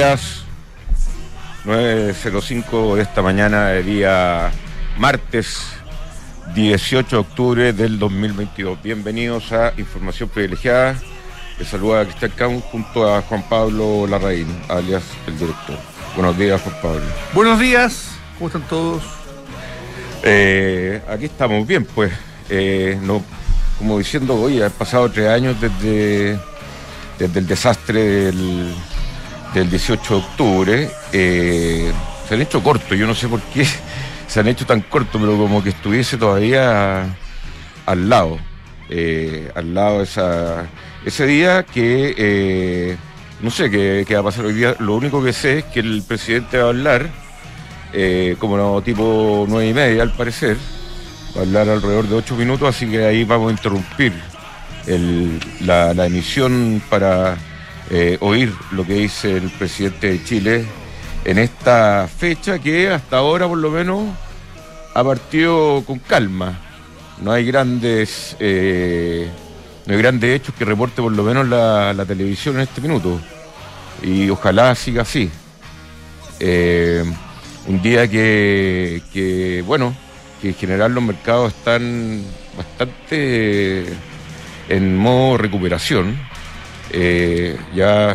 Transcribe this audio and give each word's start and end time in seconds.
Buenos 0.00 0.18
días. 0.22 0.44
9.05 1.66 2.96
de 2.96 3.02
esta 3.02 3.20
mañana, 3.20 3.66
de 3.66 3.82
día 3.82 4.50
martes 4.96 5.60
18 6.54 7.16
de 7.16 7.20
octubre 7.20 7.72
del 7.74 7.98
2022. 7.98 8.82
Bienvenidos 8.82 9.52
a 9.52 9.74
Información 9.76 10.30
Privilegiada. 10.30 10.96
Les 11.58 11.68
saluda 11.68 12.00
a 12.00 12.04
Cristian 12.06 12.32
Camus 12.34 12.64
junto 12.72 13.14
a 13.14 13.20
Juan 13.20 13.42
Pablo 13.46 14.06
Larraín, 14.06 14.48
alias 14.70 15.02
el 15.26 15.38
director. 15.38 15.76
Buenos 16.16 16.38
días, 16.38 16.62
Juan 16.62 16.76
Pablo. 16.80 17.02
Buenos 17.34 17.60
días, 17.60 18.06
¿cómo 18.38 18.46
están 18.46 18.66
todos? 18.68 19.02
Eh, 20.22 21.02
aquí 21.10 21.26
estamos 21.26 21.66
bien, 21.66 21.84
pues. 21.84 22.10
Eh, 22.48 22.98
no, 23.02 23.22
como 23.78 23.98
diciendo, 23.98 24.34
hoy 24.34 24.62
han 24.62 24.72
pasado 24.72 25.10
tres 25.10 25.28
años 25.28 25.60
desde, 25.60 26.40
desde 27.18 27.38
el 27.38 27.46
desastre 27.46 28.02
del, 28.02 28.74
del 29.54 29.70
18 29.70 30.14
de 30.14 30.20
octubre. 30.20 30.90
Eh, 31.12 31.92
se 32.28 32.34
han 32.34 32.42
hecho 32.42 32.62
cortos, 32.62 32.96
yo 32.96 33.06
no 33.06 33.14
sé 33.14 33.28
por 33.28 33.40
qué 33.40 33.66
se 34.26 34.40
han 34.40 34.48
hecho 34.48 34.66
tan 34.66 34.80
cortos, 34.82 35.20
pero 35.20 35.36
como 35.36 35.62
que 35.62 35.70
estuviese 35.70 36.16
todavía 36.16 37.16
al 37.86 38.08
lado. 38.08 38.38
Eh, 38.88 39.50
al 39.54 39.72
lado 39.72 40.02
esa, 40.02 40.66
ese 41.04 41.24
día 41.26 41.62
que 41.62 42.14
eh, 42.16 42.96
no 43.40 43.50
sé 43.50 43.70
qué, 43.70 44.04
qué 44.06 44.14
va 44.14 44.20
a 44.20 44.24
pasar 44.24 44.44
hoy 44.46 44.54
día. 44.54 44.74
Lo 44.78 44.94
único 44.94 45.22
que 45.22 45.32
sé 45.32 45.58
es 45.58 45.64
que 45.66 45.80
el 45.80 46.02
presidente 46.06 46.58
va 46.58 46.66
a 46.66 46.68
hablar, 46.68 47.08
como 48.38 48.56
no, 48.56 48.80
tipo 48.82 49.46
nueve 49.48 49.68
y 49.68 49.74
media 49.74 50.02
al 50.02 50.12
parecer, 50.12 50.56
va 51.36 51.40
a 51.40 51.44
hablar 51.44 51.68
alrededor 51.68 52.08
de 52.08 52.14
ocho 52.16 52.36
minutos, 52.36 52.68
así 52.68 52.88
que 52.88 53.04
ahí 53.04 53.24
vamos 53.24 53.48
a 53.48 53.52
interrumpir 53.52 54.12
la 55.60 56.06
emisión 56.06 56.82
para 56.88 57.36
eh, 57.90 58.16
oír 58.20 58.52
lo 58.72 58.86
que 58.86 58.94
dice 58.94 59.36
el 59.36 59.50
presidente 59.50 60.10
de 60.10 60.24
Chile 60.24 60.64
en 61.24 61.38
esta 61.38 62.08
fecha 62.08 62.58
que 62.58 62.88
hasta 62.88 63.18
ahora 63.18 63.48
por 63.48 63.58
lo 63.58 63.70
menos 63.70 64.08
ha 64.94 65.04
partido 65.04 65.82
con 65.86 65.98
calma. 65.98 66.58
No 67.20 67.32
hay 67.32 67.44
grandes 67.44 68.36
eh, 68.40 69.28
no 69.86 69.94
hay 69.94 69.98
grandes 69.98 70.36
hechos 70.36 70.54
que 70.54 70.64
reporte 70.64 71.02
por 71.02 71.12
lo 71.12 71.22
menos 71.22 71.48
la, 71.48 72.04
televisión 72.06 72.56
en 72.56 72.62
este 72.62 72.80
minuto. 72.80 73.20
Y 74.02 74.30
ojalá 74.30 74.74
siga 74.74 75.02
así. 75.02 75.28
Eh, 76.38 77.04
un 77.66 77.82
día 77.82 78.08
que, 78.08 79.02
que, 79.12 79.62
bueno, 79.66 79.94
que 80.40 80.48
en 80.48 80.54
general 80.54 80.94
los 80.94 81.02
mercados 81.02 81.52
están 81.52 82.22
bastante 82.56 83.84
en 84.68 84.96
modo 84.96 85.36
recuperación. 85.36 86.29
Eh, 86.92 87.56
ya 87.74 88.14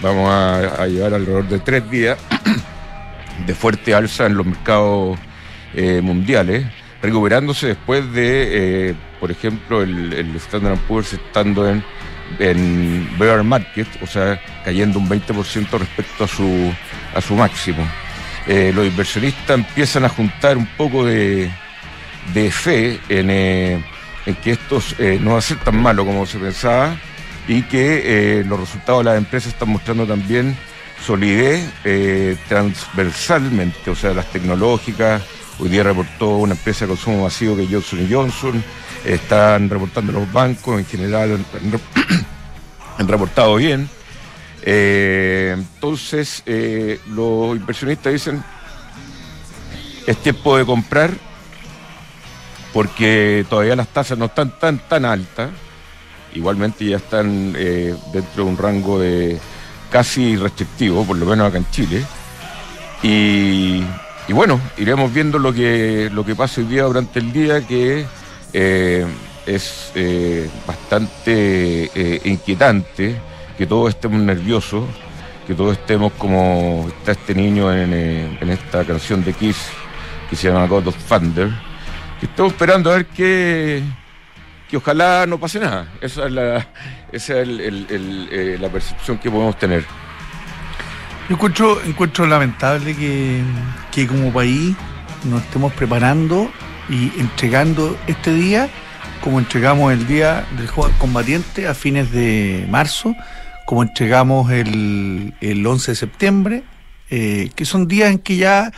vamos 0.00 0.28
a, 0.28 0.82
a 0.82 0.86
llevar 0.86 1.14
alrededor 1.14 1.48
de 1.48 1.58
tres 1.60 1.88
días 1.90 2.18
de 3.46 3.54
fuerte 3.54 3.94
alza 3.94 4.26
en 4.26 4.36
los 4.36 4.46
mercados 4.46 5.18
eh, 5.74 6.00
mundiales, 6.02 6.66
recuperándose 7.02 7.68
después 7.68 8.10
de, 8.12 8.88
eh, 8.90 8.94
por 9.20 9.30
ejemplo, 9.30 9.82
el, 9.82 10.12
el 10.12 10.36
Standard 10.36 10.78
Poor's 10.88 11.12
estando 11.12 11.68
en, 11.68 11.84
bear 13.18 13.44
market, 13.44 13.86
o 14.02 14.06
sea, 14.06 14.40
cayendo 14.64 14.98
un 14.98 15.08
20% 15.08 15.78
respecto 15.78 16.24
a 16.24 16.28
su, 17.20 17.34
máximo. 17.34 17.86
Los 18.46 18.86
inversionistas 18.86 19.58
empiezan 19.58 20.04
a 20.04 20.08
juntar 20.08 20.56
un 20.56 20.66
poco 20.66 21.04
de, 21.04 21.50
fe 22.50 22.98
en, 23.08 23.30
en 23.30 24.34
que 24.42 24.52
esto 24.52 24.80
no 25.20 25.32
va 25.32 25.38
a 25.38 25.42
ser 25.42 25.58
tan 25.58 25.80
malo 25.80 26.04
como 26.04 26.26
se 26.26 26.38
pensaba 26.38 26.96
y 27.48 27.62
que 27.62 28.40
eh, 28.40 28.44
los 28.44 28.58
resultados 28.58 29.00
de 29.00 29.10
las 29.10 29.18
empresas 29.18 29.52
están 29.52 29.68
mostrando 29.68 30.06
también 30.06 30.56
solidez 31.04 31.70
eh, 31.84 32.36
transversalmente, 32.48 33.90
o 33.90 33.94
sea, 33.94 34.14
las 34.14 34.30
tecnológicas. 34.32 35.22
Hoy 35.58 35.68
día 35.68 35.82
reportó 35.84 36.36
una 36.36 36.54
empresa 36.54 36.84
de 36.84 36.90
consumo 36.90 37.24
masivo 37.24 37.56
que 37.56 37.64
es 37.64 37.70
Johnson 37.70 38.08
Johnson, 38.10 38.64
están 39.04 39.70
reportando 39.70 40.12
los 40.12 40.30
bancos 40.32 40.78
en 40.78 40.86
general, 40.86 41.44
han, 42.98 43.08
reportado 43.08 43.54
bien. 43.56 43.88
Eh, 44.62 45.54
entonces, 45.56 46.42
los 47.08 47.56
inversionistas 47.56 48.12
dicen, 48.12 48.42
es 50.06 50.16
tiempo 50.18 50.56
de 50.56 50.66
comprar 50.66 51.10
porque 52.72 53.46
todavía 53.48 53.76
las 53.76 53.88
tasas 53.88 54.18
no 54.18 54.26
están 54.26 54.58
tan, 54.58 54.78
tan 54.78 55.04
altas. 55.04 55.50
Igualmente 56.36 56.84
ya 56.84 56.98
están 56.98 57.54
eh, 57.56 57.94
dentro 58.12 58.44
de 58.44 58.50
un 58.50 58.58
rango 58.58 58.98
de 58.98 59.38
casi 59.90 60.36
restrictivo, 60.36 61.02
por 61.04 61.16
lo 61.16 61.24
menos 61.24 61.48
acá 61.48 61.56
en 61.56 61.70
Chile. 61.70 62.04
Y, 63.02 63.82
bueno, 64.28 64.60
iremos 64.76 65.12
viendo 65.12 65.38
lo 65.38 65.52
que, 65.52 66.10
lo 66.12 66.26
que 66.26 66.34
pasa 66.34 66.60
hoy 66.60 66.66
día 66.66 66.82
durante 66.82 67.20
el 67.20 67.32
día, 67.32 67.66
que 67.66 68.04
eh, 68.52 69.06
es 69.46 69.92
eh, 69.94 70.50
bastante 70.66 72.20
inquietante 72.24 73.18
que 73.56 73.66
todos 73.66 73.90
estemos 73.90 74.20
nerviosos, 74.20 74.84
que 75.46 75.54
todos 75.54 75.78
estemos 75.78 76.12
como 76.18 76.86
está 76.98 77.12
este 77.12 77.34
niño 77.34 77.72
en, 77.72 77.92
en 77.94 78.50
esta 78.50 78.84
canción 78.84 79.24
de 79.24 79.32
Kiss 79.32 79.56
que 80.28 80.36
se 80.36 80.48
llama 80.48 80.66
God 80.66 80.88
of 80.88 80.96
Thunder, 81.08 81.50
que 82.20 82.26
estamos 82.26 82.52
esperando 82.52 82.90
a 82.90 82.96
ver 82.96 83.06
qué, 83.06 83.82
que 84.68 84.76
ojalá 84.76 85.26
no 85.26 85.38
pase 85.38 85.60
nada. 85.60 85.88
Esa 86.00 86.26
es 86.26 86.32
la, 86.32 86.68
esa 87.12 87.40
es 87.40 87.48
eh, 87.48 88.58
la 88.60 88.68
percepción 88.68 89.18
que 89.18 89.30
podemos 89.30 89.58
tener. 89.58 89.84
Yo 91.28 91.34
encuentro, 91.34 91.82
encuentro 91.82 92.26
lamentable 92.26 92.94
que, 92.94 93.42
que 93.90 94.06
como 94.06 94.32
país 94.32 94.76
nos 95.24 95.42
estemos 95.42 95.72
preparando 95.72 96.50
y 96.88 97.12
entregando 97.18 97.98
este 98.06 98.32
día 98.32 98.68
como 99.26 99.40
entregamos 99.40 99.92
el 99.92 100.06
Día 100.06 100.46
del 100.56 100.70
Combatiente 100.98 101.66
a 101.66 101.74
fines 101.74 102.12
de 102.12 102.64
marzo, 102.70 103.14
como 103.64 103.82
entregamos 103.82 104.52
el, 104.52 105.34
el 105.40 105.66
11 105.66 105.90
de 105.90 105.96
septiembre, 105.96 106.62
eh, 107.10 107.50
que 107.56 107.64
son 107.64 107.88
días 107.88 108.12
en 108.12 108.20
que 108.20 108.36
ya 108.36 108.70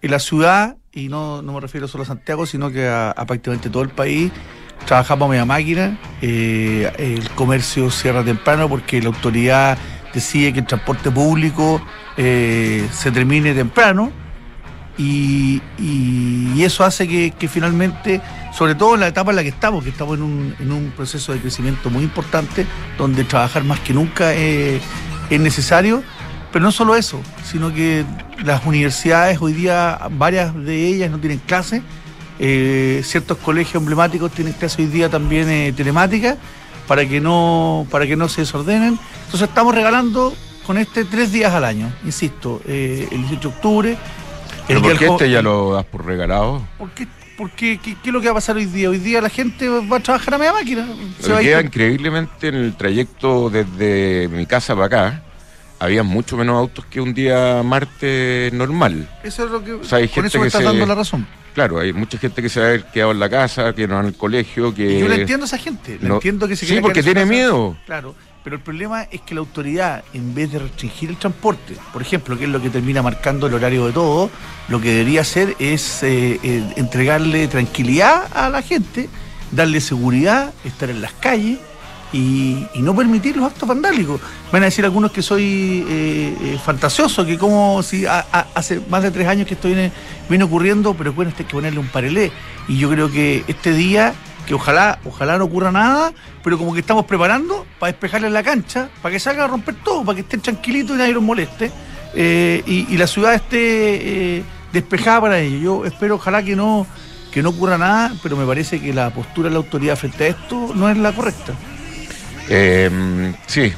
en 0.00 0.10
la 0.10 0.18
ciudad, 0.18 0.76
y 0.92 1.08
no, 1.08 1.40
no 1.42 1.52
me 1.52 1.60
refiero 1.60 1.86
solo 1.86 2.02
a 2.02 2.06
Santiago, 2.06 2.46
sino 2.46 2.72
que 2.72 2.88
a, 2.88 3.12
a 3.12 3.26
prácticamente 3.26 3.70
todo 3.70 3.84
el 3.84 3.90
país, 3.90 4.32
trabajamos 4.86 5.26
a 5.26 5.30
media 5.30 5.44
máquina, 5.44 5.98
eh, 6.20 6.92
el 6.98 7.28
comercio 7.30 7.90
cierra 7.90 8.24
temprano 8.24 8.68
porque 8.68 9.00
la 9.00 9.08
autoridad 9.08 9.78
decide 10.12 10.52
que 10.52 10.60
el 10.60 10.66
transporte 10.66 11.10
público 11.10 11.82
eh, 12.16 12.86
se 12.92 13.10
termine 13.10 13.54
temprano 13.54 14.12
y, 14.98 15.60
eso 16.62 16.84
hace 16.84 17.08
que, 17.08 17.48
finalmente, 17.48 18.20
sobre 18.52 18.76
todo 18.76 18.94
en 18.94 19.00
la 19.00 19.08
etapa 19.08 19.30
en 19.30 19.36
la 19.36 19.42
que 19.42 19.48
estamos, 19.48 19.82
que 19.82 19.90
estamos 19.90 20.16
en 20.16 20.22
un, 20.22 20.54
en 20.60 20.70
un 20.70 20.92
proceso 20.92 21.32
de 21.32 21.40
crecimiento 21.40 21.90
muy 21.90 22.04
importante, 22.04 22.66
donde 22.96 23.24
trabajar 23.24 23.64
más 23.64 23.80
que 23.80 23.92
nunca 23.92 24.32
eh, 24.32 24.80
es 25.28 25.40
necesario, 25.40 26.04
pero 26.52 26.64
no 26.64 26.70
solo 26.70 26.94
eso, 26.94 27.20
sino 27.42 27.74
que 27.74 28.04
las 28.44 28.64
universidades 28.64 29.38
hoy 29.40 29.54
día, 29.54 29.98
varias 30.12 30.54
de 30.54 30.86
ellas 30.86 31.10
no 31.10 31.18
tienen 31.18 31.40
clases, 31.40 31.82
eh, 32.38 33.02
ciertos 33.04 33.38
colegios 33.38 33.76
emblemáticos 33.76 34.32
tienen 34.32 34.52
clases 34.54 34.78
hoy 34.80 34.86
día 34.86 35.08
también 35.08 35.48
eh, 35.48 35.72
telemáticas 35.76 36.36
para 36.86 37.06
que 37.06 37.20
no 37.20 37.86
para 37.90 38.06
que 38.06 38.16
no 38.16 38.28
se 38.28 38.42
desordenen. 38.42 38.98
Entonces 39.24 39.48
estamos 39.48 39.74
regalando 39.74 40.34
con 40.66 40.78
este 40.78 41.04
tres 41.04 41.32
días 41.32 41.52
al 41.52 41.64
año, 41.64 41.92
insisto, 42.04 42.60
eh, 42.66 43.08
el 43.10 43.18
18 43.22 43.40
de 43.40 43.54
octubre. 43.54 43.98
Pero 44.66 44.82
¿por 44.82 44.96
qué 44.98 45.06
este 45.06 45.30
ya 45.30 45.42
lo 45.42 45.74
das 45.74 45.84
por 45.84 46.04
regalado? 46.06 46.62
¿Por 46.78 46.90
qué? 46.90 47.06
¿Por 47.36 47.50
qué? 47.50 47.78
¿Qué, 47.82 47.96
es 48.04 48.12
lo 48.12 48.20
que 48.20 48.26
va 48.28 48.32
a 48.32 48.34
pasar 48.34 48.56
hoy 48.56 48.66
día? 48.66 48.90
Hoy 48.90 48.98
día 48.98 49.20
la 49.20 49.30
gente 49.30 49.68
va 49.68 49.96
a 49.96 50.00
trabajar 50.00 50.34
a 50.34 50.38
media 50.38 50.52
máquina. 50.52 50.86
Se 51.18 51.30
va 51.30 51.36
a 51.36 51.38
Hoy 51.38 51.44
ir 51.44 51.48
día, 51.48 51.56
con- 51.58 51.66
increíblemente, 51.66 52.48
en 52.48 52.54
el 52.54 52.76
trayecto 52.76 53.50
desde 53.50 54.28
mi 54.28 54.46
casa 54.46 54.74
para 54.74 54.86
acá, 54.86 55.22
había 55.82 56.02
mucho 56.02 56.36
menos 56.36 56.56
autos 56.56 56.84
que 56.86 57.00
un 57.00 57.12
día 57.14 57.62
martes 57.64 58.52
normal. 58.52 59.08
Eso 59.22 59.44
es 59.44 59.50
lo 59.50 59.62
que. 59.64 59.78
sea, 59.84 59.98
hay 59.98 60.08
con 60.08 60.14
gente 60.14 60.28
eso 60.28 60.38
me 60.38 60.42
que 60.44 60.46
estás 60.48 60.60
se- 60.60 60.66
dando 60.66 60.86
la 60.86 60.94
razón. 60.94 61.26
Claro, 61.54 61.80
hay 61.80 61.92
mucha 61.92 62.16
gente 62.18 62.40
que 62.40 62.48
se 62.48 62.60
va 62.60 62.66
a 62.66 62.68
haber 62.70 62.84
quedado 62.86 63.10
en 63.12 63.20
la 63.20 63.28
casa, 63.28 63.74
que 63.74 63.86
no 63.86 63.96
van 63.96 64.06
al 64.06 64.14
colegio, 64.14 64.72
que... 64.74 64.96
Y 64.96 65.00
yo 65.00 65.08
le 65.08 65.16
entiendo 65.20 65.44
a 65.44 65.46
esa 65.46 65.58
gente. 65.58 65.98
Le 66.00 66.08
no- 66.08 66.14
entiendo 66.14 66.48
que 66.48 66.56
se 66.56 66.64
Sí, 66.64 66.78
porque 66.80 67.02
tiene 67.02 67.26
miedo. 67.26 67.76
Claro. 67.84 68.14
Pero 68.42 68.56
el 68.56 68.62
problema 68.62 69.02
es 69.02 69.20
que 69.20 69.34
la 69.34 69.40
autoridad, 69.40 70.02
en 70.14 70.34
vez 70.34 70.50
de 70.50 70.60
restringir 70.60 71.10
el 71.10 71.16
transporte, 71.18 71.76
por 71.92 72.00
ejemplo, 72.02 72.38
que 72.38 72.44
es 72.44 72.50
lo 72.50 72.60
que 72.62 72.70
termina 72.70 73.02
marcando 73.02 73.46
el 73.48 73.54
horario 73.54 73.86
de 73.86 73.92
todo, 73.92 74.30
lo 74.68 74.80
que 74.80 74.92
debería 74.92 75.20
hacer 75.20 75.54
es 75.58 76.02
eh, 76.02 76.40
eh, 76.42 76.64
entregarle 76.76 77.46
tranquilidad 77.48 78.24
a 78.34 78.48
la 78.48 78.62
gente, 78.62 79.08
darle 79.52 79.80
seguridad, 79.82 80.52
estar 80.64 80.88
en 80.90 81.02
las 81.02 81.12
calles 81.12 81.58
y, 82.12 82.66
no 82.74 82.94
permitir 82.94 83.36
los 83.36 83.46
actos 83.46 83.68
vandálicos. 83.68 84.20
Van 84.50 84.62
a 84.62 84.66
decir 84.66 84.84
algunos 84.84 85.12
que 85.12 85.22
soy 85.22 85.84
eh, 85.88 86.36
eh, 86.40 86.58
fantasioso, 86.62 87.24
que 87.24 87.38
como 87.38 87.82
si 87.82 88.04
hace 88.06 88.80
más 88.88 89.02
de 89.02 89.10
tres 89.10 89.28
años 89.28 89.46
que 89.46 89.54
esto 89.54 89.68
viene, 89.68 89.92
viene 90.28 90.44
ocurriendo, 90.44 90.94
pero 90.94 91.12
bueno, 91.12 91.30
este 91.30 91.42
hay 91.42 91.48
que 91.48 91.54
ponerle 91.54 91.78
un 91.78 91.88
parelé. 91.88 92.32
Y 92.68 92.78
yo 92.78 92.90
creo 92.90 93.10
que 93.10 93.44
este 93.48 93.72
día 93.72 94.14
que 94.46 94.54
ojalá, 94.54 94.98
ojalá 95.04 95.38
no 95.38 95.44
ocurra 95.44 95.70
nada, 95.70 96.12
pero 96.42 96.58
como 96.58 96.74
que 96.74 96.80
estamos 96.80 97.04
preparando 97.06 97.64
para 97.78 97.92
despejarle 97.92 98.28
la 98.28 98.42
cancha, 98.42 98.88
para 99.00 99.12
que 99.12 99.20
salga 99.20 99.44
a 99.44 99.46
romper 99.46 99.76
todo, 99.84 100.04
para 100.04 100.16
que 100.16 100.22
estén 100.22 100.40
tranquilitos 100.40 100.96
y 100.96 100.98
nadie 100.98 101.12
los 101.12 101.22
moleste, 101.22 101.70
eh, 102.14 102.62
y, 102.66 102.96
la 102.96 103.06
ciudad 103.06 103.34
esté 103.34 104.44
despejada 104.72 105.20
para 105.20 105.38
ello. 105.38 105.58
Yo 105.58 105.84
espero, 105.84 106.16
ojalá 106.16 106.42
que 106.42 106.56
no, 106.56 106.86
que 107.30 107.42
no 107.42 107.50
ocurra 107.50 107.78
nada, 107.78 108.12
pero 108.22 108.36
me 108.36 108.44
parece 108.44 108.80
que 108.80 108.92
la 108.92 109.10
postura 109.10 109.48
de 109.48 109.54
la 109.54 109.58
autoridad 109.58 109.96
frente 109.96 110.24
a 110.24 110.26
esto 110.28 110.72
no 110.74 110.90
es 110.90 110.96
la 110.96 111.12
correcta. 111.12 111.54
Eh, 112.48 113.34
sí, 113.46 113.72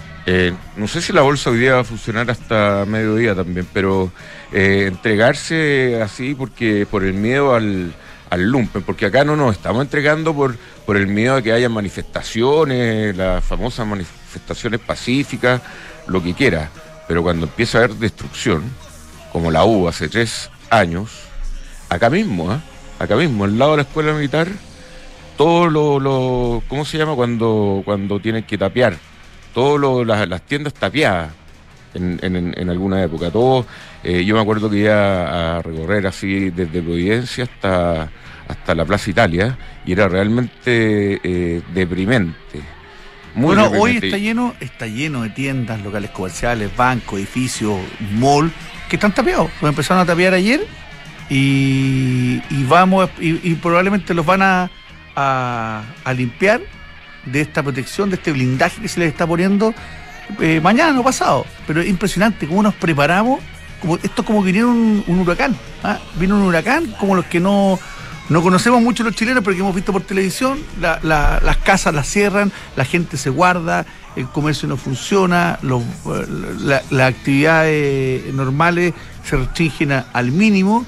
no 0.76 0.88
sé 0.88 1.02
si 1.02 1.12
la 1.12 1.22
bolsa 1.22 1.50
hoy 1.50 1.58
día 1.58 1.74
va 1.74 1.80
a 1.80 1.84
funcionar 1.84 2.30
hasta 2.30 2.84
mediodía 2.86 3.34
también, 3.34 3.66
pero 3.72 4.10
entregarse 4.52 6.00
así 6.02 6.34
porque 6.34 6.86
por 6.90 7.04
el 7.04 7.14
miedo 7.14 7.54
al 7.54 7.94
al 8.34 8.50
lumpen, 8.50 8.82
porque 8.82 9.06
acá 9.06 9.24
no 9.24 9.36
nos 9.36 9.54
estamos 9.54 9.82
entregando 9.82 10.34
por, 10.34 10.56
por 10.84 10.96
el 10.96 11.06
miedo 11.06 11.36
a 11.36 11.42
que 11.42 11.52
haya 11.52 11.68
manifestaciones, 11.68 13.16
las 13.16 13.44
famosas 13.44 13.86
manifestaciones 13.86 14.80
pacíficas, 14.80 15.62
lo 16.06 16.22
que 16.22 16.34
quiera. 16.34 16.70
Pero 17.06 17.22
cuando 17.22 17.46
empieza 17.46 17.78
a 17.78 17.84
haber 17.84 17.96
destrucción, 17.96 18.64
como 19.32 19.50
la 19.50 19.64
hubo 19.64 19.88
hace 19.88 20.08
tres 20.08 20.50
años, 20.68 21.10
acá 21.88 22.10
mismo, 22.10 22.52
¿eh? 22.52 22.58
acá 22.98 23.16
mismo, 23.16 23.44
al 23.44 23.58
lado 23.58 23.72
de 23.72 23.76
la 23.78 23.82
escuela 23.84 24.12
militar, 24.12 24.48
todo 25.36 25.68
lo, 25.68 26.00
lo 26.00 26.62
¿cómo 26.68 26.84
se 26.84 26.98
llama? 26.98 27.14
Cuando, 27.14 27.82
cuando 27.84 28.20
tienen 28.20 28.44
que 28.44 28.58
tapiar, 28.58 28.96
todas 29.52 30.28
las 30.28 30.42
tiendas 30.42 30.74
tapiadas 30.74 31.32
en, 31.94 32.18
en, 32.22 32.54
en 32.56 32.70
alguna 32.70 33.02
época. 33.02 33.30
Todo, 33.30 33.66
eh, 34.02 34.24
yo 34.24 34.34
me 34.34 34.42
acuerdo 34.42 34.68
que 34.68 34.78
iba 34.78 35.56
a 35.56 35.62
recorrer 35.62 36.06
así 36.06 36.50
desde 36.50 36.82
Providencia 36.82 37.44
hasta, 37.44 38.10
hasta 38.48 38.74
la 38.74 38.84
Plaza 38.84 39.10
Italia 39.10 39.58
y 39.86 39.92
era 39.92 40.08
realmente 40.08 41.20
eh, 41.22 41.62
deprimente. 41.72 42.60
bueno, 43.34 43.70
hoy 43.70 43.98
está 44.02 44.18
lleno, 44.18 44.54
está 44.60 44.86
lleno 44.86 45.22
de 45.22 45.30
tiendas, 45.30 45.82
locales 45.82 46.10
comerciales, 46.10 46.74
bancos, 46.76 47.18
edificios, 47.18 47.78
mall, 48.12 48.52
que 48.88 48.96
están 48.96 49.14
tapiados. 49.14 49.50
Los 49.60 49.70
empezaron 49.70 50.02
a 50.02 50.06
tapiar 50.06 50.34
ayer 50.34 50.60
y, 51.30 52.40
vamos 52.68 53.08
y, 53.18 53.54
probablemente 53.54 54.12
los 54.12 54.26
van 54.26 54.42
a, 54.42 54.70
a 55.16 56.14
limpiar 56.16 56.60
de 57.26 57.40
esta 57.40 57.62
protección, 57.62 58.10
de 58.10 58.16
este 58.16 58.32
blindaje 58.32 58.80
que 58.80 58.88
se 58.88 59.00
les 59.00 59.08
está 59.08 59.26
poniendo 59.26 59.74
eh, 60.40 60.60
mañana, 60.60 60.98
o 61.00 61.04
pasado. 61.04 61.46
Pero 61.66 61.80
es 61.80 61.88
impresionante 61.88 62.46
cómo 62.46 62.62
nos 62.62 62.74
preparamos. 62.74 63.40
Como, 63.80 63.96
esto 63.96 64.22
es 64.22 64.26
como 64.26 64.42
que 64.44 64.52
vino 64.52 64.70
un, 64.70 65.18
huracán. 65.20 65.56
¿ah? 65.82 65.98
Vino 66.16 66.36
un 66.36 66.42
huracán 66.42 66.94
como 66.98 67.14
los 67.14 67.26
que 67.26 67.40
no, 67.40 67.78
no 68.28 68.42
conocemos 68.42 68.80
mucho 68.82 69.04
los 69.04 69.14
chilenos, 69.14 69.42
pero 69.44 69.54
que 69.54 69.60
hemos 69.60 69.74
visto 69.74 69.92
por 69.92 70.02
televisión. 70.02 70.58
las 70.80 71.56
casas 71.58 71.94
las 71.94 72.08
cierran, 72.08 72.52
la 72.76 72.84
gente 72.84 73.16
se 73.16 73.30
guarda, 73.30 73.84
el 74.16 74.28
comercio 74.28 74.68
no 74.68 74.76
funciona, 74.76 75.58
los, 75.62 75.82
las 76.90 77.08
actividades 77.08 78.32
normales 78.32 78.94
se 79.24 79.36
restringen 79.36 80.04
al 80.12 80.32
mínimo. 80.32 80.86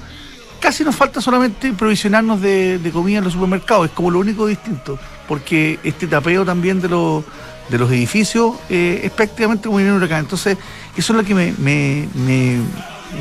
Casi 0.59 0.83
nos 0.83 0.95
falta 0.95 1.21
solamente 1.21 1.71
provisionarnos 1.73 2.41
de, 2.41 2.89
comida 2.93 3.19
en 3.19 3.23
los 3.23 3.33
supermercados. 3.33 3.87
Es 3.87 3.91
como 3.91 4.11
lo 4.11 4.19
único 4.19 4.47
distinto. 4.47 4.97
Porque 5.27 5.79
este 5.83 6.07
tapeo 6.07 6.45
también 6.45 6.81
de 6.81 6.89
los 6.89 7.23
de 7.69 7.77
los 7.77 7.91
edificios 7.91 8.55
eh, 8.69 9.01
es 9.03 9.11
prácticamente 9.11 9.67
como 9.67 9.77
un 9.77 9.91
huracán. 9.91 10.19
Entonces, 10.19 10.57
eso 10.95 11.13
es 11.13 11.17
lo 11.17 11.23
que 11.25 11.35
me, 11.35 11.53
me, 11.57 12.07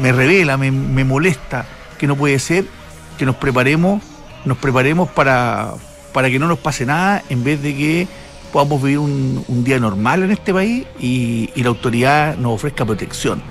me, 0.00 0.12
revela, 0.12 0.56
me, 0.56 0.70
molesta, 0.70 1.66
que 1.98 2.06
no 2.06 2.16
puede 2.16 2.38
ser 2.38 2.64
que 3.18 3.24
nos 3.26 3.36
preparemos, 3.36 4.02
nos 4.44 4.58
preparemos 4.58 5.08
para, 5.08 5.72
para 6.12 6.30
que 6.30 6.38
no 6.38 6.46
nos 6.46 6.58
pase 6.58 6.86
nada, 6.86 7.22
en 7.28 7.42
vez 7.42 7.62
de 7.62 7.74
que 7.74 8.08
podamos 8.52 8.82
vivir 8.82 8.98
un, 8.98 9.64
día 9.64 9.78
normal 9.78 10.22
en 10.22 10.30
este 10.30 10.52
país 10.52 10.86
y, 11.00 11.50
la 11.56 11.68
autoridad 11.68 12.36
nos 12.36 12.54
ofrezca 12.54 12.84
protección. 12.84 13.42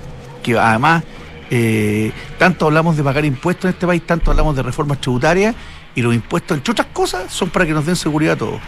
Que 0.42 0.58
además, 0.58 1.04
eh, 1.50 2.12
tanto 2.38 2.66
hablamos 2.66 2.96
de 2.96 3.02
pagar 3.02 3.24
impuestos 3.24 3.66
en 3.66 3.70
este 3.70 3.86
país, 3.86 4.02
tanto 4.04 4.30
hablamos 4.30 4.56
de 4.56 4.62
reformas 4.62 5.00
tributarias, 5.00 5.54
y 5.94 6.02
los 6.02 6.14
impuestos, 6.14 6.56
entre 6.56 6.72
otras 6.72 6.88
cosas, 6.92 7.32
son 7.32 7.50
para 7.50 7.66
que 7.66 7.72
nos 7.72 7.86
den 7.86 7.96
seguridad 7.96 8.34
a 8.34 8.36
todos. 8.36 8.60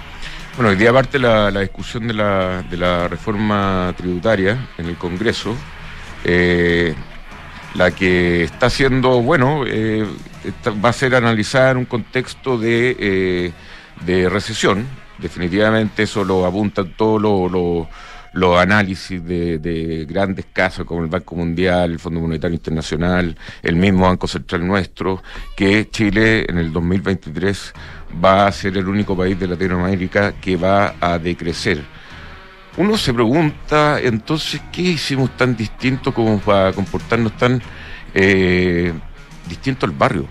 Bueno, 0.57 0.71
hoy 0.71 0.77
día 0.77 0.91
aparte 0.91 1.19
la, 1.19 1.51
discusión 1.51 2.09
de 2.09 2.15
la, 2.15 3.09
reforma 3.09 3.93
tributaria 3.97 4.69
en 4.79 4.87
el 4.87 4.97
Congreso, 4.97 5.55
eh, 6.25 6.95
la 7.75 7.91
que 7.91 8.45
está 8.45 8.67
haciendo, 8.67 9.21
bueno, 9.23 9.65
eh, 9.67 10.07
va 10.85 10.89
a 10.89 10.93
ser 10.93 11.15
analizada 11.15 11.73
en 11.73 11.77
un 11.79 11.85
contexto 11.85 12.59
de 12.59 13.53
recesión. 14.31 14.87
Definitivamente 15.19 16.05
eso 16.05 16.25
lo 16.25 16.47
apuntan 16.47 16.93
todos 16.97 17.21
los 17.51 17.89
los 18.33 18.59
análisis 18.59 19.25
de, 19.25 19.59
de, 19.59 20.05
grandes 20.05 20.47
casos 20.53 20.85
como 20.85 21.03
el 21.03 21.09
Banco 21.09 21.35
Mundial, 21.35 21.93
el 21.93 21.99
Fondo 21.99 22.21
Monetario 22.21 22.55
Internacional, 22.55 23.37
el 23.63 23.77
mismo 23.77 24.07
Banco 24.07 24.27
Central 24.29 24.67
nuestro, 24.67 25.23
que 25.57 25.89
Chile 25.91 26.47
en 26.49 26.59
el 26.59 26.73
2023 26.73 27.73
va 28.25 28.47
a 28.47 28.53
ser 28.53 28.77
el 28.77 28.89
único 28.89 29.17
país 29.17 29.39
de 29.39 29.49
Latinoamérica 29.49 30.33
que 30.33 30.57
va 30.57 30.95
a 31.01 31.19
decrecer. 31.19 31.83
Uno 32.77 32.97
se 32.97 33.13
pregunta 33.13 34.01
entonces 34.01 34.61
qué 34.73 34.83
hicimos 34.83 35.37
tan 35.37 35.57
distinto 35.57 36.15
como 36.15 36.39
para 36.39 36.73
comportarnos 36.73 37.37
tan 37.37 37.61
eh, 38.15 38.93
distinto 39.49 39.85
al 39.85 39.93
barrio, 39.93 40.29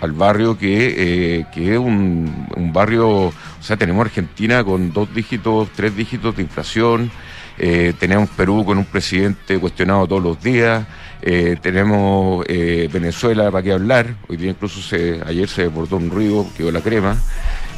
al 0.00 0.12
barrio 0.12 0.58
que, 0.58 0.94
eh, 1.38 1.46
que 1.52 1.72
es 1.72 1.78
un, 1.78 2.46
un, 2.56 2.72
barrio, 2.72 3.08
o 3.08 3.32
sea, 3.60 3.76
tenemos 3.76 4.04
Argentina 4.04 4.62
con 4.64 4.92
dos 4.92 5.12
dígitos, 5.14 5.68
tres 5.74 5.96
dígitos 5.96 6.36
de 6.36 6.42
inflación, 6.42 7.10
eh, 7.58 7.92
tenemos 7.98 8.28
Perú 8.30 8.64
con 8.64 8.78
un 8.78 8.84
presidente 8.84 9.58
cuestionado 9.58 10.06
todos 10.06 10.22
los 10.22 10.42
días, 10.42 10.86
eh, 11.22 11.56
tenemos 11.62 12.44
Venezuela 12.46 13.50
para 13.50 13.62
qué 13.62 13.72
hablar, 13.72 14.16
hoy 14.28 14.36
día 14.36 14.50
incluso 14.50 14.80
se, 14.80 15.20
ayer 15.26 15.48
se 15.48 15.62
desbordó 15.62 15.96
un 15.96 16.10
río, 16.10 16.46
quedó 16.56 16.70
la 16.70 16.80
crema. 16.80 17.16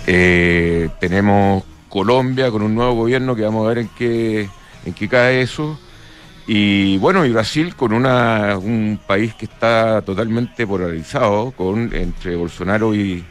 Tenemos 0.05 1.65
Colombia 1.89 2.51
con 2.51 2.63
un 2.63 2.75
nuevo 2.75 2.95
gobierno 2.95 3.37
que 3.37 3.43
vamos 3.43 3.65
a 3.65 3.69
ver 3.69 3.79
en 3.79 3.89
qué, 3.97 4.49
en 4.85 4.93
qué 4.93 5.09
cae 5.09 5.43
eso. 5.43 5.79
Y 6.47 6.99
bueno, 6.99 7.25
y 7.25 7.33
Brasil 7.33 7.75
con 7.75 7.93
una, 7.93 8.57
un 8.57 9.01
país 9.05 9.35
que 9.35 9.47
está 9.47 10.03
totalmente 10.03 10.67
polarizado 10.67 11.51
con, 11.51 11.93
entre 11.95 12.37
Bolsonaro 12.37 12.95
y, 12.95 13.25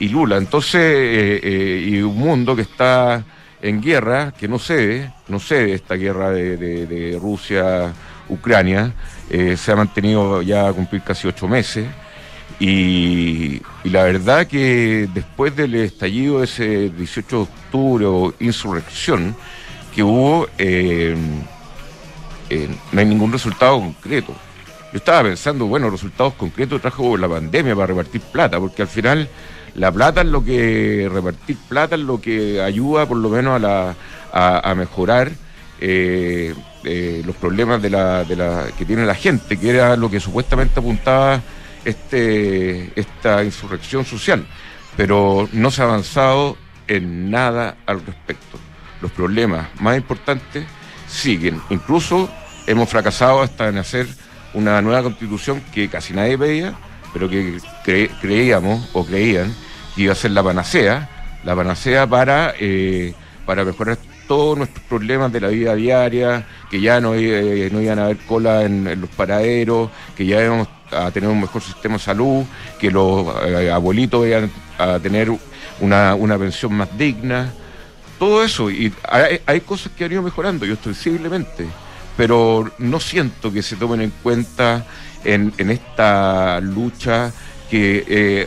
Lula. 0.00 0.38
Entonces, 0.38 1.42
y 1.44 2.00
un 2.00 2.16
mundo 2.16 2.56
que 2.56 2.62
está 2.62 3.22
en 3.60 3.82
guerra, 3.82 4.32
que 4.32 4.48
no 4.48 4.58
cede, 4.58 5.12
no 5.28 5.38
cede 5.38 5.74
esta 5.74 5.94
guerra 5.94 6.30
de, 6.30 6.56
de, 6.56 6.86
de 6.86 7.18
Rusia 7.18 7.92
Ucrania, 8.30 8.94
eh, 9.28 9.56
se 9.56 9.72
ha 9.72 9.76
mantenido 9.76 10.42
ya 10.42 10.68
a 10.68 10.72
cumplir 10.72 11.02
casi 11.02 11.28
ocho 11.28 11.46
meses. 11.46 11.86
Y, 12.58 13.62
la 13.84 14.04
verdad 14.04 14.46
que 14.46 15.08
después 15.14 15.56
del 15.56 15.74
estallido 15.76 16.40
de 16.40 16.44
ese 16.44 16.90
18 16.90 17.36
de 17.36 17.42
octubre 17.42 18.34
insurrección 18.40 19.34
que 19.94 20.02
hubo, 20.02 20.46
eh, 22.50 22.68
no 22.92 23.00
hay 23.00 23.06
ningún 23.06 23.32
resultado 23.32 23.78
concreto. 23.78 24.34
Yo 24.92 24.98
estaba 24.98 25.22
pensando, 25.22 25.66
bueno, 25.66 25.88
resultados 25.88 26.34
concretos 26.34 26.80
trajo 26.80 27.16
la 27.16 27.28
pandemia 27.28 27.74
para 27.74 27.86
repartir 27.86 28.20
plata, 28.20 28.58
porque 28.58 28.82
al 28.82 28.88
final 28.88 29.28
la 29.74 29.92
plata 29.92 30.22
es 30.22 30.26
lo 30.26 30.44
que, 30.44 31.08
repartir 31.12 31.56
plata 31.68 31.94
es 31.94 32.00
lo 32.00 32.20
que 32.20 32.60
ayuda 32.60 33.06
por 33.06 33.16
lo 33.16 33.28
menos 33.28 33.54
a, 33.54 33.58
la, 33.60 33.94
a, 34.32 34.70
a 34.70 34.74
mejorar 34.74 35.30
eh, 35.80 36.54
eh, 36.84 37.22
los 37.24 37.36
problemas 37.36 37.80
de 37.80 37.90
la, 37.90 38.24
de 38.24 38.36
la, 38.36 38.66
que 38.76 38.84
tiene 38.84 39.06
la 39.06 39.14
gente, 39.14 39.58
que 39.58 39.70
era 39.70 39.96
lo 39.96 40.10
que 40.10 40.18
supuestamente 40.18 40.80
apuntaba 40.80 41.40
este, 41.84 42.92
esta 42.98 43.44
insurrección 43.44 44.04
social. 44.04 44.46
Pero 44.96 45.48
no 45.52 45.70
se 45.70 45.82
ha 45.82 45.84
avanzado 45.84 46.56
en 46.88 47.30
nada 47.30 47.76
al 47.86 48.04
respecto. 48.04 48.58
Los 49.00 49.12
problemas 49.12 49.68
más 49.80 49.96
importantes 49.96 50.64
siguen. 51.06 51.60
Incluso 51.70 52.28
hemos 52.70 52.88
fracasado 52.88 53.42
hasta 53.42 53.68
en 53.68 53.78
hacer 53.78 54.06
una 54.54 54.80
nueva 54.82 55.02
constitución 55.02 55.62
que 55.72 55.88
casi 55.88 56.12
nadie 56.12 56.36
veía, 56.36 56.74
pero 57.12 57.28
que 57.28 57.58
creíamos 58.20 58.88
o 58.92 59.04
creían 59.04 59.54
que 59.94 60.02
iba 60.02 60.12
a 60.12 60.16
ser 60.16 60.30
la 60.30 60.42
panacea, 60.42 61.08
la 61.44 61.56
panacea 61.56 62.06
para, 62.06 62.54
eh, 62.58 63.14
para 63.46 63.64
mejorar 63.64 63.98
todos 64.28 64.56
nuestros 64.56 64.84
problemas 64.84 65.32
de 65.32 65.40
la 65.40 65.48
vida 65.48 65.74
diaria, 65.74 66.46
que 66.70 66.80
ya 66.80 67.00
no, 67.00 67.14
eh, 67.14 67.68
no 67.72 67.80
iban 67.80 67.98
a 67.98 68.04
haber 68.04 68.18
cola 68.18 68.62
en, 68.62 69.00
los 69.00 69.10
paraderos, 69.10 69.90
que 70.16 70.24
ya 70.24 70.44
íbamos 70.44 70.68
a 70.92 71.10
tener 71.10 71.28
un 71.28 71.40
mejor 71.40 71.62
sistema 71.62 71.94
de 71.94 72.00
salud, 72.00 72.44
que 72.78 72.90
los 72.90 73.26
eh, 73.44 73.70
abuelitos 73.70 74.26
iban 74.26 74.50
a 74.78 74.98
tener 75.00 75.32
una, 75.80 76.14
una, 76.14 76.38
pensión 76.38 76.74
más 76.74 76.96
digna. 76.96 77.52
Todo 78.20 78.44
eso, 78.44 78.70
y 78.70 78.92
hay, 79.46 79.60
cosas 79.62 79.90
que 79.96 80.04
han 80.04 80.12
ido 80.12 80.22
mejorando, 80.22 80.64
yo 80.64 80.74
estoy 80.74 80.94
sensiblemente, 80.94 81.66
pero 82.20 82.70
no 82.76 83.00
siento 83.00 83.50
que 83.50 83.62
se 83.62 83.76
tomen 83.76 84.02
en 84.02 84.12
cuenta 84.22 84.84
en, 85.24 85.54
esta 85.56 86.60
lucha 86.60 87.32
que 87.70 88.04
eh, 88.06 88.46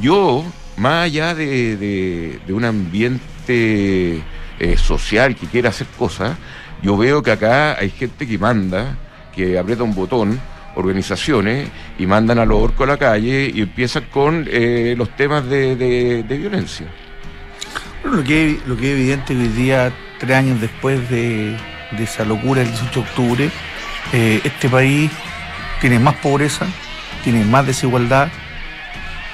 yo 0.00 0.42
más 0.78 1.04
allá 1.04 1.34
de, 1.34 2.40
un 2.48 2.64
ambiente 2.64 4.22
eh, 4.58 4.76
social 4.78 5.36
que 5.36 5.46
quiera 5.48 5.68
hacer 5.68 5.86
cosas, 5.98 6.38
yo 6.82 6.96
veo 6.96 7.22
que 7.22 7.30
acá 7.30 7.78
hay 7.78 7.90
gente 7.90 8.26
que 8.26 8.38
manda, 8.38 8.96
que 9.36 9.58
aprieta 9.58 9.82
un 9.82 9.94
botón, 9.94 10.40
organizaciones, 10.74 11.68
y 11.98 12.06
mandan 12.06 12.38
a 12.38 12.46
los 12.46 12.56
orcos 12.56 12.88
a 12.88 12.92
la 12.92 12.96
calle 12.96 13.52
y 13.54 13.60
empiezan 13.60 14.04
con 14.10 14.46
eh, 14.50 14.94
los 14.96 15.14
temas 15.14 15.44
de, 15.46 16.24
violencia. 16.26 16.86
lo, 18.02 18.24
que, 18.24 18.58
lo 18.64 18.78
que 18.78 18.92
es 18.94 18.98
evidente 18.98 19.36
hoy 19.36 19.48
día, 19.48 19.92
tres 20.18 20.38
años 20.38 20.58
después 20.58 21.10
de, 21.10 21.54
esa 21.98 22.24
locura 22.24 22.62
del 22.62 22.70
18 22.70 23.00
de 23.00 23.08
octubre, 23.08 23.50
eh, 24.12 24.40
este 24.44 24.68
país 24.68 25.10
tiene 25.80 25.98
más 25.98 26.14
pobreza, 26.16 26.66
tiene 27.24 27.44
más 27.44 27.66
desigualdad, 27.66 28.28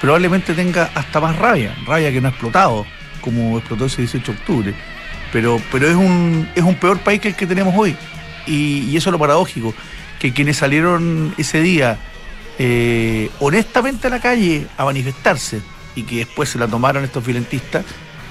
probablemente 0.01 0.53
tenga 0.53 0.89
hasta 0.93 1.19
más 1.19 1.35
rabia, 1.37 1.75
rabia 1.85 2.11
que 2.11 2.21
no 2.21 2.27
ha 2.27 2.31
explotado, 2.31 2.85
como 3.21 3.57
explotó 3.57 3.85
ese 3.85 4.01
18 4.01 4.31
de 4.31 4.37
octubre. 4.37 4.73
Pero, 5.31 5.61
pero 5.71 5.87
es, 5.87 5.95
un, 5.95 6.49
es 6.55 6.63
un 6.63 6.75
peor 6.75 6.99
país 6.99 7.19
que 7.19 7.29
el 7.29 7.35
que 7.35 7.45
tenemos 7.45 7.73
hoy. 7.77 7.95
Y, 8.45 8.95
eso 8.95 9.09
es 9.09 9.11
lo 9.11 9.19
paradójico, 9.19 9.73
que 10.19 10.33
quienes 10.33 10.57
salieron 10.57 11.33
ese 11.37 11.61
día 11.61 11.97
eh, 12.57 13.29
honestamente 13.39 14.07
a 14.07 14.09
la 14.09 14.19
calle 14.19 14.67
a 14.77 14.85
manifestarse 14.85 15.61
y 15.95 16.03
que 16.03 16.17
después 16.17 16.49
se 16.49 16.57
la 16.57 16.67
tomaron 16.67 17.03
estos 17.03 17.25
violentistas, 17.25 17.83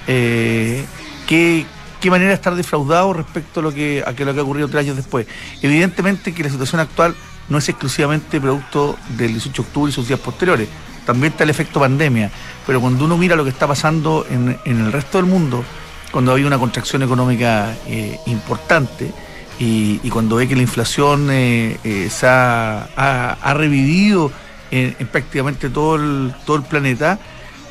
eh, 0.07 0.85
¿qué, 1.27 1.67
manera 2.05 2.29
de 2.29 2.35
estar 2.35 2.55
defraudado 2.55 3.13
respecto 3.13 3.61
a 3.61 3.63
lo 3.63 3.73
que, 3.73 4.03
a 4.07 4.11
lo 4.11 4.35
que 4.35 4.41
ha 4.41 4.43
ocurrido 4.43 4.69
tres 4.69 4.85
años 4.85 4.97
después. 4.97 5.27
Evidentemente 5.63 6.33
que 6.33 6.45
la 6.45 6.51
situación 6.51 6.81
actual 6.81 7.15
no 7.49 7.59
es 7.59 7.69
exclusivamente 7.69 8.41
producto 8.41 8.97
del 9.17 9.33
18 9.33 9.63
de 9.63 9.69
octubre 9.69 9.91
y 9.91 9.93
sus 9.93 10.09
días 10.09 10.21
posteriores, 10.21 10.69
también 11.05 11.33
está 11.33 11.45
el 11.45 11.51
efecto 11.51 11.81
pandemia, 11.81 12.31
pero 12.67 12.81
cuando 12.81 13.05
uno 13.05 13.17
mira 13.17 13.37
lo 13.37 13.45
que 13.45 13.51
está 13.51 13.67
pasando 13.67 14.27
en, 14.29 14.59
el 14.65 14.93
resto 14.93 15.19
del 15.19 15.27
mundo, 15.27 15.65
cuando 16.11 16.35
hay 16.35 16.45
una 16.45 16.59
contracción 16.59 17.03
económica 17.03 17.75
eh, 17.87 18.19
importante 18.27 19.13
y, 19.59 19.99
cuando 20.11 20.37
ve 20.37 20.49
que 20.49 20.57
la 20.57 20.63
inflación 20.63 21.29
eh, 21.31 21.79
eh, 21.85 22.09
se 22.11 22.27
ha, 22.29 23.55
revivido 23.55 24.33
en, 24.71 24.95
prácticamente 25.07 25.71
todo 25.71 25.97
el, 25.97 26.35
todo 26.45 26.57
el 26.57 26.63
planeta, 26.65 27.19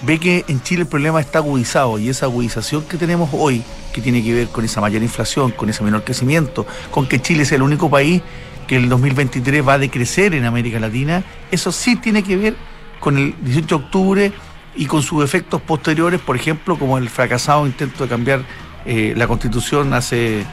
ve 0.02 0.20
que 0.20 0.46
en 0.48 0.62
Chile 0.62 0.82
el 0.82 0.88
problema 0.88 1.20
está 1.20 1.40
agudizado 1.40 1.98
y 2.00 2.10
esa 2.10 2.26
agudización 2.26 2.84
que 2.84 2.98
tenemos 2.98 3.30
hoy, 3.34 3.64
que 3.94 4.02
tiene 4.02 4.24
que 4.24 4.34
ver 4.34 4.48
con 4.50 4.66
esa 4.66 4.82
mayor 4.82 5.02
inflación, 5.02 5.52
con 5.52 5.70
ese 5.70 5.84
menor 5.84 6.04
crecimiento, 6.04 6.66
con 6.92 7.08
que 7.08 7.22
Chile 7.22 7.44
es 7.44 7.52
el 7.52 7.62
único 7.62 7.90
país 7.90 8.22
que 8.68 8.78
el 8.78 8.90
2023 8.90 9.68
va 9.68 9.74
a 9.74 9.78
decrecer 9.78 10.34
en 10.34 10.46
América 10.46 10.80
Latina, 10.80 11.24
eso 11.52 11.72
sí 11.72 11.96
tiene 11.96 12.24
que 12.24 12.36
ver 12.36 12.56
con 13.00 13.18
el 13.18 13.36
18 13.42 13.68
de 13.68 13.84
octubre 13.84 14.34
y 14.76 14.86
con 14.88 15.02
sus 15.02 15.24
efectos 15.24 15.62
posteriores, 15.62 16.20
por 16.20 16.36
ejemplo, 16.36 16.78
como 16.78 16.98
el 16.98 17.10
fracasado 17.10 17.66
intento 17.66 18.04
de 18.04 18.10
cambiar 18.10 18.42
eh, 18.86 19.14
la 19.16 19.28
constitución 19.28 19.94
hace, 19.94 20.46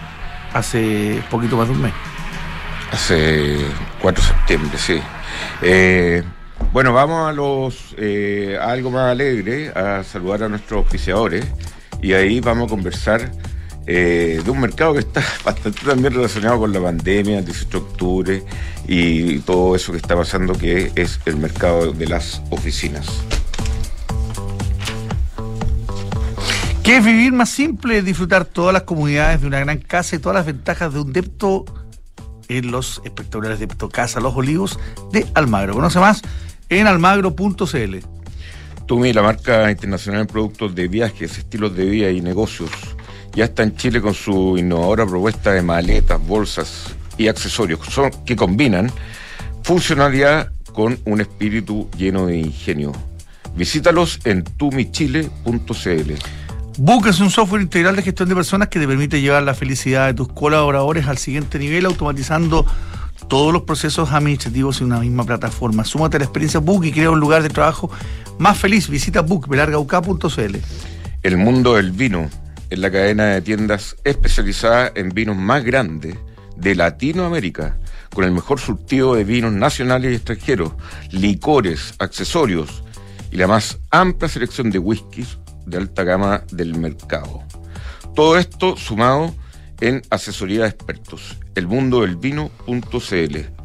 hace 0.53 1.23
poquito 1.31 1.57
más 1.57 1.69
de 1.69 1.75
un 1.75 1.83
mes. 1.83 1.93
Hace 2.93 3.59
4 4.01 4.23
de 4.23 4.29
septiembre, 4.29 4.79
sí. 4.79 5.01
Eh, 5.63 6.23
bueno, 6.73 6.93
vamos 6.93 7.29
a 7.29 7.33
los 7.33 7.95
eh, 7.99 8.59
algo 8.61 8.91
más 8.91 9.11
alegre, 9.11 9.71
a 9.71 10.03
saludar 10.05 10.45
a 10.45 10.49
nuestros 10.49 10.85
oficiadores 10.87 11.45
y 12.01 12.15
ahí 12.15 12.41
vamos 12.41 12.67
a 12.67 12.71
conversar 12.71 13.31
eh, 13.87 14.41
de 14.45 14.51
un 14.51 14.61
mercado 14.61 14.95
que 14.95 15.01
está 15.01 15.23
bastante 15.45 15.85
también 15.85 16.15
relacionado 16.15 16.61
con 16.61 16.73
la 16.73 16.81
pandemia, 16.81 17.41
el 17.41 17.45
18 17.45 17.69
de 17.71 17.85
octubre 17.85 18.43
y 18.87 19.39
todo 19.41 19.75
eso 19.77 19.93
que 19.93 19.99
está 19.99 20.17
pasando, 20.17 20.55
que 20.55 20.93
es 20.95 21.21
el 21.27 21.37
mercado 21.37 21.93
de 21.93 22.07
las 22.07 22.43
oficinas. 22.51 23.07
¿Qué 26.83 26.97
es 26.97 27.05
vivir 27.05 27.33
más 27.33 27.51
simple? 27.51 28.03
Disfrutar 28.03 28.45
todas 28.45 28.73
las 28.73 28.83
comunidades 28.83 29.41
de 29.41 29.47
una 29.47 29.61
gran 29.61 29.79
casa 29.79 30.17
y 30.17 30.19
todas 30.19 30.35
las 30.35 30.47
ventajas 30.47 30.93
de 30.93 31.01
un 31.01 31.13
depto 31.13 31.65
en 32.59 32.71
los 32.71 33.01
espectaculares 33.05 33.61
depto 33.61 33.89
Casa 33.89 34.21
Los 34.21 34.35
Olivos 34.35 34.79
de 35.13 35.27
Almagro. 35.35 35.75
Conoce 35.75 35.99
más 35.99 36.23
en 36.69 36.87
almagro.cl. 36.87 37.97
Tumi, 38.87 39.13
la 39.13 39.23
marca 39.23 39.71
internacional 39.71 40.23
en 40.23 40.27
productos 40.27 40.75
de 40.75 40.89
viajes, 40.89 41.39
estilos 41.39 41.75
de 41.77 41.85
vida 41.85 42.11
y 42.11 42.21
negocios 42.21 42.71
ya 43.35 43.45
está 43.47 43.63
en 43.63 43.77
Chile 43.77 44.01
con 44.01 44.15
su 44.15 44.57
innovadora 44.59 45.07
propuesta 45.07 45.53
de 45.53 45.63
maletas, 45.63 46.25
bolsas 46.25 46.95
y 47.17 47.29
accesorios 47.29 47.81
que 48.27 48.37
combinan 48.37 48.91
funcionalidad 49.63 50.53
con 50.73 50.99
un 51.05 51.21
espíritu 51.21 51.89
lleno 51.97 52.27
de 52.27 52.39
ingenio. 52.39 52.93
Visítalos 53.57 54.21
en 54.25 54.45
tumichile.cl. 54.45 56.13
Book 56.79 57.07
es 57.07 57.21
un 57.21 57.31
software 57.31 57.61
integral 57.61 57.97
de 57.97 58.03
gestión 58.03 58.31
de 58.31 58.35
personas 58.35 58.69
que 58.69 58.81
te 58.81 58.89
permite 58.89 59.21
llevar 59.21 59.43
la 59.43 59.53
felicidad 59.53 60.07
de 60.07 60.15
tus 60.15 60.29
colaboradores 60.29 61.07
al 61.07 61.19
siguiente 61.19 61.59
nivel 61.59 61.85
automatizando 61.85 62.65
todos 63.29 63.53
los 63.53 63.63
procesos 63.63 64.11
administrativos 64.11 64.81
en 64.81 64.87
una 64.87 65.01
misma 65.01 65.25
plataforma. 65.25 65.85
Súmate 65.85 66.17
a 66.17 66.21
la 66.21 66.25
experiencia 66.25 66.61
Book 66.61 66.87
y 66.87 66.93
crea 66.93 67.11
un 67.11 67.21
lugar 67.21 67.43
de 67.43 67.51
trabajo 67.51 67.91
más 68.39 68.57
feliz. 68.57 68.89
Visita 68.89 69.21
bookbelargauk.cl. 69.21 70.57
El 71.23 71.37
mundo 71.37 71.75
del 71.75 71.93
vino 71.93 72.31
es 72.71 72.79
la 72.79 72.91
cadena 72.91 73.27
de 73.27 73.43
tiendas 73.43 73.97
especializada 74.05 74.93
en 74.95 75.11
vinos 75.11 75.37
más 75.37 75.63
grande 75.65 76.19
de 76.57 76.75
Latinoamérica, 76.75 77.77
con 78.15 78.25
el 78.25 78.33
mejor 78.33 78.59
surtido 78.61 79.15
de 79.15 79.25
vinos 79.25 79.53
nacionales 79.53 80.13
y 80.13 80.15
extranjeros, 80.15 80.73
licores, 81.11 81.95
accesorios 81.99 82.83
y 83.31 83.37
la 83.37 83.47
más 83.47 83.79
amplia 83.91 84.31
selección 84.31 84.71
de 84.71 84.79
whiskies 84.79 85.39
de 85.67 85.79
alta 85.79 86.05
gama 86.05 86.43
del 86.51 86.79
mercado. 86.79 87.43
Todo 88.15 88.37
esto 88.37 88.77
sumado 88.77 89.35
en 89.81 90.03
asesoría 90.11 90.63
de 90.63 90.69
expertos, 90.69 91.39
elmundodelvino.cl 91.55 93.63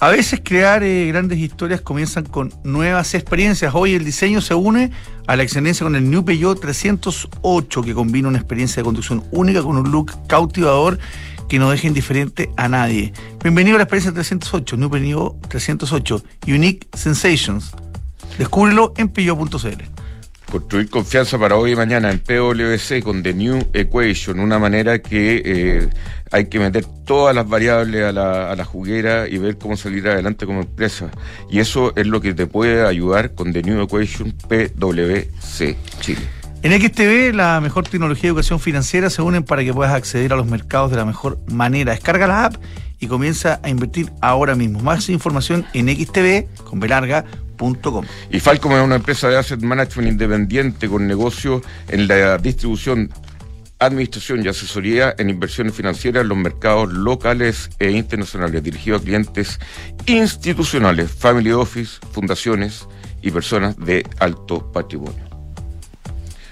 a 0.00 0.10
veces 0.10 0.40
crear 0.44 0.84
eh, 0.84 1.08
grandes 1.08 1.38
historias 1.38 1.80
comienzan 1.80 2.24
con 2.24 2.52
nuevas 2.62 3.14
experiencias. 3.14 3.74
Hoy 3.74 3.94
el 3.94 4.04
diseño 4.04 4.40
se 4.40 4.54
une 4.54 4.92
a 5.26 5.34
la 5.34 5.42
excelencia 5.42 5.82
con 5.82 5.96
el 5.96 6.08
New 6.08 6.24
Peugeot 6.24 6.60
308, 6.60 7.82
que 7.82 7.94
combina 7.94 8.28
una 8.28 8.38
experiencia 8.38 8.76
de 8.76 8.84
conducción 8.84 9.24
única 9.32 9.60
con 9.60 9.76
un 9.76 9.90
look 9.90 10.12
cautivador 10.28 11.00
que 11.48 11.58
no 11.58 11.70
deje 11.70 11.88
indiferente 11.88 12.48
a 12.56 12.68
nadie. 12.68 13.12
Bienvenido 13.42 13.74
a 13.74 13.78
la 13.78 13.84
experiencia 13.84 14.12
308, 14.12 14.76
New 14.76 14.88
Peugeot 14.88 15.48
308, 15.48 16.22
Unique 16.46 16.86
Sensations. 16.96 17.72
Descúbrelo 18.38 18.94
en 18.96 19.08
peugeot.cl. 19.08 19.97
Construir 20.50 20.88
confianza 20.88 21.38
para 21.38 21.56
hoy 21.56 21.72
y 21.72 21.76
mañana 21.76 22.10
en 22.10 22.20
PwC 22.20 23.02
con 23.02 23.22
The 23.22 23.34
New 23.34 23.68
Equation, 23.74 24.40
una 24.40 24.58
manera 24.58 24.98
que 25.00 25.42
eh, 25.44 25.88
hay 26.30 26.46
que 26.46 26.58
meter 26.58 26.86
todas 27.04 27.34
las 27.34 27.46
variables 27.46 28.02
a 28.04 28.12
la, 28.12 28.50
a 28.50 28.56
la, 28.56 28.64
juguera 28.64 29.28
y 29.28 29.36
ver 29.36 29.58
cómo 29.58 29.76
salir 29.76 30.08
adelante 30.08 30.46
como 30.46 30.60
empresa. 30.60 31.10
Y 31.50 31.58
eso 31.58 31.92
es 31.96 32.06
lo 32.06 32.22
que 32.22 32.32
te 32.32 32.46
puede 32.46 32.86
ayudar 32.86 33.34
con 33.34 33.52
The 33.52 33.62
New 33.62 33.82
Equation 33.82 34.32
PwC 34.32 35.76
Chile. 36.00 36.22
En 36.62 36.72
XTV, 36.72 37.34
la 37.34 37.60
mejor 37.60 37.86
tecnología 37.86 38.22
de 38.22 38.28
educación 38.28 38.58
financiera 38.58 39.10
se 39.10 39.22
unen 39.22 39.44
para 39.44 39.62
que 39.62 39.72
puedas 39.72 39.94
acceder 39.94 40.32
a 40.32 40.36
los 40.36 40.46
mercados 40.46 40.90
de 40.90 40.96
la 40.96 41.04
mejor 41.04 41.38
manera. 41.46 41.92
Descarga 41.92 42.26
la 42.26 42.46
app 42.46 42.56
y 42.98 43.06
comienza 43.06 43.60
a 43.62 43.68
invertir 43.68 44.10
ahora 44.20 44.56
mismo. 44.56 44.80
Más 44.80 45.08
información 45.08 45.66
en 45.72 45.88
XTV 45.88 46.64
con 46.64 46.80
Y 48.30 48.40
Falcom 48.40 48.72
es 48.72 48.82
una 48.82 48.96
empresa 48.96 49.28
de 49.28 49.36
asset 49.36 49.60
management 49.60 50.08
independiente 50.08 50.88
con 50.88 51.06
negocio 51.06 51.60
en 51.88 52.06
la 52.06 52.38
distribución, 52.38 53.10
administración 53.78 54.44
y 54.44 54.48
asesoría 54.48 55.14
en 55.18 55.28
inversiones 55.28 55.74
financieras 55.74 56.22
en 56.22 56.28
los 56.28 56.38
mercados 56.38 56.92
locales 56.92 57.70
e 57.78 57.90
internacionales, 57.90 58.62
dirigido 58.62 58.96
a 58.96 59.00
clientes 59.00 59.58
institucionales, 60.06 61.10
family 61.10 61.52
office, 61.52 61.98
fundaciones 62.12 62.86
y 63.22 63.30
personas 63.30 63.76
de 63.76 64.06
alto 64.18 64.70
patrimonio. 64.72 65.24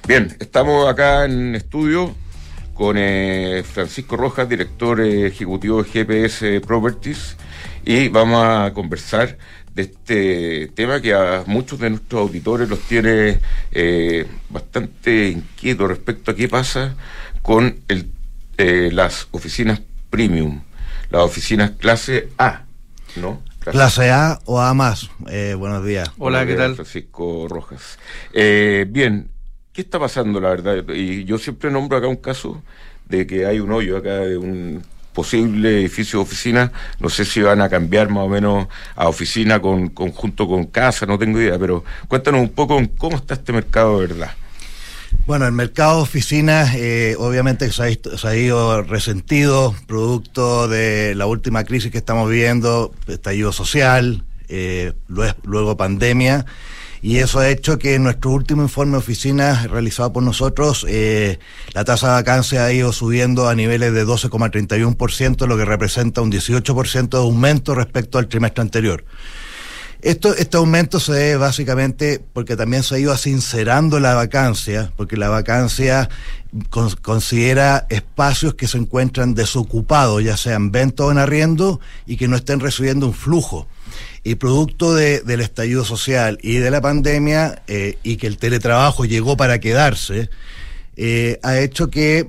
Bien, 0.07 0.37
estamos 0.41 0.89
acá 0.89 1.25
en 1.25 1.55
estudio 1.55 2.15
con 2.75 2.97
eh, 2.99 3.65
Francisco 3.65 4.17
Rojas, 4.17 4.49
director 4.49 5.01
ejecutivo 5.01 5.83
de 5.83 5.89
GPS 5.89 6.61
Properties, 6.61 7.37
y 7.85 8.09
vamos 8.09 8.45
a 8.45 8.73
conversar 8.75 9.39
de 9.77 9.83
este 9.83 10.69
tema 10.69 11.03
que 11.03 11.13
a 11.13 11.45
muchos 11.47 11.79
de 11.79 11.91
nuestros 11.91 12.23
auditores 12.23 12.67
los 12.67 12.81
tiene 12.81 13.41
eh, 13.73 14.27
bastante 14.49 15.29
inquietos 15.29 15.89
respecto 15.89 16.31
a 16.31 16.35
qué 16.35 16.49
pasa 16.49 16.97
con 17.43 17.81
el, 17.89 18.11
eh, 18.57 18.89
las 18.91 19.29
oficinas 19.33 19.83
premium, 20.09 20.63
las 21.11 21.21
oficinas 21.23 21.73
clase 21.73 22.31
A, 22.39 22.65
¿no? 23.17 23.43
Clase, 23.61 24.11
A 24.11 24.39
o 24.47 24.61
A 24.61 24.73
más. 24.73 25.11
Eh, 25.29 25.55
buenos 25.59 25.85
días. 25.85 26.11
Hola, 26.17 26.47
¿qué 26.47 26.55
tal? 26.55 26.75
Francisco 26.75 27.47
Rojas. 27.47 27.99
bien, 28.33 29.29
¿qué 29.75 29.83
está 29.83 29.99
pasando, 29.99 30.41
la 30.41 30.49
verdad? 30.49 30.85
Y 30.95 31.25
yo 31.25 31.37
siempre 31.37 31.71
nombro 31.71 31.99
acá 31.99 32.07
un 32.07 32.17
caso 32.17 32.63
de 33.05 33.27
que 33.27 33.45
hay 33.45 33.61
un 33.61 33.71
hoyo 33.73 33.99
acá 33.99 34.21
de 34.21 34.39
un 34.39 34.83
posibles 35.17 35.73
edificios 35.73 36.13
de 36.13 36.19
oficina. 36.19 36.73
No 37.01 37.09
sé 37.09 37.25
si 37.25 37.41
van 37.41 37.63
a 37.63 37.71
cambiar 37.71 38.11
más 38.11 38.25
o 38.25 38.29
menos 38.29 38.69
a 38.95 39.09
oficina 39.09 39.61
con, 39.63 39.89
conjunto 39.89 40.47
con 40.47 40.67
casa, 40.67 41.07
no 41.07 41.19
tengo 41.19 41.41
idea, 41.41 41.59
pero 41.59 41.83
cuéntanos 42.07 42.43
un 42.43 42.51
poco 42.51 42.79
cómo 42.99 43.17
está 43.17 43.33
este 43.33 43.55
mercado 43.55 43.99
de 43.99 44.09
verdad. 44.09 44.31
Bueno, 45.27 45.47
el 45.47 45.53
mercado 45.53 45.97
de 45.97 46.03
oficinas 46.03 46.75
eh, 46.75 47.17
obviamente 47.19 47.73
se 47.73 47.83
ha, 47.83 48.37
ido 48.37 48.83
resentido, 48.83 49.75
producto 49.87 50.69
de 50.69 51.15
la 51.15 51.25
última 51.25 51.65
crisis 51.65 51.91
que 51.91 51.99
estamos 51.99 52.29
viviendo, 52.29 52.93
estallido 53.07 53.53
social, 53.53 54.23
eh, 54.49 54.93
luego 55.09 55.79
pandemia 55.79 56.45
y 57.03 57.19
eso 57.19 57.39
ha 57.39 57.49
hecho 57.49 57.79
que 57.79 57.95
en 57.95 58.05
nuestro 58.05 58.31
último 58.31 58.63
informe 58.63 58.93
de 58.93 58.99
oficinas 58.99 59.71
realizado 59.71 60.13
por 60.13 60.23
nosotros, 60.23 60.85
eh, 60.89 61.39
la 61.73 61.85
tasa 61.85 62.09
de 62.09 62.13
vacancia 62.15 62.65
ha 62.65 62.73
ido 62.73 62.93
subiendo 62.93 63.49
a 63.49 63.55
niveles 63.55 63.93
de 63.93 64.07
12,31%, 64.07 65.47
lo 65.47 65.57
que 65.57 65.65
representa 65.65 66.23
un 66.23 66.33
18% 66.33 67.09
de 67.09 67.19
aumento 67.19 67.75
respecto 67.75 68.19
al 68.19 68.29
trimestre 68.29 68.63
anterior. 68.63 69.05
Esto, 70.03 70.35
este 70.37 70.57
aumento 70.57 71.01
se 71.01 71.13
debe 71.13 71.37
básicamente 71.37 72.23
porque 72.33 72.55
también 72.55 72.83
se 72.83 72.95
ha 72.95 72.99
ido 72.99 73.17
sincerando 73.17 73.99
la 73.99 74.15
vacancia, 74.15 74.93
porque 74.97 75.17
la 75.17 75.29
vacancia 75.29 76.09
considera 77.03 77.87
espacios 77.89 78.55
que 78.55 78.69
se 78.69 78.79
encuentran 78.79 79.35
desocupados, 79.35 80.23
ya 80.23 80.37
sean 80.37 80.71
venta 80.71 81.05
o 81.05 81.11
en 81.11 81.19
arriendo, 81.19 81.81
y 82.07 82.17
que 82.17 82.29
no 82.29 82.37
estén 82.37 82.61
recibiendo 82.61 83.07
un 83.07 83.15
flujo 83.15 83.67
y 84.27 84.35
producto 84.35 84.93
del 84.93 85.41
estallido 85.41 85.85
social 85.85 86.41
y 86.43 86.57
de 86.57 86.73
la 86.73 86.81
pandemia 86.81 87.63
eh, 87.69 87.97
y 88.03 88.17
que 88.17 88.27
el 88.27 88.39
teletrabajo 88.39 89.05
llegó 89.05 89.37
para 89.37 89.61
quedarse, 89.61 90.31
eh, 90.97 91.39
ha 91.45 91.61
hecho 91.61 91.91
que 91.91 92.29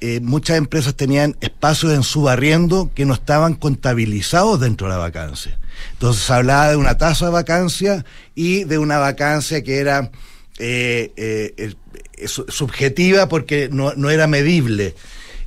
eh, 0.00 0.20
muchas 0.20 0.58
empresas 0.58 0.94
tenían 0.94 1.36
espacios 1.40 1.92
en 1.92 2.04
su 2.04 2.22
barriendo 2.22 2.92
que 2.94 3.04
no 3.04 3.14
estaban 3.14 3.54
contabilizados 3.54 4.60
dentro 4.60 4.86
de 4.86 4.92
la 4.92 4.98
vacancia. 4.98 5.58
Entonces 5.94 6.22
se 6.22 6.32
hablaba 6.32 6.70
de 6.70 6.76
una 6.76 6.98
tasa 6.98 7.26
de 7.26 7.32
vacancia 7.32 8.04
y 8.36 8.62
de 8.62 8.78
una 8.78 8.98
vacancia 8.98 9.64
que 9.64 9.78
era 9.78 10.12
subjetiva 12.28 13.28
porque 13.28 13.68
no, 13.72 13.92
no 13.96 14.08
era 14.08 14.28
medible 14.28 14.94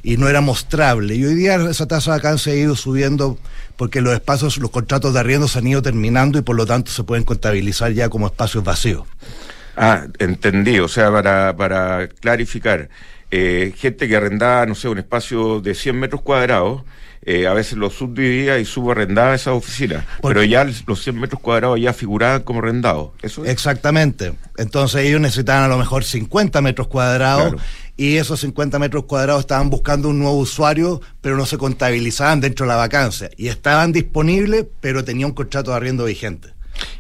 y 0.04 0.18
no 0.18 0.28
era 0.28 0.42
mostrable. 0.42 1.16
Y 1.16 1.24
hoy 1.24 1.36
día 1.36 1.56
esa 1.56 1.88
tasa 1.88 2.12
de 2.12 2.18
vacancia 2.18 2.52
ha 2.52 2.58
ido 2.58 2.76
subiendo 2.76 3.38
porque 3.78 4.02
los 4.02 4.14
espacios, 4.14 4.58
los 4.58 4.72
contratos 4.72 5.14
de 5.14 5.20
arriendo 5.20 5.48
se 5.48 5.60
han 5.60 5.68
ido 5.68 5.82
terminando 5.82 6.38
y 6.40 6.42
por 6.42 6.56
lo 6.56 6.66
tanto 6.66 6.92
se 6.92 7.04
pueden 7.04 7.24
contabilizar 7.24 7.94
ya 7.94 8.10
como 8.10 8.26
espacios 8.26 8.64
vacíos. 8.64 9.04
Ah, 9.78 10.08
entendí. 10.18 10.80
O 10.80 10.88
sea, 10.88 11.12
para, 11.12 11.56
para 11.56 12.08
clarificar, 12.08 12.90
eh, 13.30 13.74
gente 13.78 14.08
que 14.08 14.16
arrendaba, 14.16 14.66
no 14.66 14.76
sé, 14.76 14.90
un 14.90 14.98
espacio 14.98 15.62
de 15.62 15.76
100 15.76 16.00
metros 16.00 16.22
cuadrados, 16.22 16.82
eh, 17.22 17.46
a 17.46 17.54
veces 17.54 17.78
lo 17.78 17.90
subdividía 17.90 18.58
y 18.58 18.66
subarrendaba 18.66 19.36
esa 19.36 19.54
oficina. 19.54 20.06
Pero 20.22 20.44
ya 20.44 20.64
los 20.64 21.04
100 21.04 21.20
metros 21.20 21.42
cuadrados 21.42 21.80
ya 21.80 21.94
figuraban 21.94 22.42
como 22.42 22.60
arrendados. 22.60 23.12
¿Eso 23.22 23.46
Exactamente. 23.46 24.34
Entonces 24.58 25.06
ellos 25.06 25.22
necesitaban 25.22 25.64
a 25.64 25.68
lo 25.68 25.78
mejor 25.78 26.04
50 26.04 26.62
metros 26.62 26.88
cuadrados 26.88 27.62
y 27.98 28.18
esos 28.18 28.40
50 28.42 28.78
metros 28.78 29.06
cuadrados 29.06 29.42
estaban 29.42 29.72
buscando 29.72 30.10
un 30.10 30.20
nuevo 30.20 30.38
usuario, 30.38 31.02
pero 31.20 31.36
no 31.36 31.48
se 31.48 31.58
contabilizaban 31.58 32.40
dentro 32.40 32.66
de 32.66 32.70
la 32.70 32.76
vacancia. 32.76 33.32
Y 33.36 33.48
estaban 33.48 33.92
disponibles, 33.92 34.66
pero 34.80 35.04
tenía 35.04 35.26
un 35.26 35.34
contrato 35.34 35.72
de 35.72 35.78
arriendo 35.78 36.06
vigente. 36.06 36.56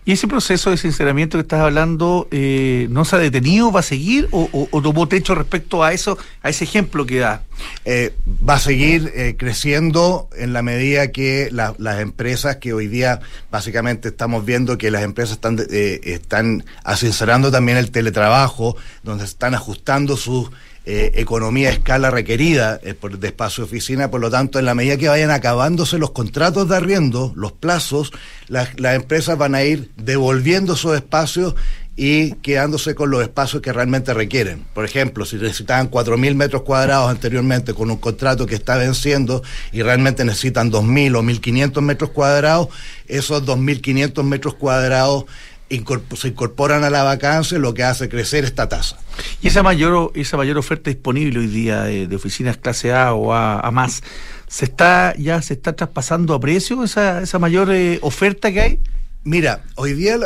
¿Y 0.05 0.13
ese 0.13 0.27
proceso 0.27 0.71
de 0.71 0.77
sinceramiento 0.77 1.37
que 1.37 1.41
estás 1.41 1.59
hablando 1.59 2.27
eh, 2.31 2.87
no 2.89 3.05
se 3.05 3.17
ha 3.17 3.19
detenido? 3.19 3.71
¿Va 3.71 3.81
a 3.81 3.83
seguir? 3.83 4.27
¿O, 4.31 4.69
tomó 4.81 5.07
techo 5.07 5.35
respecto 5.35 5.83
a 5.83 5.93
eso, 5.93 6.17
a 6.41 6.49
ese 6.49 6.63
ejemplo 6.63 7.05
que 7.05 7.19
da? 7.19 7.43
Eh, 7.85 8.13
va 8.47 8.55
a 8.55 8.59
seguir 8.59 9.11
eh, 9.13 9.35
creciendo 9.37 10.29
en 10.35 10.53
la 10.53 10.61
medida 10.61 11.11
que 11.11 11.49
las 11.51 11.99
empresas 11.99 12.55
que 12.55 12.73
hoy 12.73 12.87
día 12.87 13.19
básicamente 13.51 14.07
estamos 14.07 14.45
viendo 14.45 14.77
que 14.77 14.91
las 14.91 15.03
empresas 15.03 15.33
están, 15.33 15.59
están 15.69 16.63
asincerando 16.83 17.51
también 17.51 17.77
el 17.77 17.91
teletrabajo, 17.91 18.77
donde 19.03 19.25
están 19.25 19.55
ajustando 19.55 20.15
sus 20.15 20.49
eh, 20.89 21.19
economía 21.19 21.67
a 21.67 21.73
escala 21.73 22.11
requerida 22.11 22.79
eh, 22.81 22.95
de 23.19 23.27
espacio 23.27 23.65
de 23.65 23.67
oficina, 23.67 24.09
por 24.09 24.21
lo 24.21 24.31
tanto, 24.31 24.57
en 24.57 24.63
la 24.63 24.73
medida 24.73 24.95
que 24.95 25.09
vayan 25.09 25.31
acabándose 25.31 25.97
los 25.97 26.11
contratos 26.11 26.69
de 26.69 26.77
arriendo, 26.77 27.33
los 27.35 27.51
plazos, 27.51 28.13
las, 28.47 28.69
empresas 28.95 29.37
van 29.37 29.53
a 29.53 29.63
ir 29.63 29.91
devolviendo 29.97 30.75
esos 30.75 30.95
espacios 30.95 31.55
y 31.97 32.35
quedándose 32.35 32.95
con 32.95 33.09
los 33.09 33.21
espacios 33.21 33.61
que 33.61 33.73
realmente 33.73 34.13
requieren. 34.13 34.63
Por 34.73 34.85
ejemplo, 34.85 35.25
si 35.25 35.35
necesitaban 35.35 35.91
4.000 35.91 36.35
metros 36.35 36.61
cuadrados 36.61 37.11
anteriormente 37.11 37.73
con 37.73 37.91
un 37.91 37.97
contrato 37.97 38.45
que 38.45 38.55
está 38.55 38.77
venciendo 38.77 39.43
y 39.73 39.81
realmente 39.81 40.23
necesitan 40.23 40.71
2.000 40.71 41.17
o 41.17 41.21
1.500 41.21 41.81
metros 41.81 42.11
cuadrados, 42.11 42.69
esos 43.09 43.43
2.500 43.43 44.23
metros 44.23 44.53
cuadrados 44.53 45.25
se 45.69 46.27
incorporan 46.27 46.83
a 46.83 46.89
la 46.89 47.03
vacancia, 47.03 47.59
lo 47.59 47.73
que 47.73 47.83
hace 47.83 48.09
crecer 48.09 48.43
esta 48.43 48.69
tasa. 48.69 48.97
Y 49.41 49.47
esa 49.47 49.63
mayor, 49.63 50.11
esa 50.15 50.37
mayor 50.37 50.57
oferta 50.57 50.89
disponible 50.89 51.39
hoy 51.39 51.47
día 51.47 51.83
de, 51.83 52.15
oficinas 52.15 52.57
clase 52.57 52.93
A 52.93 53.13
o 53.13 53.33
A, 53.33 53.69
más, 53.71 54.03
¿se 54.47 54.65
está 54.65 55.13
ya 55.17 55.41
se 55.41 55.53
está 55.53 55.73
traspasando 55.73 56.33
a 56.33 56.39
precio 56.39 56.83
esa, 56.83 57.21
esa 57.21 57.39
mayor 57.39 57.71
eh, 57.71 57.99
oferta 58.01 58.51
que 58.51 58.61
hay? 58.61 58.79
Mira, 59.23 59.61
hoy 59.75 59.93
día 59.93 60.17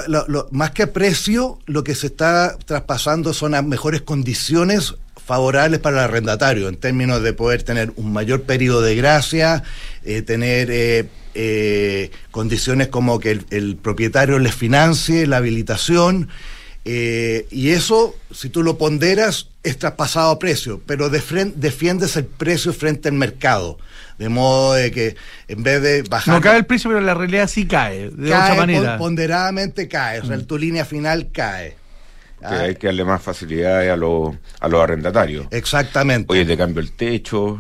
más 0.52 0.72
que 0.72 0.84
a 0.84 0.94
precio, 0.94 1.58
lo 1.66 1.84
que 1.84 1.96
se 1.96 2.06
está 2.06 2.56
traspasando 2.66 3.34
son 3.34 3.56
a 3.56 3.64
mejores 3.64 4.02
condiciones 4.02 4.94
favorables 5.26 5.80
para 5.80 5.98
el 5.98 6.04
arrendatario, 6.04 6.68
en 6.68 6.78
términos 6.78 7.24
de 7.24 7.34
poder 7.34 7.64
tener 7.64 7.94
un 7.96 8.14
mayor 8.14 8.44
periodo 8.44 8.82
de 8.82 8.96
gracia, 8.96 9.64
eh, 10.04 10.22
tener 10.22 10.70
eh, 10.70 11.10
eh, 11.34 12.12
condiciones 12.32 12.88
como 12.88 13.20
que 13.20 13.40
el, 13.50 13.76
propietario 13.78 14.40
les 14.40 14.56
financie 14.56 15.28
la 15.28 15.38
habilitación. 15.38 16.30
Eh, 16.84 17.46
y 17.52 17.70
eso, 17.70 18.16
si 18.32 18.50
tú 18.50 18.64
lo 18.64 18.78
ponderas, 18.78 19.50
es 19.64 19.78
traspasado 19.78 20.32
a 20.32 20.40
precio, 20.40 20.82
pero 20.86 21.10
defiendes 21.10 22.16
el 22.16 22.26
precio 22.26 22.74
frente 22.74 23.10
al 23.10 23.16
mercado. 23.16 23.78
De 24.18 24.30
modo 24.30 24.74
de 24.74 24.92
que 24.92 25.16
en 25.48 25.64
vez 25.64 25.82
de 25.82 26.04
bajar. 26.04 26.36
No 26.36 26.42
cae 26.42 26.58
el 26.58 26.66
precio, 26.66 26.90
pero 26.90 27.02
la 27.02 27.16
realidad 27.16 27.48
sí 27.48 27.66
cae, 27.66 28.10
de 28.10 28.28
otra 28.28 28.56
manera. 28.56 28.98
Ponderadamente 28.98 29.88
cae, 29.88 30.20
o 30.20 30.26
sea, 30.26 30.38
mm. 30.38 30.44
tu 30.44 30.58
línea 30.58 30.86
final 30.86 31.30
cae. 31.32 31.76
Que 32.40 32.48
hay 32.48 32.76
que 32.76 32.88
darle 32.88 33.04
más 33.04 33.22
facilidades 33.22 33.92
a, 33.92 33.96
los 33.96 34.36
a 34.60 34.68
los 34.68 34.82
arrendatarios. 34.82 35.46
Exactamente. 35.52 36.32
Oye, 36.32 36.46
te 36.46 36.58
cambio 36.58 36.82
el 36.82 36.92
techo, 36.92 37.60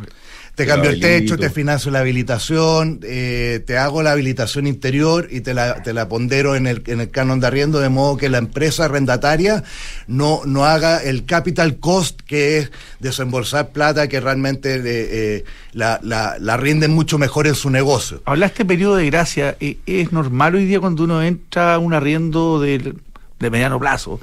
te 0.61 0.67
cambio 0.67 0.89
el 0.89 0.99
techo, 0.99 1.37
te 1.37 1.49
financio 1.49 1.91
la 1.91 1.99
habilitación, 1.99 2.99
eh, 3.03 3.61
te 3.65 3.77
hago 3.77 4.03
la 4.03 4.11
habilitación 4.11 4.67
interior 4.67 5.27
y 5.29 5.41
te 5.41 5.53
la, 5.53 5.81
te 5.83 5.93
la 5.93 6.07
pondero 6.07 6.55
en 6.55 6.67
el, 6.67 6.83
en 6.87 7.01
el 7.01 7.09
canon 7.09 7.39
de 7.39 7.47
arriendo, 7.47 7.79
de 7.79 7.89
modo 7.89 8.17
que 8.17 8.29
la 8.29 8.37
empresa 8.37 8.85
arrendataria 8.85 9.63
no, 10.07 10.41
no 10.45 10.65
haga 10.65 11.01
el 11.03 11.25
capital 11.25 11.77
cost, 11.77 12.21
que 12.21 12.59
es 12.59 12.71
desembolsar 12.99 13.69
plata 13.71 14.07
que 14.07 14.19
realmente 14.19 14.75
eh, 14.75 14.81
eh, 14.85 15.43
la, 15.73 15.99
la, 16.03 16.37
la 16.39 16.57
rinden 16.57 16.91
mucho 16.91 17.17
mejor 17.17 17.47
en 17.47 17.55
su 17.55 17.69
negocio. 17.69 18.21
Hablaste 18.25 18.65
periodo 18.65 18.95
de 18.95 19.05
gracia. 19.07 19.57
¿Es 19.59 20.11
normal 20.11 20.55
hoy 20.55 20.65
día 20.65 20.79
cuando 20.79 21.03
uno 21.03 21.21
entra 21.21 21.75
a 21.75 21.79
un 21.79 21.93
arriendo 21.93 22.59
de, 22.59 22.93
de 23.39 23.49
mediano 23.49 23.79
plazo 23.79 24.19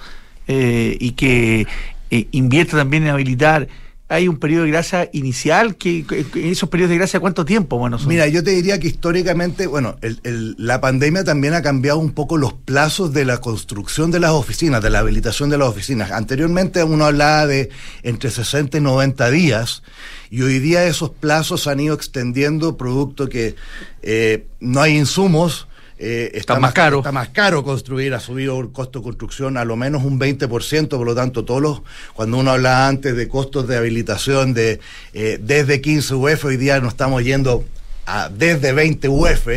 y 0.46 1.10
que 1.12 1.66
invierte 2.10 2.76
también 2.76 3.02
en 3.04 3.10
habilitar? 3.10 3.68
Hay 4.10 4.26
un 4.26 4.38
periodo 4.38 4.64
de 4.64 4.70
gracia 4.70 5.10
inicial, 5.12 5.76
que, 5.76 6.04
esos 6.34 6.68
periodos 6.70 6.90
de 6.90 6.96
gracia 6.96 7.20
cuánto 7.20 7.44
tiempo? 7.44 7.76
Bueno, 7.78 7.98
Mira, 8.06 8.26
yo 8.26 8.42
te 8.42 8.52
diría 8.52 8.80
que 8.80 8.88
históricamente, 8.88 9.66
bueno, 9.66 9.96
la 10.22 10.80
pandemia 10.80 11.24
también 11.24 11.52
ha 11.52 11.60
cambiado 11.60 11.98
un 11.98 12.12
poco 12.12 12.38
los 12.38 12.54
plazos 12.54 13.12
de 13.12 13.26
la 13.26 13.38
construcción 13.38 14.10
de 14.10 14.20
las 14.20 14.30
oficinas, 14.30 14.82
de 14.82 14.88
la 14.88 15.00
habilitación 15.00 15.50
de 15.50 15.58
las 15.58 15.68
oficinas. 15.68 16.10
Anteriormente 16.10 16.82
uno 16.84 17.04
hablaba 17.04 17.46
de 17.46 17.68
entre 18.02 18.30
60 18.30 18.78
y 18.78 18.80
90 18.80 19.30
días 19.30 19.82
y 20.30 20.40
hoy 20.40 20.58
día 20.58 20.86
esos 20.86 21.10
plazos 21.10 21.66
han 21.66 21.80
ido 21.80 21.94
extendiendo 21.94 22.78
producto 22.78 23.28
que 23.28 23.56
eh, 24.02 24.46
no 24.60 24.80
hay 24.80 24.96
insumos, 24.96 25.68
eh, 25.98 26.30
está, 26.34 26.60
más 26.60 26.72
caro. 26.72 26.98
Está 26.98 27.10
más 27.10 27.30
caro 27.30 27.64
construir, 27.64 28.14
ha 28.14 28.20
subido 28.20 28.60
el 28.60 28.70
costo 28.70 29.00
de 29.00 29.04
construcción 29.04 29.56
a 29.56 29.64
lo 29.64 29.76
menos 29.76 30.04
un 30.04 30.20
20%, 30.20 30.88
por 30.88 31.06
lo 31.06 31.14
tanto, 31.14 31.44
todos 31.44 31.60
los, 31.60 31.82
cuando 32.14 32.38
uno 32.38 32.52
habla 32.52 32.86
antes 32.86 33.16
de 33.16 33.26
costos 33.26 33.66
de 33.66 33.76
habilitación 33.76 34.54
de 34.54 34.80
eh, 35.12 35.38
desde 35.42 35.80
15 35.80 36.14
UF, 36.14 36.44
hoy 36.44 36.56
día 36.56 36.80
nos 36.80 36.92
estamos 36.92 37.24
yendo 37.24 37.64
a 38.06 38.28
desde 38.28 38.72
20 38.72 39.08
UF 39.08 39.48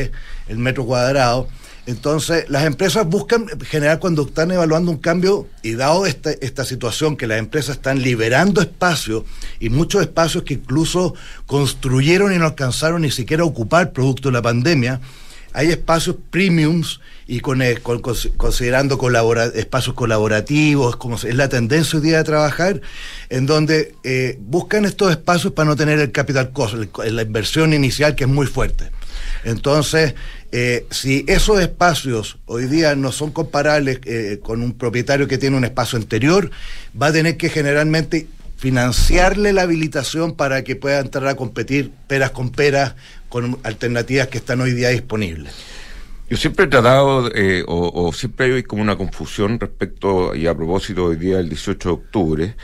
el 0.48 0.58
metro 0.58 0.86
cuadrado. 0.86 1.48
Entonces, 1.88 2.46
las 2.48 2.66
empresas 2.66 3.08
buscan 3.08 3.48
generar 3.62 4.00
cuando 4.00 4.24
están 4.24 4.52
evaluando 4.52 4.92
un 4.92 4.98
cambio 4.98 5.48
y 5.64 5.74
dado 5.74 6.06
esta, 6.06 6.32
esta 6.32 6.64
situación 6.64 7.18
que 7.18 7.26
las 7.26 7.40
empresas 7.40 7.78
están 7.78 8.02
liberando 8.02 8.62
espacios 8.62 9.24
y 9.60 9.70
muchos 9.70 10.02
espacios 10.02 10.44
que 10.44 10.56
incluso 10.56 11.16
construyeron 11.48 12.34
y 12.34 12.38
no 12.38 12.46
alcanzaron 12.46 13.02
ni 13.02 13.12
siquiera 13.12 13.44
a 13.44 13.48
ocupar 13.48 13.94
producto 13.94 14.30
de 14.30 14.34
la 14.34 14.42
pandemia, 14.44 15.02
hay 15.54 15.70
espacios 15.70 16.16
premiums 16.30 17.00
y 17.28 17.40
con, 17.40 17.62
eh, 17.62 17.78
considerando 18.38 19.00
espacios 19.54 19.96
colaborativos, 19.96 20.96
como 20.96 21.16
es 21.16 21.36
la 21.36 21.50
tendencia 21.50 21.98
hoy 21.98 22.06
día 22.06 22.18
de 22.18 22.24
trabajar, 22.24 22.82
en 23.30 23.46
donde 23.46 23.96
eh, 24.04 24.38
buscan 24.42 24.86
estos 24.86 25.12
espacios 25.12 25.54
para 25.54 25.70
no 25.70 25.76
tener 25.76 26.00
el 26.00 26.12
capital 26.12 26.52
cost, 26.52 26.76
la 26.98 27.22
inversión 27.22 27.74
inicial 27.74 28.16
que 28.16 28.26
es 28.26 28.30
muy 28.30 28.48
fuerte. 28.48 28.92
Entonces, 29.44 30.16
eh, 30.52 30.86
si 30.90 31.24
esos 31.28 31.62
espacios 31.62 32.38
hoy 32.46 32.66
día 32.66 32.96
no 32.96 33.12
son 33.12 33.32
comparables 33.32 34.00
con 34.42 34.62
un 34.62 34.74
propietario 34.74 35.28
que 35.28 35.38
tiene 35.38 35.56
un 35.56 35.64
espacio 35.64 35.98
anterior, 35.98 36.52
va 37.00 37.08
a 37.08 37.14
tener 37.14 37.38
que 37.38 37.50
generalmente 37.50 38.28
financiarle 38.58 39.54
la 39.54 39.64
habilitación 39.64 40.36
para 40.36 40.64
que 40.64 40.76
pueda 40.76 41.00
entrar 41.00 41.28
a 41.28 41.36
competir 41.36 41.92
peras 42.08 42.30
con 42.30 42.52
peras 42.52 42.94
con 43.32 43.58
alternativas 43.64 44.28
que 44.28 44.40
están 44.40 44.60
hoy 44.60 44.74
día 44.74 44.90
disponibles. 44.90 45.54
Yo 46.30 46.38
siempre 46.38 46.66
he 46.66 46.68
tratado, 46.68 47.32
eh, 47.34 47.64
o, 47.66 48.12
siempre 48.14 48.54
hay 48.54 48.64
como 48.64 48.82
una 48.82 48.98
confusión 48.98 49.60
respecto, 49.60 50.36
y 50.36 50.48
a 50.48 50.56
propósito 50.56 51.06
hoy 51.06 51.16
día 51.16 51.38
del 51.38 51.50
18 51.50 51.90
de 51.90 51.94
octubre, 51.94 52.56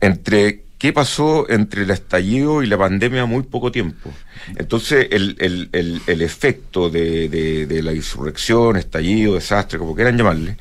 entre 0.00 0.64
qué 0.78 0.92
pasó 0.92 1.48
entre 1.50 1.82
el 1.82 1.90
estallido 1.90 2.62
y 2.62 2.66
la 2.66 2.76
pandemia 2.76 3.24
muy 3.24 3.42
poco 3.42 3.72
tiempo. 3.72 4.10
Entonces, 4.56 5.08
el, 5.10 5.36
el, 5.38 5.70
el, 5.72 6.02
el 6.06 6.22
efecto 6.22 6.90
de, 6.90 7.28
de, 7.66 7.82
la 7.82 7.92
insurrección, 7.92 8.76
estallido, 8.76 9.34
desastre, 9.34 9.78
como 9.78 9.94
quieran 9.94 10.18
llamarle, 10.18 10.56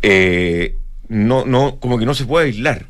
eh, 0.00 0.76
no, 1.08 1.44
no, 1.44 1.78
como 1.80 1.98
que 1.98 2.06
no 2.06 2.14
se 2.14 2.24
puede 2.24 2.46
aislar. 2.46 2.86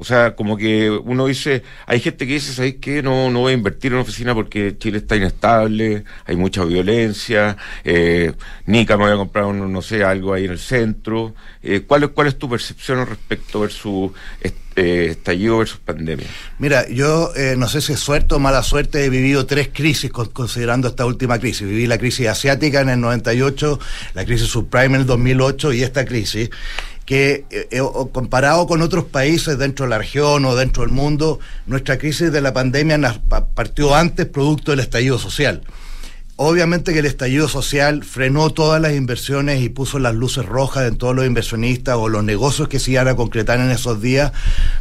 O 0.00 0.04
sea, 0.04 0.36
como 0.36 0.56
que 0.56 0.90
uno 0.90 1.26
dice, 1.26 1.64
hay 1.84 1.98
gente 1.98 2.24
que 2.24 2.34
dice, 2.34 2.52
¿sabes 2.52 2.76
qué? 2.80 3.02
No, 3.02 3.30
no 3.32 3.40
voy 3.40 3.50
a 3.50 3.56
invertir 3.56 3.92
en 3.92 3.98
oficina 3.98 4.32
porque 4.32 4.78
Chile 4.78 4.98
está 4.98 5.16
inestable, 5.16 6.04
hay 6.24 6.36
mucha 6.36 6.64
violencia, 6.64 7.56
eh, 7.82 8.32
Nica 8.66 8.96
me 8.96 9.04
voy 9.04 9.12
a 9.12 9.16
comprar, 9.16 9.46
un, 9.46 9.72
no 9.72 9.82
sé, 9.82 10.04
algo 10.04 10.32
ahí 10.32 10.44
en 10.44 10.52
el 10.52 10.60
centro. 10.60 11.34
Eh, 11.64 11.80
¿cuál, 11.84 12.04
es, 12.04 12.10
¿Cuál 12.10 12.28
es 12.28 12.38
tu 12.38 12.48
percepción 12.48 13.04
respecto 13.06 13.58
versus 13.58 14.12
este, 14.40 15.06
estallido 15.06 15.58
versus 15.58 15.80
pandemia? 15.80 16.28
Mira, 16.60 16.88
yo 16.88 17.34
eh, 17.34 17.56
no 17.58 17.66
sé 17.66 17.80
si 17.80 17.94
es 17.94 17.98
suerte 17.98 18.36
o 18.36 18.38
mala 18.38 18.62
suerte, 18.62 19.04
he 19.04 19.10
vivido 19.10 19.46
tres 19.46 19.70
crisis 19.72 20.12
considerando 20.12 20.86
esta 20.86 21.06
última 21.06 21.40
crisis. 21.40 21.66
Viví 21.66 21.88
la 21.88 21.98
crisis 21.98 22.28
asiática 22.28 22.82
en 22.82 22.90
el 22.90 23.00
98, 23.00 23.80
la 24.14 24.24
crisis 24.24 24.46
subprime 24.46 24.94
en 24.94 25.00
el 25.00 25.06
2008 25.06 25.72
y 25.72 25.82
esta 25.82 26.04
crisis 26.04 26.50
que 27.08 27.46
eh, 27.48 27.68
eh, 27.70 27.80
comparado 28.12 28.66
con 28.66 28.82
otros 28.82 29.04
países 29.04 29.56
dentro 29.56 29.86
de 29.86 29.90
la 29.90 29.96
región 29.96 30.44
o 30.44 30.54
dentro 30.54 30.82
del 30.82 30.92
mundo, 30.92 31.40
nuestra 31.64 31.96
crisis 31.96 32.30
de 32.30 32.42
la 32.42 32.52
pandemia 32.52 32.98
partió 33.54 33.94
antes 33.94 34.26
producto 34.26 34.72
del 34.72 34.80
estallido 34.80 35.18
social. 35.18 35.62
Obviamente 36.36 36.92
que 36.92 36.98
el 36.98 37.06
estallido 37.06 37.48
social 37.48 38.04
frenó 38.04 38.50
todas 38.50 38.78
las 38.82 38.92
inversiones 38.92 39.62
y 39.62 39.70
puso 39.70 39.98
las 39.98 40.14
luces 40.14 40.44
rojas 40.44 40.86
en 40.86 40.98
todos 40.98 41.16
los 41.16 41.24
inversionistas 41.24 41.96
o 41.96 42.10
los 42.10 42.22
negocios 42.24 42.68
que 42.68 42.78
se 42.78 42.90
iban 42.90 43.08
a 43.08 43.16
concretar 43.16 43.58
en 43.58 43.70
esos 43.70 44.02
días 44.02 44.32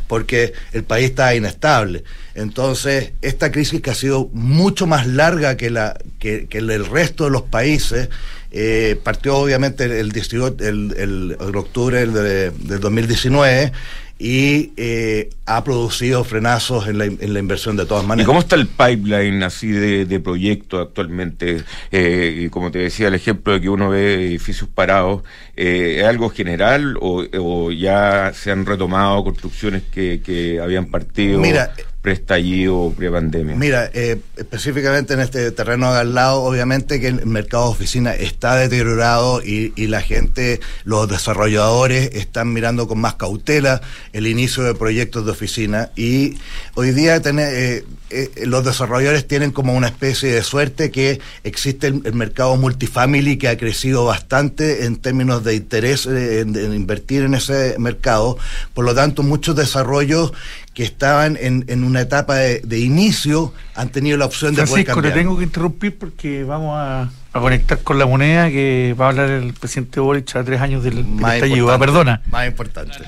porque 0.09 0.51
el 0.73 0.83
país 0.83 1.05
estaba 1.05 1.33
inestable. 1.33 2.03
Entonces, 2.35 3.13
esta 3.21 3.53
crisis 3.53 3.79
que 3.79 3.91
ha 3.91 3.95
sido 3.95 4.29
mucho 4.33 4.85
más 4.85 5.07
larga 5.07 5.55
que, 5.55 5.69
la, 5.69 5.97
que, 6.19 6.47
que 6.47 6.57
el 6.57 6.85
resto 6.85 7.23
de 7.23 7.29
los 7.29 7.43
países, 7.43 8.09
eh, 8.51 8.99
partió 9.03 9.37
obviamente 9.37 9.85
el, 9.85 10.11
el, 10.11 10.95
el, 11.39 11.55
octubre 11.55 11.99
del, 11.99 12.13
del 12.13 12.79
2019 12.79 13.71
y 14.19 14.73
eh, 14.77 15.29
ha 15.45 15.63
producido 15.63 16.23
frenazos 16.23 16.87
en 16.87 16.97
la, 16.97 17.05
en 17.05 17.33
la, 17.33 17.39
inversión 17.39 17.77
de 17.77 17.85
todas 17.85 18.03
maneras. 18.03 18.25
¿Y 18.25 18.27
cómo 18.27 18.39
está 18.39 18.55
el 18.55 18.67
pipeline 18.67 19.43
así 19.43 19.69
de, 19.69 20.05
de 20.05 20.19
proyectos 20.19 20.87
actualmente? 20.87 21.63
Eh, 21.91 22.43
y 22.45 22.49
como 22.49 22.71
te 22.71 22.79
decía, 22.79 23.09
el 23.09 23.13
ejemplo 23.13 23.53
de 23.53 23.61
que 23.61 23.69
uno 23.69 23.89
ve 23.89 24.25
edificios 24.25 24.69
parados, 24.73 25.21
eh, 25.55 25.97
¿es 25.99 26.05
algo 26.05 26.29
general 26.29 26.97
o, 26.99 27.25
o, 27.39 27.71
ya 27.71 28.31
se 28.33 28.51
han 28.51 28.65
retomado 28.65 29.23
construcciones 29.23 29.83
que, 29.91 30.21
que 30.25 30.59
habían 30.59 30.87
partido? 30.87 31.39
Mira, 31.39 31.73
pre-estallido 32.07 32.93
pre-pandemia? 32.95 33.57
Mira, 33.57 33.91
eh, 33.93 34.17
específicamente 34.37 35.13
en 35.13 35.19
este 35.19 35.51
terreno 35.51 35.91
de 35.91 35.99
al 35.99 36.15
lado, 36.15 36.41
obviamente 36.43 37.01
que 37.01 37.07
el 37.07 37.25
mercado 37.25 37.65
de 37.65 37.71
oficina 37.71 38.15
está 38.15 38.55
deteriorado 38.55 39.41
y, 39.43 39.73
y, 39.75 39.87
la 39.87 39.99
gente, 39.99 40.61
los 40.85 41.09
desarrolladores 41.09 42.11
están 42.13 42.53
mirando 42.53 42.87
con 42.87 43.01
más 43.01 43.15
cautela 43.15 43.81
el 44.13 44.25
inicio 44.25 44.63
de 44.63 44.73
proyectos 44.73 45.25
de 45.25 45.31
oficina 45.31 45.89
y 45.97 46.37
hoy 46.75 46.91
día 46.91 47.21
tener, 47.21 47.53
eh, 47.53 47.83
eh, 48.09 48.45
los 48.45 48.63
desarrolladores 48.63 49.27
tienen 49.27 49.51
como 49.51 49.73
una 49.73 49.87
especie 49.87 50.31
de 50.31 50.43
suerte 50.43 50.91
que 50.91 51.19
existe 51.43 51.87
el, 51.87 52.13
mercado 52.13 52.55
multifamily 52.55 53.37
que 53.37 53.49
ha 53.49 53.57
crecido 53.57 54.05
bastante 54.05 54.85
en 54.85 54.95
términos 54.95 55.43
de 55.43 55.55
interés 55.55 56.05
en, 56.05 56.55
en 56.55 56.73
invertir 56.73 57.23
en 57.23 57.33
ese 57.33 57.75
mercado, 57.79 58.37
por 58.73 58.85
lo 58.85 58.95
tanto 58.95 59.23
muchos 59.23 59.57
desarrollos 59.57 60.31
que 60.77 60.83
estaban 60.83 61.39
en, 61.41 61.65
en 61.69 61.83
una 61.83 62.01
etapa 62.01 62.35
de, 62.35 62.59
de, 62.59 62.77
inicio 62.77 63.51
han 63.73 63.89
tenido 63.89 64.15
la 64.15 64.25
opción 64.25 64.53
de 64.53 64.63
poder 64.67 64.85
cambiar. 64.85 65.11
te 65.11 65.19
tengo 65.19 65.35
que 65.35 65.45
interrumpir 65.45 65.97
porque 65.97 66.43
vamos 66.43 66.75
a, 66.77 67.09
a, 67.33 67.39
conectar 67.39 67.79
con 67.79 67.97
la 67.97 68.05
moneda 68.05 68.47
que 68.49 68.93
va 68.93 69.05
a 69.05 69.09
hablar 69.09 69.31
el 69.31 69.55
presidente 69.55 69.99
Boric 69.99 70.35
a 70.35 70.43
tres 70.43 70.61
años 70.61 70.83
del, 70.83 70.97
del 71.17 71.25
estallido. 71.25 71.71
Ah, 71.71 71.79
perdona. 71.79 72.21
Más 72.29 72.45
importante. 72.45 72.99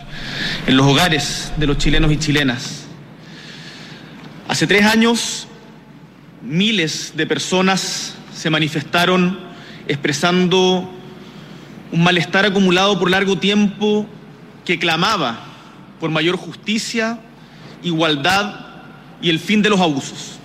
En 0.65 0.77
los 0.77 0.87
hogares 0.87 1.53
de 1.57 1.67
los 1.67 1.77
chilenos 1.77 2.11
y 2.11 2.17
chilenas. 2.17 2.85
Hace 4.47 4.65
tres 4.65 4.85
años, 4.85 5.47
miles 6.41 7.13
de 7.15 7.27
personas 7.27 8.15
se 8.33 8.49
manifestaron 8.49 9.39
expresando 9.87 10.91
un 11.91 12.03
malestar 12.03 12.47
acumulado 12.47 12.97
por 12.97 13.11
largo 13.11 13.37
tiempo 13.37 14.07
que 14.65 14.79
clamaba 14.79 15.45
por 15.99 16.09
mayor 16.09 16.35
justicia 16.35 17.19
igualdad 17.83 18.67
y 19.21 19.29
el 19.29 19.39
fin 19.39 19.61
de 19.61 19.69
los 19.69 19.79
abusos. 19.79 20.39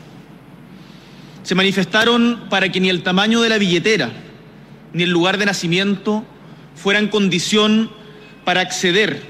Se 1.42 1.54
manifestaron 1.54 2.46
para 2.48 2.70
que 2.70 2.80
ni 2.80 2.88
el 2.88 3.02
tamaño 3.02 3.40
de 3.40 3.48
la 3.48 3.58
billetera 3.58 4.10
ni 4.92 5.02
el 5.02 5.10
lugar 5.10 5.38
de 5.38 5.46
nacimiento 5.46 6.24
fueran 6.74 7.08
condición 7.08 7.90
para 8.44 8.60
acceder 8.60 9.22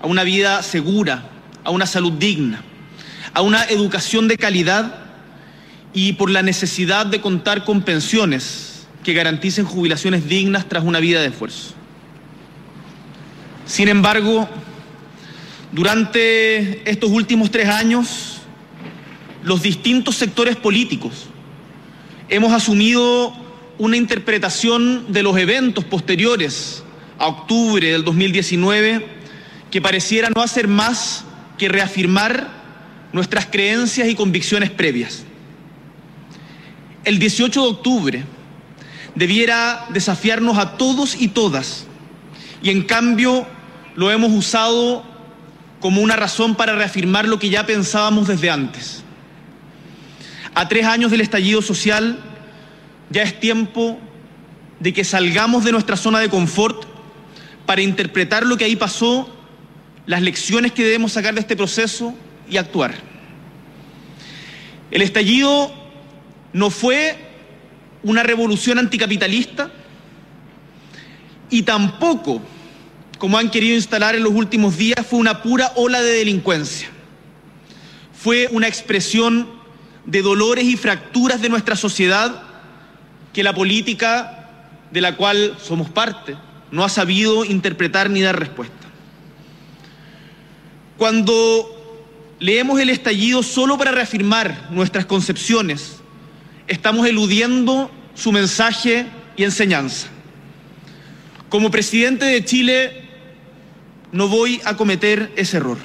a 0.00 0.06
una 0.06 0.24
vida 0.24 0.62
segura, 0.62 1.30
a 1.64 1.70
una 1.70 1.86
salud 1.86 2.12
digna, 2.12 2.62
a 3.32 3.42
una 3.42 3.64
educación 3.64 4.28
de 4.28 4.36
calidad 4.36 4.94
y 5.94 6.14
por 6.14 6.30
la 6.30 6.42
necesidad 6.42 7.06
de 7.06 7.20
contar 7.20 7.64
con 7.64 7.82
pensiones 7.82 8.86
que 9.04 9.14
garanticen 9.14 9.64
jubilaciones 9.64 10.28
dignas 10.28 10.68
tras 10.68 10.84
una 10.84 11.00
vida 11.00 11.20
de 11.20 11.28
esfuerzo. 11.28 11.74
Sin 13.64 13.88
embargo, 13.88 14.48
durante 15.72 16.88
estos 16.90 17.10
últimos 17.10 17.50
tres 17.50 17.68
años, 17.68 18.38
los 19.42 19.62
distintos 19.62 20.16
sectores 20.16 20.56
políticos 20.56 21.28
hemos 22.28 22.52
asumido 22.52 23.32
una 23.78 23.96
interpretación 23.96 25.12
de 25.12 25.22
los 25.22 25.36
eventos 25.38 25.84
posteriores 25.84 26.82
a 27.18 27.26
octubre 27.28 27.92
del 27.92 28.04
2019 28.04 29.06
que 29.70 29.80
pareciera 29.80 30.30
no 30.34 30.42
hacer 30.42 30.68
más 30.68 31.24
que 31.56 31.68
reafirmar 31.68 32.48
nuestras 33.12 33.46
creencias 33.46 34.08
y 34.08 34.14
convicciones 34.14 34.70
previas. 34.70 35.24
El 37.04 37.18
18 37.18 37.62
de 37.62 37.68
octubre 37.68 38.24
debiera 39.14 39.86
desafiarnos 39.90 40.58
a 40.58 40.76
todos 40.76 41.20
y 41.20 41.28
todas 41.28 41.86
y 42.62 42.70
en 42.70 42.82
cambio 42.82 43.46
lo 43.94 44.10
hemos 44.10 44.32
usado 44.32 45.04
como 45.80 46.00
una 46.00 46.16
razón 46.16 46.54
para 46.54 46.74
reafirmar 46.74 47.28
lo 47.28 47.38
que 47.38 47.50
ya 47.50 47.66
pensábamos 47.66 48.28
desde 48.28 48.50
antes. 48.50 49.04
A 50.54 50.68
tres 50.68 50.86
años 50.86 51.10
del 51.10 51.20
estallido 51.20 51.62
social, 51.62 52.18
ya 53.10 53.22
es 53.22 53.38
tiempo 53.38 53.98
de 54.80 54.92
que 54.92 55.04
salgamos 55.04 55.64
de 55.64 55.72
nuestra 55.72 55.96
zona 55.96 56.20
de 56.20 56.28
confort 56.28 56.84
para 57.66 57.82
interpretar 57.82 58.46
lo 58.46 58.56
que 58.56 58.64
ahí 58.64 58.76
pasó, 58.76 59.28
las 60.06 60.22
lecciones 60.22 60.72
que 60.72 60.84
debemos 60.84 61.12
sacar 61.12 61.34
de 61.34 61.40
este 61.40 61.56
proceso 61.56 62.14
y 62.48 62.56
actuar. 62.56 62.94
El 64.90 65.02
estallido 65.02 65.72
no 66.52 66.70
fue 66.70 67.16
una 68.02 68.22
revolución 68.22 68.78
anticapitalista 68.78 69.70
y 71.50 71.62
tampoco 71.62 72.40
como 73.18 73.36
han 73.36 73.50
querido 73.50 73.74
instalar 73.74 74.14
en 74.14 74.22
los 74.22 74.32
últimos 74.32 74.78
días, 74.78 75.04
fue 75.04 75.18
una 75.18 75.42
pura 75.42 75.72
ola 75.74 76.00
de 76.00 76.12
delincuencia. 76.12 76.88
Fue 78.12 78.48
una 78.52 78.68
expresión 78.68 79.48
de 80.06 80.22
dolores 80.22 80.64
y 80.64 80.76
fracturas 80.76 81.42
de 81.42 81.48
nuestra 81.48 81.76
sociedad 81.76 82.42
que 83.32 83.42
la 83.42 83.54
política 83.54 84.48
de 84.90 85.00
la 85.00 85.16
cual 85.16 85.56
somos 85.62 85.90
parte 85.90 86.36
no 86.70 86.84
ha 86.84 86.88
sabido 86.88 87.44
interpretar 87.44 88.08
ni 88.08 88.22
dar 88.22 88.38
respuesta. 88.38 88.74
Cuando 90.96 92.34
leemos 92.38 92.80
el 92.80 92.90
estallido 92.90 93.42
solo 93.42 93.78
para 93.78 93.90
reafirmar 93.92 94.68
nuestras 94.70 95.06
concepciones, 95.06 95.96
estamos 96.66 97.06
eludiendo 97.06 97.90
su 98.14 98.32
mensaje 98.32 99.06
y 99.36 99.44
enseñanza. 99.44 100.08
Como 101.48 101.70
presidente 101.70 102.24
de 102.24 102.44
Chile 102.44 103.07
no 104.12 104.28
voy 104.28 104.60
a 104.64 104.76
cometer 104.76 105.32
ese 105.36 105.58
error. 105.58 105.78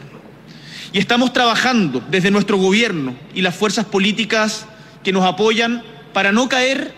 Y 0.92 1.00
estamos 1.00 1.34
trabajando 1.34 2.04
desde 2.10 2.32
nuestro 2.32 2.58
gobierno 2.58 3.16
y 3.34 3.42
las 3.42 3.56
fuerzas 3.56 3.86
políticas 3.86 4.66
que 5.04 5.12
nos 5.12 5.26
apoyan 5.26 5.84
para 6.14 6.32
no 6.32 6.48
caer 6.48 6.94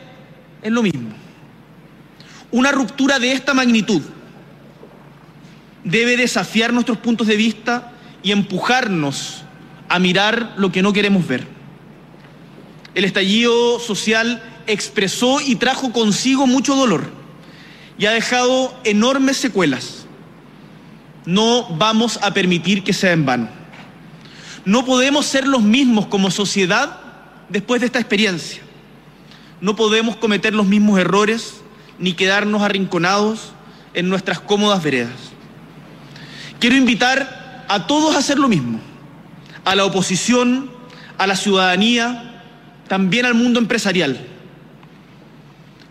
en 0.62 0.74
lo 0.74 0.84
mismo. 0.84 1.10
Una 2.52 2.72
ruptura 2.72 3.20
de 3.20 3.32
esta 3.32 3.54
magnitud 3.54 4.02
debe 5.84 6.18
desafiar 6.18 6.74
nuestros 6.74 6.98
puntos 6.98 7.28
de 7.28 7.38
vista 7.38 7.94
y 8.22 8.32
empujarnos 8.32 9.44
a 9.88 10.00
mirar 10.00 10.54
lo 10.58 10.72
que 10.72 10.82
no 10.82 10.94
queremos 10.94 11.28
ver. 11.28 11.48
El 12.96 13.06
estallido 13.06 13.80
social 13.80 14.42
expresó 14.68 15.42
y 15.42 15.56
trajo 15.56 15.92
consigo 15.92 16.48
mucho 16.48 16.76
dolor 16.76 17.12
y 17.98 18.06
ha 18.06 18.12
dejado 18.12 18.74
enormes 18.84 19.38
secuelas. 19.38 20.05
No 21.26 21.68
vamos 21.78 22.20
a 22.22 22.34
permitir 22.34 22.84
que 22.84 22.94
sea 22.94 23.12
en 23.12 23.26
vano. 23.26 23.50
No 24.64 24.86
podemos 24.86 25.26
ser 25.26 25.48
los 25.48 25.62
mismos 25.62 26.08
como 26.08 26.32
sociedad 26.32 27.00
después 27.50 27.82
de 27.82 27.88
esta 27.88 28.00
experiencia. 28.00 28.62
No 29.62 29.76
podemos 29.76 30.16
cometer 30.16 30.54
los 30.54 30.66
mismos 30.66 31.00
errores 31.00 31.62
ni 32.00 32.14
quedarnos 32.14 32.62
arrinconados 32.62 33.54
en 33.94 34.10
nuestras 34.10 34.40
cómodas 34.40 34.84
veredas. 34.84 35.14
Quiero 36.60 36.76
invitar 36.76 37.66
a 37.68 37.88
todos 37.88 38.16
a 38.16 38.20
hacer 38.20 38.38
lo 38.38 38.48
mismo, 38.48 38.80
a 39.64 39.76
la 39.76 39.86
oposición, 39.86 40.70
a 41.18 41.28
la 41.28 41.36
ciudadanía, 41.36 42.44
también 42.88 43.26
al 43.26 43.34
mundo 43.34 43.60
empresarial. 43.60 44.20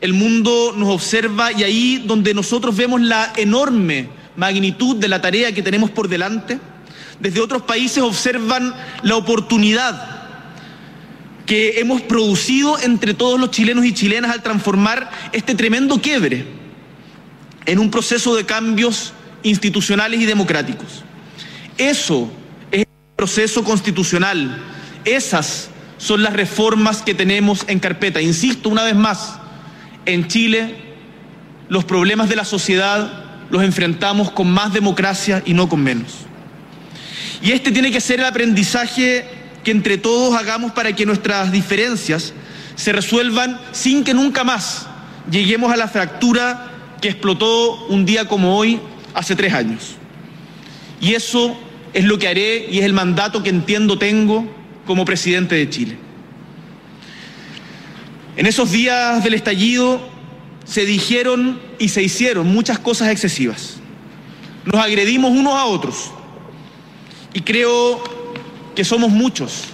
El 0.00 0.12
mundo 0.12 0.74
nos 0.76 0.90
observa 0.90 1.52
y 1.52 1.62
ahí 1.62 2.02
donde 2.06 2.34
nosotros 2.34 2.76
vemos 2.76 3.00
la 3.00 3.32
enorme 3.36 4.08
magnitud 4.36 4.96
de 4.96 5.08
la 5.08 5.20
tarea 5.20 5.52
que 5.52 5.62
tenemos 5.62 5.90
por 5.90 6.08
delante, 6.08 6.58
desde 7.20 7.40
otros 7.40 7.62
países 7.62 8.02
observan 8.02 8.74
la 9.02 9.16
oportunidad 9.16 10.14
que 11.46 11.78
hemos 11.80 12.00
producido 12.02 12.78
entre 12.78 13.14
todos 13.14 13.38
los 13.38 13.50
chilenos 13.50 13.84
y 13.84 13.92
chilenas 13.92 14.30
al 14.30 14.42
transformar 14.42 15.10
este 15.32 15.54
tremendo 15.54 16.00
quiebre 16.00 16.46
en 17.66 17.78
un 17.78 17.90
proceso 17.90 18.34
de 18.34 18.44
cambios 18.44 19.12
institucionales 19.42 20.20
y 20.20 20.24
democráticos. 20.24 21.04
Eso 21.76 22.30
es 22.70 22.80
el 22.80 22.86
proceso 23.16 23.62
constitucional. 23.62 24.58
Esas 25.04 25.68
son 25.98 26.22
las 26.22 26.32
reformas 26.32 27.02
que 27.02 27.14
tenemos 27.14 27.64
en 27.68 27.78
carpeta. 27.78 28.20
Insisto 28.20 28.68
una 28.68 28.84
vez 28.84 28.96
más, 28.96 29.38
en 30.06 30.28
Chile 30.28 30.76
los 31.68 31.84
problemas 31.84 32.28
de 32.28 32.36
la 32.36 32.44
sociedad 32.44 33.23
los 33.54 33.62
enfrentamos 33.62 34.32
con 34.32 34.50
más 34.50 34.72
democracia 34.72 35.40
y 35.46 35.54
no 35.54 35.68
con 35.68 35.80
menos. 35.80 36.26
Y 37.40 37.52
este 37.52 37.70
tiene 37.70 37.92
que 37.92 38.00
ser 38.00 38.18
el 38.18 38.26
aprendizaje 38.26 39.24
que 39.62 39.70
entre 39.70 39.96
todos 39.96 40.36
hagamos 40.36 40.72
para 40.72 40.92
que 40.92 41.06
nuestras 41.06 41.52
diferencias 41.52 42.34
se 42.74 42.92
resuelvan 42.92 43.60
sin 43.70 44.02
que 44.02 44.12
nunca 44.12 44.42
más 44.42 44.88
lleguemos 45.30 45.72
a 45.72 45.76
la 45.76 45.86
fractura 45.86 46.68
que 47.00 47.10
explotó 47.10 47.86
un 47.86 48.04
día 48.04 48.26
como 48.26 48.58
hoy 48.58 48.80
hace 49.14 49.36
tres 49.36 49.52
años. 49.52 49.94
Y 51.00 51.14
eso 51.14 51.56
es 51.92 52.02
lo 52.02 52.18
que 52.18 52.26
haré 52.26 52.66
y 52.68 52.80
es 52.80 52.84
el 52.84 52.92
mandato 52.92 53.44
que 53.44 53.50
entiendo 53.50 53.98
tengo 53.98 54.52
como 54.84 55.04
presidente 55.04 55.54
de 55.54 55.70
Chile. 55.70 55.96
En 58.36 58.46
esos 58.46 58.72
días 58.72 59.22
del 59.22 59.34
estallido 59.34 60.12
se 60.64 60.84
dijeron 60.84 61.60
y 61.78 61.88
se 61.88 62.02
hicieron 62.02 62.46
muchas 62.46 62.78
cosas 62.78 63.08
excesivas. 63.08 63.76
Nos 64.64 64.82
agredimos 64.82 65.30
unos 65.30 65.54
a 65.54 65.66
otros. 65.66 66.10
Y 67.32 67.40
creo 67.40 68.02
que 68.74 68.84
somos 68.84 69.10
muchos 69.10 69.64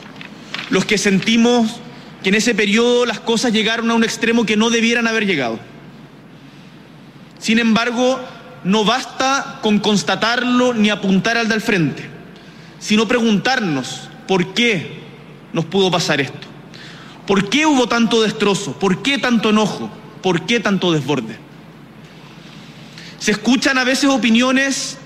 los 0.70 0.84
que 0.84 0.98
sentimos 0.98 1.80
que 2.22 2.30
en 2.30 2.36
ese 2.36 2.54
periodo 2.54 3.06
las 3.06 3.20
cosas 3.20 3.52
llegaron 3.52 3.90
a 3.90 3.94
un 3.94 4.04
extremo 4.04 4.46
que 4.46 4.56
no 4.56 4.70
debieran 4.70 5.06
haber 5.06 5.26
llegado. 5.26 5.58
Sin 7.38 7.58
embargo, 7.58 8.20
no 8.64 8.84
basta 8.84 9.58
con 9.62 9.78
constatarlo 9.78 10.74
ni 10.74 10.90
apuntar 10.90 11.36
al 11.36 11.48
del 11.48 11.60
frente, 11.60 12.08
sino 12.78 13.08
preguntarnos 13.08 14.08
por 14.28 14.54
qué 14.54 15.00
nos 15.52 15.64
pudo 15.64 15.90
pasar 15.90 16.20
esto. 16.20 16.46
¿Por 17.26 17.48
qué 17.48 17.66
hubo 17.66 17.88
tanto 17.88 18.22
destrozo? 18.22 18.72
¿Por 18.72 19.02
qué 19.02 19.18
tanto 19.18 19.50
enojo? 19.50 19.90
¿Por 20.22 20.46
qué 20.46 20.60
tanto 20.60 20.92
desborde? 20.92 21.36
Se 23.18 23.32
escuchan 23.32 23.78
a 23.78 23.84
veces 23.84 24.10
opiniones 24.10 24.98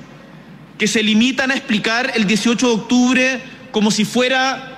que 0.79 0.87
se 0.87 1.03
limitan 1.03 1.51
a 1.51 1.55
explicar 1.55 2.13
el 2.15 2.27
18 2.27 2.67
de 2.67 2.73
octubre 2.73 3.43
como 3.71 3.91
si 3.91 4.05
fuera 4.05 4.71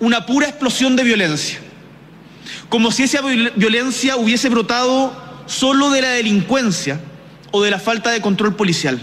una 0.00 0.26
pura 0.26 0.48
explosión 0.48 0.96
de 0.96 1.04
violencia, 1.04 1.58
como 2.68 2.90
si 2.90 3.04
esa 3.04 3.20
violencia 3.20 4.16
hubiese 4.16 4.48
brotado 4.48 5.16
solo 5.46 5.90
de 5.90 6.02
la 6.02 6.10
delincuencia 6.10 7.00
o 7.50 7.62
de 7.62 7.70
la 7.70 7.78
falta 7.78 8.10
de 8.10 8.20
control 8.20 8.56
policial. 8.56 9.00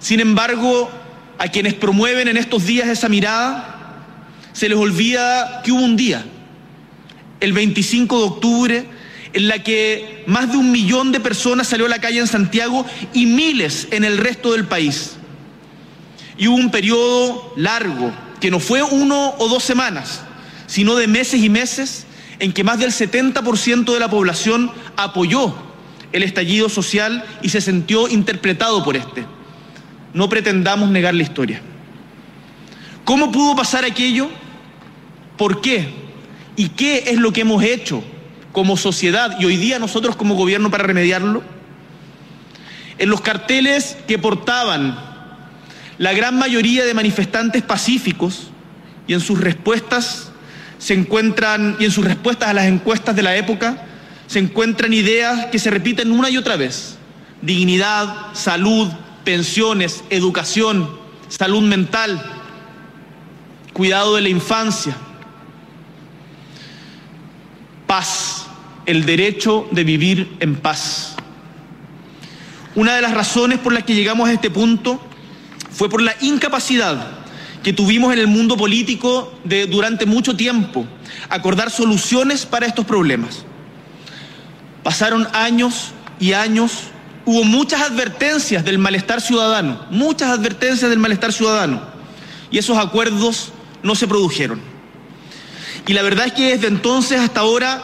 Sin 0.00 0.20
embargo, 0.20 0.90
a 1.38 1.48
quienes 1.48 1.74
promueven 1.74 2.28
en 2.28 2.36
estos 2.36 2.66
días 2.66 2.88
esa 2.88 3.08
mirada, 3.08 4.02
se 4.52 4.68
les 4.68 4.78
olvida 4.78 5.62
que 5.62 5.72
hubo 5.72 5.82
un 5.82 5.96
día, 5.96 6.24
el 7.40 7.52
25 7.52 8.18
de 8.18 8.24
octubre, 8.24 8.86
en 9.34 9.48
la 9.48 9.62
que 9.62 10.22
más 10.26 10.50
de 10.50 10.56
un 10.56 10.70
millón 10.70 11.10
de 11.10 11.18
personas 11.18 11.66
salió 11.66 11.86
a 11.86 11.88
la 11.88 12.00
calle 12.00 12.20
en 12.20 12.28
Santiago 12.28 12.86
y 13.12 13.26
miles 13.26 13.88
en 13.90 14.04
el 14.04 14.16
resto 14.16 14.52
del 14.52 14.66
país. 14.66 15.16
Y 16.38 16.46
hubo 16.46 16.56
un 16.56 16.70
periodo 16.70 17.52
largo, 17.56 18.12
que 18.40 18.50
no 18.50 18.60
fue 18.60 18.82
uno 18.82 19.34
o 19.38 19.48
dos 19.48 19.64
semanas, 19.64 20.22
sino 20.66 20.94
de 20.94 21.08
meses 21.08 21.42
y 21.42 21.48
meses, 21.48 22.06
en 22.38 22.52
que 22.52 22.62
más 22.62 22.78
del 22.78 22.92
70% 22.92 23.92
de 23.92 24.00
la 24.00 24.08
población 24.08 24.70
apoyó 24.96 25.54
el 26.12 26.22
estallido 26.22 26.68
social 26.68 27.24
y 27.42 27.48
se 27.48 27.60
sintió 27.60 28.08
interpretado 28.08 28.84
por 28.84 28.96
este. 28.96 29.26
No 30.12 30.28
pretendamos 30.28 30.90
negar 30.90 31.12
la 31.14 31.24
historia. 31.24 31.60
¿Cómo 33.04 33.32
pudo 33.32 33.56
pasar 33.56 33.84
aquello? 33.84 34.30
¿Por 35.36 35.60
qué? 35.60 35.88
¿Y 36.54 36.68
qué 36.68 37.04
es 37.08 37.18
lo 37.18 37.32
que 37.32 37.40
hemos 37.40 37.64
hecho 37.64 38.04
como 38.54 38.78
sociedad 38.78 39.36
y 39.38 39.44
hoy 39.44 39.58
día 39.58 39.78
nosotros 39.78 40.16
como 40.16 40.36
gobierno 40.36 40.70
para 40.70 40.84
remediarlo? 40.84 41.42
En 42.96 43.10
los 43.10 43.20
carteles 43.20 43.98
que 44.06 44.16
portaban 44.16 44.96
la 45.98 46.12
gran 46.12 46.38
mayoría 46.38 46.86
de 46.86 46.94
manifestantes 46.94 47.62
pacíficos 47.62 48.50
y 49.06 49.12
en 49.12 49.20
sus 49.20 49.40
respuestas 49.40 50.30
se 50.78 50.94
encuentran 50.94 51.76
y 51.80 51.84
en 51.84 51.90
sus 51.90 52.04
respuestas 52.04 52.48
a 52.48 52.54
las 52.54 52.66
encuestas 52.66 53.16
de 53.16 53.22
la 53.22 53.36
época 53.36 53.86
se 54.28 54.38
encuentran 54.38 54.92
ideas 54.92 55.46
que 55.46 55.58
se 55.58 55.70
repiten 55.70 56.12
una 56.12 56.30
y 56.30 56.36
otra 56.36 56.56
vez. 56.56 56.96
Dignidad, 57.42 58.32
salud, 58.34 58.88
pensiones, 59.24 60.04
educación, 60.10 60.88
salud 61.28 61.62
mental, 61.62 62.22
cuidado 63.72 64.14
de 64.14 64.22
la 64.22 64.28
infancia, 64.28 64.96
paz, 67.86 68.43
el 68.86 69.06
derecho 69.06 69.66
de 69.70 69.84
vivir 69.84 70.36
en 70.40 70.56
paz. 70.56 71.16
Una 72.74 72.94
de 72.94 73.02
las 73.02 73.14
razones 73.14 73.58
por 73.58 73.72
las 73.72 73.84
que 73.84 73.94
llegamos 73.94 74.28
a 74.28 74.32
este 74.32 74.50
punto 74.50 75.00
fue 75.70 75.88
por 75.88 76.02
la 76.02 76.14
incapacidad 76.20 77.18
que 77.62 77.72
tuvimos 77.72 78.12
en 78.12 78.18
el 78.18 78.26
mundo 78.26 78.56
político 78.56 79.32
de 79.44 79.66
durante 79.66 80.06
mucho 80.06 80.36
tiempo 80.36 80.86
acordar 81.30 81.70
soluciones 81.70 82.44
para 82.44 82.66
estos 82.66 82.84
problemas. 82.84 83.44
Pasaron 84.82 85.26
años 85.32 85.92
y 86.20 86.34
años, 86.34 86.72
hubo 87.24 87.42
muchas 87.44 87.80
advertencias 87.80 88.64
del 88.64 88.78
malestar 88.78 89.20
ciudadano, 89.20 89.86
muchas 89.90 90.28
advertencias 90.30 90.90
del 90.90 90.98
malestar 90.98 91.32
ciudadano, 91.32 91.80
y 92.50 92.58
esos 92.58 92.76
acuerdos 92.76 93.50
no 93.82 93.94
se 93.94 94.06
produjeron. 94.06 94.60
Y 95.86 95.94
la 95.94 96.02
verdad 96.02 96.26
es 96.26 96.32
que 96.32 96.56
desde 96.56 96.68
entonces 96.68 97.20
hasta 97.20 97.40
ahora 97.40 97.82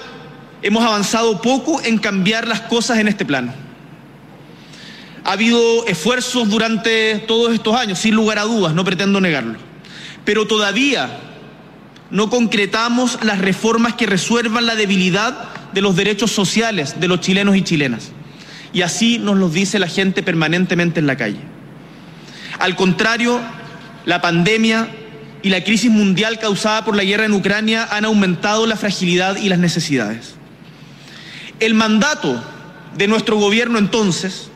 hemos 0.62 0.84
avanzado 0.84 1.40
poco 1.40 1.80
en 1.82 1.98
cambiar 1.98 2.46
las 2.46 2.60
cosas 2.62 2.98
en 2.98 3.08
este 3.08 3.24
plano. 3.24 3.52
Ha 5.24 5.32
habido 5.32 5.86
esfuerzos 5.86 6.48
durante 6.48 7.16
todos 7.26 7.52
estos 7.52 7.76
años, 7.76 7.98
sin 7.98 8.14
lugar 8.14 8.38
a 8.38 8.44
dudas, 8.44 8.74
no 8.74 8.84
pretendo 8.84 9.20
negarlo, 9.20 9.58
pero 10.24 10.46
todavía 10.46 11.10
no 12.10 12.30
concretamos 12.30 13.18
las 13.22 13.38
reformas 13.38 13.94
que 13.94 14.06
resuelvan 14.06 14.66
la 14.66 14.74
debilidad 14.74 15.48
de 15.72 15.82
los 15.82 15.94
derechos 15.94 16.32
sociales 16.32 16.98
de 16.98 17.08
los 17.08 17.20
chilenos 17.20 17.56
y 17.56 17.62
chilenas. 17.62 18.10
Y 18.72 18.82
así 18.82 19.18
nos 19.18 19.36
lo 19.36 19.48
dice 19.48 19.78
la 19.78 19.88
gente 19.88 20.22
permanentemente 20.22 21.00
en 21.00 21.06
la 21.06 21.16
calle. 21.16 21.40
Al 22.58 22.76
contrario, 22.76 23.40
la 24.04 24.20
pandemia 24.20 24.88
y 25.42 25.50
la 25.50 25.64
crisis 25.64 25.90
mundial 25.90 26.38
causada 26.38 26.84
por 26.84 26.96
la 26.96 27.04
guerra 27.04 27.24
en 27.24 27.32
Ucrania 27.32 27.88
han 27.90 28.04
aumentado 28.04 28.66
la 28.66 28.76
fragilidad 28.76 29.36
y 29.36 29.48
las 29.48 29.58
necesidades. 29.58 30.34
El 31.60 31.74
mandato 31.74 32.42
de 32.96 33.06
nuestro 33.06 33.36
gobierno 33.36 33.78
entonces 33.78 34.48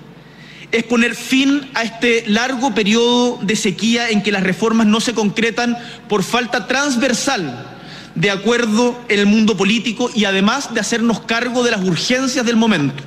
es 0.72 0.82
poner 0.84 1.14
fin 1.14 1.70
a 1.74 1.82
este 1.82 2.24
largo 2.26 2.74
periodo 2.74 3.38
de 3.42 3.54
sequía 3.56 4.10
en 4.10 4.22
que 4.22 4.32
las 4.32 4.42
reformas 4.42 4.86
no 4.86 5.00
se 5.00 5.14
concretan 5.14 5.76
por 6.08 6.22
falta 6.22 6.66
transversal 6.66 7.70
de 8.14 8.30
acuerdo 8.30 9.00
en 9.08 9.20
el 9.20 9.26
mundo 9.26 9.56
político 9.56 10.10
y 10.14 10.24
además 10.24 10.72
de 10.72 10.80
hacernos 10.80 11.20
cargo 11.20 11.62
de 11.62 11.72
las 11.72 11.82
urgencias 11.82 12.46
del 12.46 12.56
momento. 12.56 13.02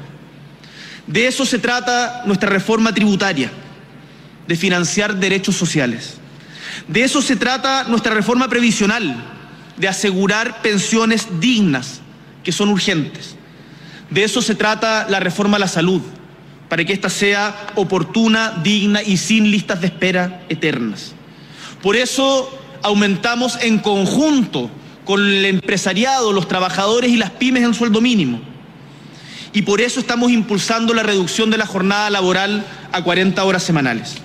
De 1.07 1.27
eso 1.27 1.45
se 1.45 1.59
trata 1.59 2.23
nuestra 2.25 2.49
reforma 2.49 2.93
tributaria, 2.93 3.49
de 4.47 4.55
financiar 4.55 5.15
derechos 5.15 5.55
sociales. 5.55 6.15
De 6.87 7.03
eso 7.03 7.21
se 7.21 7.35
trata 7.35 7.85
nuestra 7.85 8.13
reforma 8.13 8.49
previsional, 8.49 9.15
de 9.77 9.87
asegurar 9.87 10.61
pensiones 10.61 11.27
dignas, 11.39 12.01
que 12.43 12.51
son 12.51 12.69
urgentes. 12.69 13.36
De 14.09 14.23
eso 14.23 14.41
se 14.41 14.55
trata 14.55 15.07
la 15.09 15.19
reforma 15.19 15.57
a 15.57 15.59
la 15.59 15.67
salud, 15.67 16.01
para 16.69 16.83
que 16.85 16.93
ésta 16.93 17.09
sea 17.09 17.67
oportuna, 17.75 18.59
digna 18.63 19.01
y 19.01 19.17
sin 19.17 19.51
listas 19.51 19.81
de 19.81 19.87
espera 19.87 20.43
eternas. 20.49 21.13
Por 21.81 21.95
eso 21.95 22.49
aumentamos 22.83 23.57
en 23.61 23.79
conjunto 23.79 24.69
con 25.05 25.25
el 25.25 25.45
empresariado, 25.45 26.33
los 26.33 26.47
trabajadores 26.47 27.11
y 27.11 27.17
las 27.17 27.31
pymes 27.31 27.63
en 27.63 27.73
sueldo 27.73 28.01
mínimo. 28.01 28.41
Y 29.53 29.61
por 29.61 29.81
eso 29.81 29.99
estamos 29.99 30.31
impulsando 30.31 30.93
la 30.93 31.03
reducción 31.03 31.49
de 31.49 31.57
la 31.57 31.65
jornada 31.65 32.09
laboral 32.09 32.65
a 32.91 33.01
40 33.01 33.43
horas 33.43 33.63
semanales. 33.63 34.15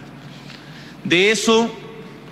De 1.05 1.31
eso, 1.31 1.73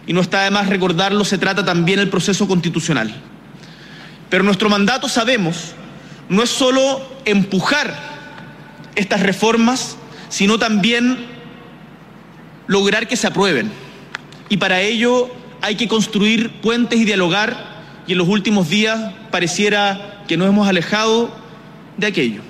y 0.06 0.12
no 0.12 0.20
está 0.20 0.42
de 0.42 0.50
más 0.50 0.68
recordarlo, 0.68 1.24
se 1.24 1.38
trata 1.38 1.64
también 1.64 1.98
el 2.00 2.10
proceso 2.10 2.48
constitucional. 2.48 3.14
Pero 4.28 4.44
nuestro 4.44 4.68
mandato, 4.68 5.08
sabemos, 5.08 5.74
no 6.30 6.44
es 6.44 6.50
solo 6.50 7.02
empujar 7.24 7.92
estas 8.94 9.20
reformas, 9.20 9.96
sino 10.28 10.58
también 10.60 11.26
lograr 12.68 13.08
que 13.08 13.16
se 13.16 13.26
aprueben. 13.26 13.70
Y 14.48 14.56
para 14.56 14.80
ello 14.80 15.28
hay 15.60 15.74
que 15.74 15.88
construir 15.88 16.60
puentes 16.60 16.98
y 16.98 17.04
dialogar, 17.04 18.02
y 18.06 18.12
en 18.12 18.18
los 18.18 18.28
últimos 18.28 18.70
días 18.70 19.12
pareciera 19.32 20.22
que 20.28 20.36
nos 20.36 20.48
hemos 20.48 20.68
alejado 20.68 21.34
de 21.96 22.06
aquello. 22.06 22.42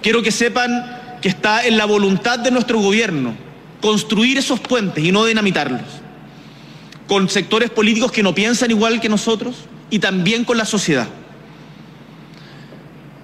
Quiero 0.00 0.22
que 0.22 0.30
sepan 0.30 1.18
que 1.20 1.28
está 1.28 1.66
en 1.66 1.76
la 1.76 1.84
voluntad 1.84 2.38
de 2.38 2.52
nuestro 2.52 2.78
gobierno 2.78 3.34
construir 3.80 4.38
esos 4.38 4.60
puentes 4.60 5.04
y 5.04 5.10
no 5.10 5.24
dinamitarlos, 5.24 5.82
con 7.08 7.28
sectores 7.28 7.70
políticos 7.70 8.12
que 8.12 8.22
no 8.22 8.36
piensan 8.36 8.70
igual 8.70 9.00
que 9.00 9.08
nosotros 9.08 9.56
y 9.90 9.98
también 9.98 10.44
con 10.44 10.56
la 10.56 10.64
sociedad. 10.64 11.08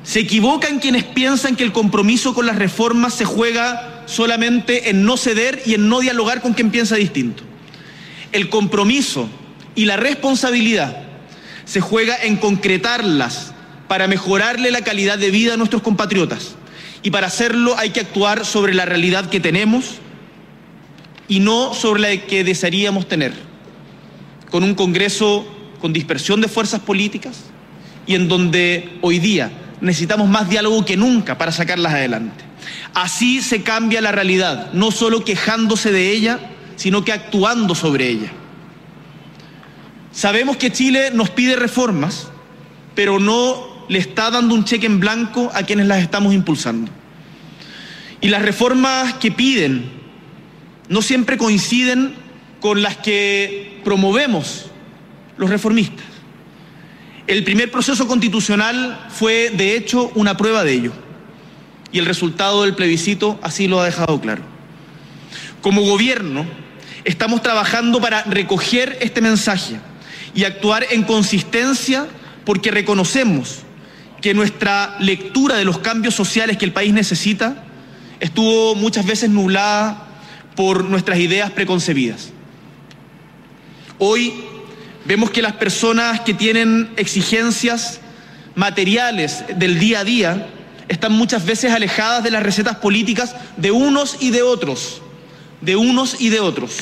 Se 0.05 0.21
equivocan 0.21 0.81
quienes 0.81 1.05
piensan 1.05 1.55
que 1.55 1.65
el 1.65 1.73
compromiso 1.73 2.35
con 2.35 2.47
las 2.47 2.57
reformas 2.57 3.15
se 3.15 3.25
juega 3.25 4.03
solamente 4.07 4.91
en 4.91 5.05
no 5.05 5.17
ceder 5.17 5.63
y 5.65 5.75
en 5.75 5.89
no 5.89 6.01
dialogar 6.01 6.43
con 6.43 6.55
quien 6.55 6.71
piensa 6.71 6.97
distinto. 6.97 7.45
El 8.33 8.49
compromiso 8.49 9.29
y 9.75 9.85
la 9.85 9.97
responsabilidad 9.97 11.03
se 11.65 11.81
juega 11.81 12.17
en 12.23 12.37
concretarlas 12.37 13.53
para 13.87 14.09
mejorarle 14.09 14.71
la 14.71 14.83
calidad 14.83 15.19
de 15.19 15.31
vida 15.31 15.55
a 15.55 15.57
nuestros 15.57 15.83
compatriotas. 15.83 16.57
Y 17.03 17.11
para 17.11 17.29
hacerlo 17.29 17.77
hay 17.79 17.91
que 17.91 18.01
actuar 18.01 18.45
sobre 18.45 18.75
la 18.75 18.85
realidad 18.85 19.31
que 19.31 19.41
tenemos 19.41 19.97
y 21.29 21.41
no 21.41 21.75
sobre 21.75 22.03
la 22.03 22.27
que 22.27 22.45
desearíamos 22.45 23.07
tener, 23.09 23.33
con 24.51 24.65
un 24.65 24.75
Congreso 24.75 25.47
con 25.81 25.93
dispersión 25.93 26.41
de 26.41 26.49
fuerzas 26.49 26.81
políticas 26.81 27.45
y 28.07 28.15
en 28.15 28.29
donde 28.29 28.99
hoy 29.01 29.19
día 29.19 29.51
necesitamos 29.83 30.29
más 30.29 30.49
diálogo 30.49 30.85
que 30.85 30.97
nunca 30.97 31.37
para 31.37 31.53
sacarlas 31.53 31.93
adelante. 31.93 32.45
Así 32.95 33.43
se 33.43 33.63
cambia 33.63 34.01
la 34.01 34.13
realidad, 34.13 34.73
no 34.73 34.91
solo 34.93 35.25
quejándose 35.25 35.91
de 35.91 36.13
ella, 36.13 36.39
sino 36.77 37.05
que 37.05 37.13
actuando 37.13 37.75
sobre 37.75 38.09
ella. 38.09 38.31
Sabemos 40.13 40.57
que 40.57 40.71
Chile 40.71 41.11
nos 41.13 41.31
pide 41.31 41.57
reformas, 41.57 42.29
pero 42.95 43.19
no 43.19 43.85
le 43.89 43.99
está 43.99 44.31
dando 44.31 44.55
un 44.55 44.65
cheque 44.65 44.87
en 44.87 45.01
blanco 45.01 45.51
a 45.53 45.65
quienes 45.65 45.89
las 45.89 46.01
estamos 46.01 46.33
impulsando. 46.33 46.91
Y 48.21 48.29
las 48.29 48.43
reformas 48.43 49.15
que 49.15 49.33
piden 49.33 49.91
no 50.89 51.03
siempre 51.03 51.37
coinciden 51.37 52.15
con 52.61 52.83
las 52.83 52.97
que 52.99 53.81
promovemos 53.83 54.67
los 55.37 55.51
reformistas. 55.51 56.12
El 57.27 57.45
primer 57.45 57.71
proceso 57.71 58.07
constitucional 58.07 59.07
fue, 59.11 59.51
de 59.51 59.77
hecho, 59.77 60.11
una 60.15 60.37
prueba 60.37 60.65
de 60.65 60.73
ello. 60.73 60.93
Y 61.93 61.99
el 61.99 62.07
resultado 62.07 62.63
del 62.63 62.75
plebiscito 62.75 63.39
así 63.43 63.69
lo 63.69 63.81
ha 63.81 63.85
dejado 63.85 64.21
claro. 64.21 64.43
Como 65.61 65.83
gobierno, 65.83 66.45
estamos 67.05 67.43
trabajando 67.43 68.01
para 68.01 68.23
recoger 68.25 68.99
este 69.01 69.21
mensaje 69.21 69.77
y 70.35 70.45
actuar 70.45 70.87
en 70.91 71.05
consistencia 71.05 72.07
porque 72.45 72.71
reconocemos 72.71 73.61
que 74.21 74.35
nuestra 74.35 74.97
lectura 75.01 75.57
de 75.57 75.65
los 75.65 75.79
cambios 75.79 76.15
sociales 76.15 76.57
que 76.57 76.65
el 76.65 76.73
país 76.73 76.93
necesita 76.93 77.65
estuvo 78.21 78.75
muchas 78.75 79.05
veces 79.05 79.31
nublada 79.31 80.09
por 80.57 80.85
nuestras 80.85 81.19
ideas 81.19 81.51
preconcebidas. 81.51 82.31
Hoy 83.99 84.33
vemos 85.05 85.31
que 85.31 85.43
las 85.43 85.55
personas 85.55 86.21
que 86.21 86.35
tienen 86.35 86.91
exigencias 86.97 88.01
materiales 88.55 89.45
del 89.57 89.79
día 89.79 90.01
a 90.01 90.05
día 90.05 90.47
están 90.89 91.13
muchas 91.13 91.45
veces 91.45 91.73
alejadas 91.73 92.23
de 92.23 92.31
las 92.31 92.43
recetas 92.43 92.77
políticas 92.77 93.35
de 93.57 93.71
unos 93.71 94.17
y 94.21 94.31
de 94.31 94.43
otros, 94.43 95.01
de 95.61 95.77
unos 95.77 96.21
y 96.21 96.29
de 96.29 96.41
otros. 96.41 96.79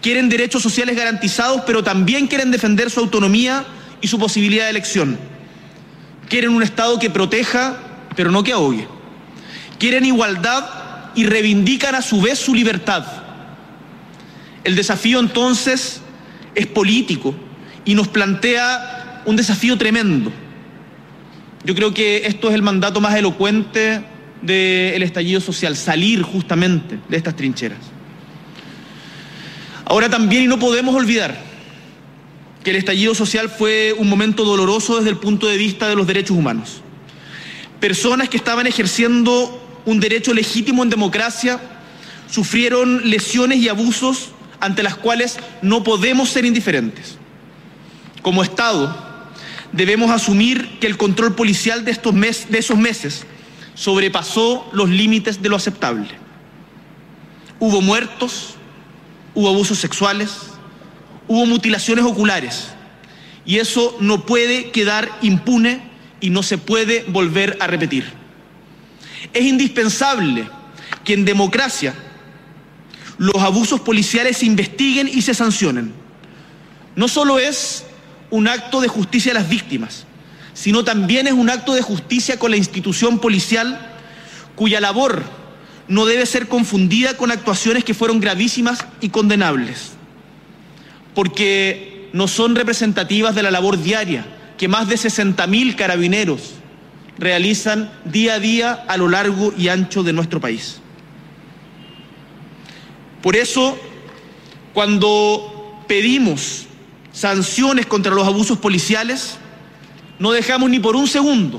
Quieren 0.00 0.28
derechos 0.28 0.62
sociales 0.62 0.96
garantizados, 0.96 1.62
pero 1.66 1.82
también 1.82 2.26
quieren 2.26 2.50
defender 2.50 2.90
su 2.90 3.00
autonomía 3.00 3.64
y 4.00 4.08
su 4.08 4.18
posibilidad 4.18 4.64
de 4.64 4.70
elección. 4.70 5.18
Quieren 6.28 6.50
un 6.50 6.62
Estado 6.62 6.98
que 6.98 7.10
proteja, 7.10 7.78
pero 8.16 8.30
no 8.30 8.44
que 8.44 8.52
ahogue. 8.52 8.86
Quieren 9.78 10.04
igualdad 10.04 10.64
y 11.14 11.26
reivindican 11.26 11.94
a 11.94 12.02
su 12.02 12.20
vez 12.20 12.38
su 12.38 12.54
libertad. 12.54 13.04
El 14.62 14.76
desafío 14.76 15.20
entonces 15.20 16.00
es 16.54 16.66
político 16.66 17.34
y 17.84 17.94
nos 17.94 18.08
plantea 18.08 19.22
un 19.24 19.36
desafío 19.36 19.76
tremendo. 19.76 20.32
Yo 21.64 21.74
creo 21.74 21.94
que 21.94 22.26
esto 22.26 22.48
es 22.48 22.54
el 22.54 22.62
mandato 22.62 23.00
más 23.00 23.14
elocuente 23.16 24.04
del 24.42 25.02
estallido 25.02 25.40
social, 25.40 25.76
salir 25.76 26.22
justamente 26.22 26.98
de 27.08 27.16
estas 27.16 27.34
trincheras. 27.34 27.78
Ahora 29.86 30.08
también, 30.08 30.44
y 30.44 30.46
no 30.46 30.58
podemos 30.58 30.94
olvidar, 30.94 31.38
que 32.62 32.70
el 32.70 32.76
estallido 32.76 33.14
social 33.14 33.48
fue 33.48 33.94
un 33.98 34.08
momento 34.08 34.44
doloroso 34.44 34.96
desde 34.96 35.10
el 35.10 35.18
punto 35.18 35.46
de 35.46 35.56
vista 35.56 35.88
de 35.88 35.96
los 35.96 36.06
derechos 36.06 36.36
humanos. 36.36 36.82
Personas 37.80 38.28
que 38.28 38.38
estaban 38.38 38.66
ejerciendo 38.66 39.60
un 39.84 40.00
derecho 40.00 40.32
legítimo 40.32 40.82
en 40.82 40.90
democracia 40.90 41.60
sufrieron 42.30 43.08
lesiones 43.08 43.58
y 43.58 43.68
abusos 43.68 44.30
ante 44.60 44.82
las 44.82 44.96
cuales 44.96 45.38
no 45.62 45.82
podemos 45.82 46.28
ser 46.28 46.44
indiferentes. 46.44 47.18
Como 48.22 48.42
Estado, 48.42 48.96
debemos 49.72 50.10
asumir 50.10 50.78
que 50.78 50.86
el 50.86 50.96
control 50.96 51.34
policial 51.34 51.84
de, 51.84 51.90
estos 51.90 52.14
de 52.14 52.58
esos 52.58 52.78
meses 52.78 53.26
sobrepasó 53.74 54.68
los 54.72 54.88
límites 54.88 55.42
de 55.42 55.48
lo 55.48 55.56
aceptable. 55.56 56.08
Hubo 57.58 57.80
muertos, 57.80 58.54
hubo 59.34 59.48
abusos 59.48 59.78
sexuales, 59.78 60.30
hubo 61.28 61.46
mutilaciones 61.46 62.04
oculares 62.04 62.68
y 63.44 63.58
eso 63.58 63.96
no 64.00 64.26
puede 64.26 64.70
quedar 64.70 65.10
impune 65.22 65.82
y 66.20 66.30
no 66.30 66.42
se 66.42 66.58
puede 66.58 67.04
volver 67.08 67.56
a 67.60 67.66
repetir. 67.66 68.04
Es 69.32 69.44
indispensable 69.44 70.48
que 71.04 71.14
en 71.14 71.24
democracia 71.24 71.94
los 73.18 73.42
abusos 73.42 73.80
policiales 73.80 74.38
se 74.38 74.46
investiguen 74.46 75.08
y 75.08 75.22
se 75.22 75.34
sancionen. 75.34 75.92
No 76.96 77.08
solo 77.08 77.38
es 77.38 77.84
un 78.30 78.48
acto 78.48 78.80
de 78.80 78.88
justicia 78.88 79.32
a 79.32 79.34
las 79.34 79.48
víctimas, 79.48 80.06
sino 80.52 80.84
también 80.84 81.26
es 81.26 81.32
un 81.32 81.50
acto 81.50 81.74
de 81.74 81.82
justicia 81.82 82.38
con 82.38 82.50
la 82.50 82.56
institución 82.56 83.18
policial 83.18 83.92
cuya 84.54 84.80
labor 84.80 85.22
no 85.88 86.06
debe 86.06 86.26
ser 86.26 86.48
confundida 86.48 87.16
con 87.16 87.30
actuaciones 87.30 87.84
que 87.84 87.94
fueron 87.94 88.20
gravísimas 88.20 88.84
y 89.00 89.10
condenables 89.10 89.94
porque 91.14 92.08
no 92.12 92.28
son 92.28 92.54
representativas 92.54 93.34
de 93.34 93.42
la 93.42 93.50
labor 93.50 93.80
diaria 93.80 94.26
que 94.58 94.68
más 94.68 94.88
de 94.88 94.96
60.000 94.96 95.76
carabineros 95.76 96.54
realizan 97.18 97.90
día 98.04 98.34
a 98.34 98.40
día 98.40 98.72
a 98.72 98.96
lo 98.96 99.08
largo 99.08 99.52
y 99.56 99.68
ancho 99.68 100.02
de 100.02 100.12
nuestro 100.12 100.40
país. 100.40 100.80
Por 103.24 103.36
eso, 103.36 103.78
cuando 104.74 105.82
pedimos 105.88 106.66
sanciones 107.10 107.86
contra 107.86 108.14
los 108.14 108.26
abusos 108.26 108.58
policiales, 108.58 109.38
no 110.18 110.32
dejamos 110.32 110.68
ni 110.68 110.78
por 110.78 110.94
un 110.94 111.06
segundo 111.06 111.58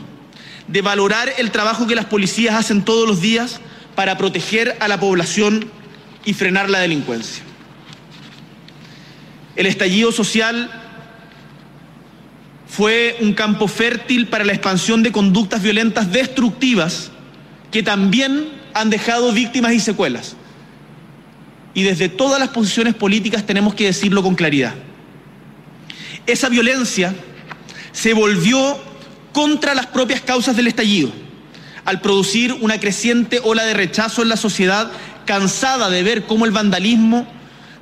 de 0.68 0.84
valorar 0.84 1.34
el 1.40 1.50
trabajo 1.50 1.88
que 1.88 1.96
las 1.96 2.06
policías 2.06 2.54
hacen 2.54 2.86
todos 2.86 3.08
los 3.08 3.20
días 3.20 3.62
para 3.96 4.16
proteger 4.16 4.78
a 4.80 4.88
la 4.88 5.00
población 5.00 5.72
y 6.24 6.34
frenar 6.34 6.70
la 6.70 6.82
delincuencia. 6.82 7.44
El 9.56 9.66
estallido 9.66 10.12
social 10.12 10.70
fue 12.68 13.18
un 13.22 13.34
campo 13.34 13.68
fértil 13.68 14.28
para 14.28 14.46
la 14.46 14.54
expansión 14.54 15.02
de 15.02 15.12
conductas 15.12 15.64
violentas 15.64 16.12
destructivas 16.12 17.10
que 17.72 17.82
también 17.82 18.50
han 18.76 18.92
dejado 18.92 19.32
víctimas 19.32 19.74
y 19.74 19.80
secuelas. 19.80 20.36
Y 21.76 21.84
desde 21.84 22.10
todas 22.10 22.40
las 22.40 22.50
posiciones 22.50 22.96
políticas 22.96 23.46
tenemos 23.46 23.76
que 23.76 23.86
decirlo 23.86 24.24
con 24.24 24.34
claridad. 24.34 24.74
Esa 26.26 26.50
violencia 26.50 27.14
se 27.92 28.14
volvió 28.14 28.80
contra 29.32 29.76
las 29.76 29.86
propias 29.86 30.22
causas 30.22 30.56
del 30.56 30.68
estallido, 30.68 31.12
al 31.84 32.02
producir 32.02 32.54
una 32.54 32.80
creciente 32.80 33.40
ola 33.44 33.64
de 33.64 33.76
rechazo 33.76 34.24
en 34.24 34.30
la 34.30 34.38
sociedad 34.38 34.92
cansada 35.26 35.90
de 35.90 36.02
ver 36.02 36.26
cómo 36.26 36.46
el 36.46 36.52
vandalismo 36.52 37.28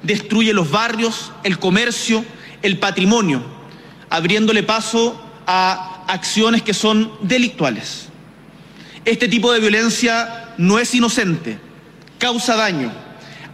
destruye 0.01 0.53
los 0.53 0.71
barrios, 0.71 1.31
el 1.43 1.59
comercio, 1.59 2.25
el 2.61 2.79
patrimonio, 2.79 3.43
abriéndole 4.09 4.63
paso 4.63 5.21
a 5.45 6.03
acciones 6.07 6.61
que 6.61 6.73
son 6.73 7.11
delictuales. 7.21 8.07
Este 9.05 9.27
tipo 9.27 9.51
de 9.51 9.59
violencia 9.59 10.53
no 10.57 10.79
es 10.79 10.93
inocente, 10.95 11.59
causa 12.17 12.55
daño, 12.55 12.91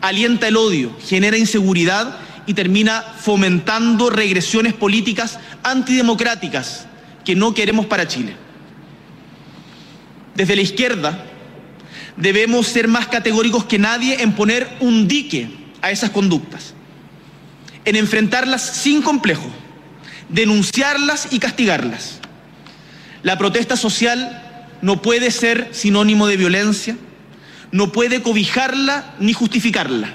alienta 0.01 0.47
el 0.47 0.57
odio, 0.57 0.95
genera 1.05 1.37
inseguridad 1.37 2.17
y 2.45 2.53
termina 2.53 3.01
fomentando 3.01 4.09
regresiones 4.09 4.73
políticas 4.73 5.39
antidemocráticas 5.63 6.87
que 7.23 7.35
no 7.35 7.53
queremos 7.53 7.85
para 7.85 8.07
Chile. 8.07 8.35
Desde 10.35 10.55
la 10.55 10.61
izquierda 10.61 11.25
debemos 12.17 12.67
ser 12.67 12.87
más 12.87 13.07
categóricos 13.07 13.65
que 13.65 13.77
nadie 13.77 14.21
en 14.21 14.33
poner 14.33 14.67
un 14.79 15.07
dique 15.07 15.49
a 15.81 15.91
esas 15.91 16.09
conductas, 16.09 16.73
en 17.85 17.95
enfrentarlas 17.95 18.61
sin 18.61 19.01
complejo, 19.01 19.49
denunciarlas 20.29 21.27
y 21.31 21.39
castigarlas. 21.39 22.19
La 23.21 23.37
protesta 23.37 23.75
social 23.75 24.43
no 24.81 25.01
puede 25.01 25.31
ser 25.31 25.69
sinónimo 25.71 26.27
de 26.27 26.37
violencia, 26.37 26.97
no 27.71 27.91
puede 27.91 28.21
cobijarla 28.21 29.15
ni 29.19 29.33
justificarla, 29.33 30.13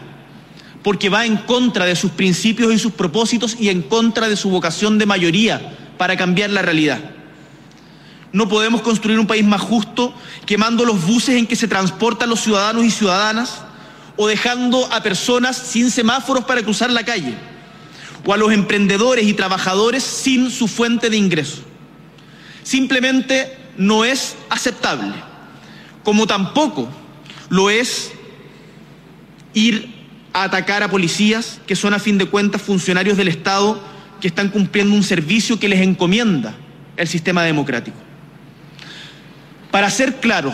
porque 0.82 1.08
va 1.08 1.26
en 1.26 1.36
contra 1.36 1.84
de 1.84 1.96
sus 1.96 2.10
principios 2.10 2.72
y 2.72 2.78
sus 2.78 2.92
propósitos 2.92 3.56
y 3.58 3.68
en 3.68 3.82
contra 3.82 4.28
de 4.28 4.36
su 4.36 4.50
vocación 4.50 4.98
de 4.98 5.06
mayoría 5.06 5.76
para 5.96 6.16
cambiar 6.16 6.50
la 6.50 6.62
realidad. 6.62 7.00
No 8.32 8.48
podemos 8.48 8.82
construir 8.82 9.18
un 9.18 9.28
país 9.28 9.44
más 9.44 9.60
justo 9.60 10.12
quemando 10.44 10.84
los 10.84 11.06
buses 11.06 11.36
en 11.36 11.46
que 11.46 11.54
se 11.54 11.68
transportan 11.68 12.28
los 12.28 12.40
ciudadanos 12.40 12.84
y 12.84 12.90
ciudadanas 12.90 13.62
o 14.16 14.26
dejando 14.26 14.92
a 14.92 15.02
personas 15.02 15.56
sin 15.56 15.90
semáforos 15.90 16.44
para 16.44 16.62
cruzar 16.62 16.90
la 16.90 17.04
calle 17.04 17.34
o 18.26 18.32
a 18.32 18.36
los 18.36 18.52
emprendedores 18.52 19.26
y 19.26 19.34
trabajadores 19.34 20.02
sin 20.02 20.50
su 20.50 20.66
fuente 20.66 21.10
de 21.10 21.16
ingreso. 21.16 21.62
Simplemente 22.64 23.56
no 23.76 24.04
es 24.04 24.34
aceptable, 24.50 25.14
como 26.02 26.26
tampoco 26.26 26.88
lo 27.48 27.70
es 27.70 28.12
ir 29.52 29.94
a 30.32 30.44
atacar 30.44 30.82
a 30.82 30.90
policías 30.90 31.60
que 31.66 31.76
son 31.76 31.94
a 31.94 31.98
fin 31.98 32.18
de 32.18 32.26
cuentas 32.26 32.62
funcionarios 32.62 33.16
del 33.16 33.28
Estado 33.28 33.80
que 34.20 34.28
están 34.28 34.48
cumpliendo 34.48 34.94
un 34.94 35.02
servicio 35.02 35.60
que 35.60 35.68
les 35.68 35.80
encomienda 35.80 36.54
el 36.96 37.08
sistema 37.08 37.42
democrático. 37.42 37.96
Para 39.70 39.90
ser 39.90 40.16
claro, 40.16 40.52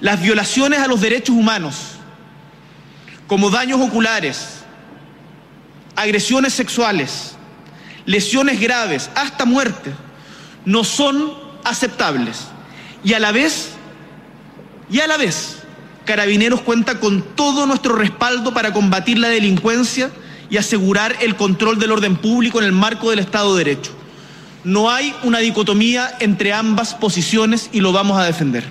las 0.00 0.20
violaciones 0.20 0.80
a 0.80 0.86
los 0.86 1.00
derechos 1.00 1.34
humanos, 1.34 1.74
como 3.26 3.50
daños 3.50 3.80
oculares, 3.80 4.60
agresiones 5.96 6.54
sexuales, 6.54 7.34
lesiones 8.06 8.60
graves, 8.60 9.10
hasta 9.14 9.44
muerte, 9.44 9.92
no 10.64 10.84
son 10.84 11.34
aceptables. 11.64 12.46
Y 13.02 13.12
a 13.14 13.18
la 13.18 13.32
vez, 13.32 13.70
y 14.90 15.00
a 15.00 15.06
la 15.06 15.16
vez, 15.16 15.58
Carabineros 16.04 16.62
cuenta 16.62 17.00
con 17.00 17.22
todo 17.22 17.66
nuestro 17.66 17.94
respaldo 17.94 18.54
para 18.54 18.72
combatir 18.72 19.18
la 19.18 19.28
delincuencia 19.28 20.10
y 20.48 20.56
asegurar 20.56 21.16
el 21.20 21.36
control 21.36 21.78
del 21.78 21.92
orden 21.92 22.16
público 22.16 22.58
en 22.58 22.64
el 22.64 22.72
marco 22.72 23.10
del 23.10 23.18
Estado 23.18 23.54
de 23.54 23.64
Derecho. 23.64 23.92
No 24.64 24.90
hay 24.90 25.14
una 25.22 25.38
dicotomía 25.38 26.10
entre 26.20 26.52
ambas 26.52 26.94
posiciones 26.94 27.68
y 27.72 27.80
lo 27.80 27.92
vamos 27.92 28.18
a 28.18 28.24
defender. 28.24 28.64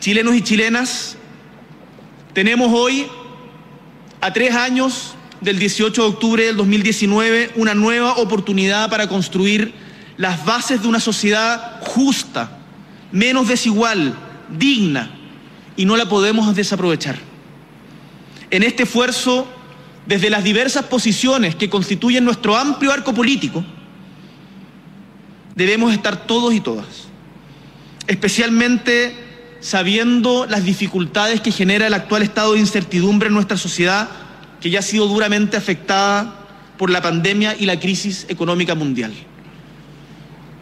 Chilenos 0.00 0.34
y 0.34 0.42
chilenas, 0.42 1.16
tenemos 2.32 2.72
hoy, 2.72 3.06
a 4.22 4.32
tres 4.32 4.54
años 4.54 5.14
del 5.42 5.58
18 5.58 6.02
de 6.02 6.08
octubre 6.08 6.44
del 6.44 6.56
2019, 6.56 7.52
una 7.56 7.74
nueva 7.74 8.14
oportunidad 8.14 8.88
para 8.88 9.08
construir 9.08 9.74
las 10.16 10.44
bases 10.46 10.80
de 10.80 10.88
una 10.88 11.00
sociedad 11.00 11.80
justa, 11.82 12.59
menos 13.12 13.48
desigual, 13.48 14.14
digna, 14.56 15.10
y 15.76 15.84
no 15.84 15.96
la 15.96 16.08
podemos 16.08 16.54
desaprovechar. 16.54 17.18
En 18.50 18.62
este 18.62 18.82
esfuerzo, 18.82 19.46
desde 20.06 20.30
las 20.30 20.44
diversas 20.44 20.84
posiciones 20.86 21.54
que 21.54 21.70
constituyen 21.70 22.24
nuestro 22.24 22.56
amplio 22.56 22.92
arco 22.92 23.14
político, 23.14 23.64
debemos 25.54 25.92
estar 25.92 26.26
todos 26.26 26.52
y 26.54 26.60
todas, 26.60 26.86
especialmente 28.06 29.14
sabiendo 29.60 30.46
las 30.46 30.64
dificultades 30.64 31.40
que 31.40 31.52
genera 31.52 31.86
el 31.86 31.94
actual 31.94 32.22
estado 32.22 32.54
de 32.54 32.60
incertidumbre 32.60 33.28
en 33.28 33.34
nuestra 33.34 33.56
sociedad, 33.56 34.08
que 34.60 34.70
ya 34.70 34.80
ha 34.80 34.82
sido 34.82 35.06
duramente 35.06 35.56
afectada 35.56 36.34
por 36.76 36.90
la 36.90 37.02
pandemia 37.02 37.54
y 37.58 37.66
la 37.66 37.78
crisis 37.78 38.26
económica 38.28 38.74
mundial. 38.74 39.12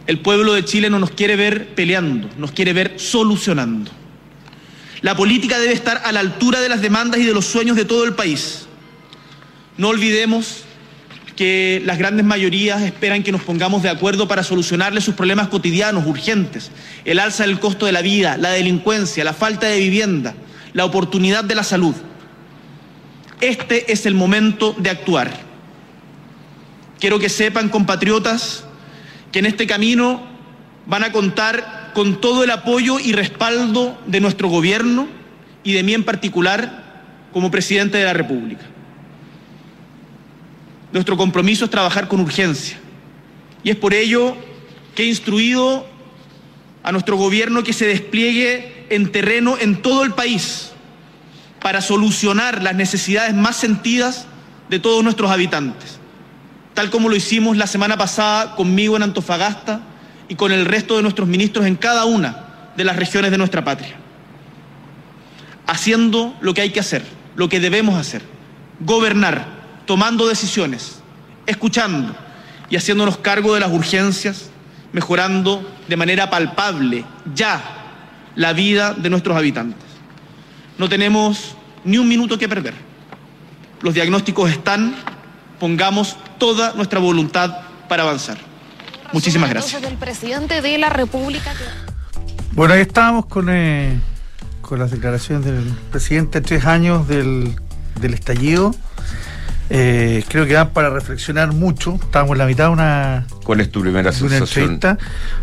El 0.09 0.21
pueblo 0.21 0.53
de 0.53 0.65
Chile 0.65 0.89
no 0.89 0.97
nos 0.97 1.11
quiere 1.11 1.35
ver 1.35 1.75
peleando, 1.75 2.31
nos 2.35 2.51
quiere 2.51 2.73
ver 2.73 2.93
solucionando. 2.95 3.91
La 5.01 5.15
política 5.15 5.59
debe 5.59 5.73
estar 5.73 6.01
a 6.03 6.11
la 6.11 6.19
altura 6.19 6.61
de 6.61 6.67
las 6.67 6.81
demandas 6.81 7.19
y 7.19 7.25
de 7.25 7.33
los 7.35 7.45
sueños 7.45 7.77
de 7.77 7.85
todo 7.85 8.05
el 8.05 8.15
país. 8.15 8.65
No 9.77 9.89
olvidemos 9.89 10.63
que 11.35 11.83
las 11.85 11.99
grandes 11.99 12.25
mayorías 12.25 12.81
esperan 12.81 13.21
que 13.21 13.31
nos 13.31 13.43
pongamos 13.43 13.83
de 13.83 13.89
acuerdo 13.89 14.27
para 14.27 14.41
solucionarles 14.41 15.03
sus 15.03 15.13
problemas 15.13 15.47
cotidianos, 15.47 16.07
urgentes, 16.07 16.71
el 17.05 17.19
alza 17.19 17.45
del 17.45 17.59
costo 17.59 17.85
de 17.85 17.91
la 17.91 18.01
vida, 18.01 18.35
la 18.35 18.49
delincuencia, 18.49 19.23
la 19.23 19.33
falta 19.33 19.67
de 19.67 19.77
vivienda, 19.77 20.33
la 20.73 20.85
oportunidad 20.85 21.43
de 21.43 21.53
la 21.53 21.63
salud. 21.63 21.93
Este 23.41 23.93
es 23.93 24.07
el 24.07 24.15
momento 24.15 24.75
de 24.75 24.89
actuar. 24.89 25.31
Quiero 26.99 27.19
que 27.19 27.29
sepan, 27.29 27.69
compatriotas, 27.69 28.63
que 29.31 29.39
en 29.39 29.45
este 29.45 29.67
camino 29.67 30.21
van 30.85 31.03
a 31.03 31.11
contar 31.11 31.91
con 31.93 32.21
todo 32.21 32.43
el 32.43 32.51
apoyo 32.51 32.99
y 32.99 33.11
respaldo 33.11 33.97
de 34.07 34.19
nuestro 34.19 34.49
gobierno 34.49 35.07
y 35.63 35.73
de 35.73 35.83
mí 35.83 35.93
en 35.93 36.03
particular 36.03 37.07
como 37.33 37.51
presidente 37.51 37.97
de 37.97 38.05
la 38.05 38.13
República. 38.13 38.65
Nuestro 40.91 41.17
compromiso 41.17 41.65
es 41.65 41.71
trabajar 41.71 42.07
con 42.07 42.19
urgencia. 42.19 42.79
Y 43.63 43.69
es 43.69 43.75
por 43.75 43.93
ello 43.93 44.35
que 44.95 45.03
he 45.03 45.07
instruido 45.07 45.85
a 46.81 46.91
nuestro 46.91 47.17
gobierno 47.17 47.63
que 47.63 47.73
se 47.73 47.85
despliegue 47.85 48.85
en 48.89 49.11
terreno 49.11 49.57
en 49.59 49.81
todo 49.81 50.03
el 50.03 50.13
país 50.13 50.71
para 51.61 51.81
solucionar 51.81 52.63
las 52.63 52.75
necesidades 52.75 53.35
más 53.35 53.57
sentidas 53.57 54.25
de 54.69 54.79
todos 54.79 55.03
nuestros 55.03 55.29
habitantes, 55.29 55.98
tal 56.79 56.89
como 56.89 57.09
lo 57.09 57.17
hicimos 57.17 57.57
la 57.57 57.67
semana 57.67 57.97
pasada 57.97 58.55
conmigo 58.55 58.95
en 58.95 59.03
Antofagasta 59.03 59.81
y 60.29 60.35
con 60.35 60.53
el 60.53 60.63
resto 60.63 60.95
de 60.95 61.01
nuestros 61.01 61.27
ministros 61.27 61.65
en 61.65 61.75
cada 61.75 62.05
una 62.05 62.71
de 62.77 62.85
las 62.85 62.95
regiones 62.95 63.31
de 63.31 63.37
nuestra 63.37 63.65
patria. 63.65 63.97
Haciendo 65.67 66.37
lo 66.39 66.53
que 66.53 66.61
hay 66.61 66.69
que 66.69 66.79
hacer, 66.79 67.03
lo 67.35 67.49
que 67.49 67.59
debemos 67.59 67.99
hacer, 67.99 68.21
gobernar 68.79 69.45
tomando 69.85 70.25
decisiones, 70.25 71.01
escuchando 71.47 72.15
y 72.69 72.77
haciéndonos 72.77 73.17
cargo 73.17 73.55
de 73.55 73.59
las 73.59 73.73
urgencias, 73.73 74.49
mejorando 74.93 75.69
de 75.89 75.97
manera 75.97 76.29
palpable 76.29 77.03
ya 77.35 77.61
la 78.37 78.53
vida 78.53 78.93
de 78.93 79.09
nuestros 79.09 79.35
habitantes. 79.35 79.83
No 80.77 80.87
tenemos 80.87 81.57
ni 81.83 81.97
un 81.97 82.07
minuto 82.07 82.37
que 82.37 82.47
perder. 82.47 82.73
Los 83.81 83.93
diagnósticos 83.93 84.49
están, 84.49 84.95
pongamos 85.59 86.15
toda 86.39 86.73
nuestra 86.73 86.99
voluntad 86.99 87.57
para 87.87 88.03
avanzar. 88.03 88.37
Muchísimas 89.13 89.49
gracias. 89.49 89.81
Del 89.81 89.95
presidente 89.95 90.61
de 90.61 90.77
la 90.77 90.89
República. 90.89 91.53
Bueno, 92.53 92.73
ahí 92.73 92.81
estábamos 92.81 93.25
con, 93.25 93.47
eh, 93.49 93.99
con 94.61 94.79
las 94.79 94.91
declaraciones 94.91 95.45
del 95.45 95.63
presidente 95.91 96.41
tres 96.41 96.65
años 96.65 97.07
del, 97.07 97.55
del 97.99 98.13
estallido. 98.13 98.73
Eh, 99.71 100.23
creo 100.27 100.47
que 100.47 100.53
dan 100.53 100.71
para 100.71 100.89
reflexionar 100.89 101.53
mucho. 101.53 101.99
Estamos 102.01 102.31
en 102.31 102.37
la 102.39 102.45
mitad 102.45 102.65
de 102.65 102.69
una, 102.71 103.27
¿Cuál 103.43 103.61
es 103.61 103.71
tu 103.71 103.81
primera 103.81 104.11
sensación? 104.11 104.73
entrevista. 104.73 104.97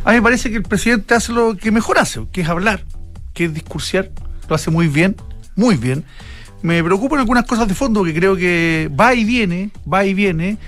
A 0.05 0.11
mí 0.11 0.16
me 0.16 0.22
parece 0.22 0.51
que 0.51 0.57
el 0.57 0.64
presidente 0.64 1.14
hace 1.14 1.32
lo 1.32 1.57
que 1.57 1.70
mejor 1.70 1.99
hace, 1.99 2.26
que 2.32 2.40
es 2.40 2.49
hablar, 2.49 2.84
que 3.34 3.44
es 3.44 3.55
discursiar. 3.55 4.11
Lo 4.49 4.57
hace 4.57 4.70
muy 4.70 4.88
bien, 4.88 5.16
muy 5.55 5.76
bien. 5.76 6.05
Me 6.62 6.82
preocupan 6.82 7.20
algunas 7.20 7.44
cosas 7.44 7.68
de 7.68 7.74
fondo 7.74 8.03
que 8.03 8.14
creo 8.14 8.36
que 8.36 8.90
va 8.99 9.14
y 9.14 9.24
viene, 9.24 9.70
va 9.92 10.05
y 10.05 10.14
viene. 10.14 10.59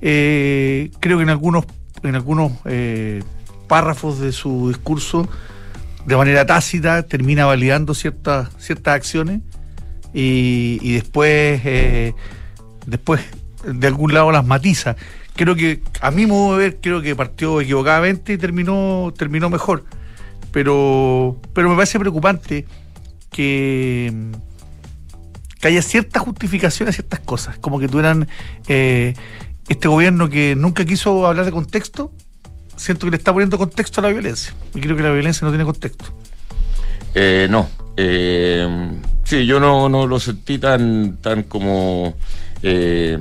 Eh, 0.00 0.90
creo 1.00 1.18
que 1.18 1.22
en 1.22 1.30
algunos, 1.30 1.64
en 2.02 2.14
algunos 2.14 2.52
eh, 2.64 3.22
párrafos 3.68 4.20
de 4.20 4.32
su 4.32 4.68
discurso, 4.68 5.28
de 6.04 6.16
manera 6.16 6.46
tácita, 6.46 7.02
termina 7.02 7.46
validando 7.46 7.94
ciertas, 7.94 8.50
ciertas 8.58 8.94
acciones 8.94 9.40
y, 10.14 10.78
y 10.82 10.94
después, 10.94 11.60
eh, 11.64 12.14
después 12.86 13.20
de 13.64 13.86
algún 13.86 14.14
lado 14.14 14.30
las 14.30 14.46
matiza. 14.46 14.96
Creo 15.34 15.54
que, 15.54 15.82
a 16.00 16.10
mi 16.10 16.26
modo 16.26 16.56
de 16.56 16.64
ver, 16.64 16.78
creo 16.80 17.02
que 17.02 17.14
partió 17.14 17.60
equivocadamente 17.60 18.32
y 18.32 18.38
terminó, 18.38 19.12
terminó 19.16 19.50
mejor. 19.50 19.84
Pero, 20.50 21.38
pero 21.52 21.68
me 21.68 21.74
parece 21.74 21.98
preocupante 21.98 22.64
que, 23.30 24.12
haya 25.62 25.82
cierta 25.82 26.20
justificación 26.20 26.88
a 26.88 26.92
ciertas 26.92 27.20
cosas, 27.20 27.58
como 27.58 27.80
que 27.80 27.88
tuvieran 27.88 28.28
eh, 28.68 29.14
este 29.68 29.88
gobierno 29.88 30.28
que 30.28 30.54
nunca 30.56 30.84
quiso 30.84 31.26
hablar 31.26 31.44
de 31.44 31.52
contexto, 31.52 32.12
siento 32.76 33.06
que 33.06 33.12
le 33.12 33.16
está 33.16 33.32
poniendo 33.32 33.58
contexto 33.58 34.00
a 34.00 34.02
la 34.02 34.10
violencia. 34.10 34.54
Y 34.74 34.80
creo 34.80 34.96
que 34.96 35.02
la 35.02 35.12
violencia 35.12 35.44
no 35.44 35.50
tiene 35.50 35.64
contexto. 35.64 36.04
Eh, 37.14 37.46
no. 37.50 37.68
Eh, 37.96 38.68
sí, 39.24 39.46
yo 39.46 39.58
no, 39.58 39.88
no 39.88 40.06
lo 40.06 40.20
sentí 40.20 40.58
tan, 40.58 41.16
tan 41.18 41.44
como 41.44 42.14
eh, 42.62 43.18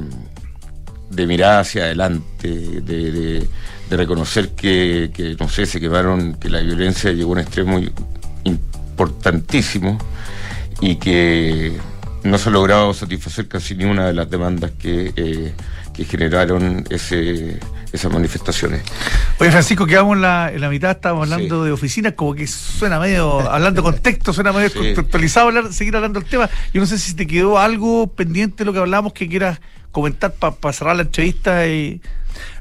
de 1.10 1.28
mirar 1.28 1.62
hacia 1.62 1.84
adelante, 1.84 2.50
de, 2.82 3.48
reconocer 3.90 4.50
que, 4.50 5.12
que, 5.14 5.38
no 5.40 5.48
sé, 5.48 5.66
se 5.66 5.80
quemaron, 5.80 6.34
que 6.34 6.50
la 6.50 6.60
violencia 6.60 7.12
llegó 7.14 7.30
a 7.30 7.34
un 7.34 7.40
extremo 7.40 7.80
importantísimo 8.44 9.98
y 10.82 10.96
que 10.96 11.78
no 12.24 12.38
se 12.38 12.50
ha 12.50 12.52
logrado 12.52 12.94
satisfacer 12.94 13.48
casi 13.48 13.76
ni 13.76 13.86
una 13.86 14.08
de 14.08 14.14
las 14.14 14.30
demandas 14.30 14.72
que, 14.72 15.14
eh, 15.16 15.54
que 15.96 16.06
generaron 16.06 16.84
ese, 16.90 17.60
esas 17.92 18.12
manifestaciones. 18.12 18.82
Oye, 19.40 19.52
Francisco, 19.52 19.86
quedamos 19.86 20.16
en 20.16 20.22
la, 20.22 20.52
en 20.54 20.62
la 20.62 20.70
mitad, 20.70 20.92
estábamos 20.92 21.32
hablando 21.32 21.62
Sí. 21.62 21.66
de 21.68 21.72
oficinas, 21.72 22.14
como 22.14 22.34
que 22.36 22.48
suena 22.48 23.00
medio, 23.00 23.40
hablando 23.50 23.82
de 23.82 23.86
contexto, 23.92 24.34
suena 24.34 24.52
medio 24.52 24.70
Sí. 24.70 24.78
contextualizado 24.80 25.48
hablar, 25.48 25.74
seguir 25.74 25.96
hablando 25.96 26.20
del 26.20 26.30
tema. 26.30 26.50
Yo 26.74 26.82
no 26.82 26.88
sé 26.88 26.98
si 27.00 27.14
te 27.16 27.26
quedó 27.28 27.58
algo 27.60 28.08
pendiente 28.08 28.58
de 28.60 28.66
lo 28.66 28.74
que 28.74 28.80
hablamos 28.80 29.14
que 29.14 29.28
quieras 29.30 29.60
comentar 29.92 30.34
para 30.34 30.74
cerrar 30.74 30.96
la 30.98 31.04
entrevista 31.04 31.66
y 31.68 32.02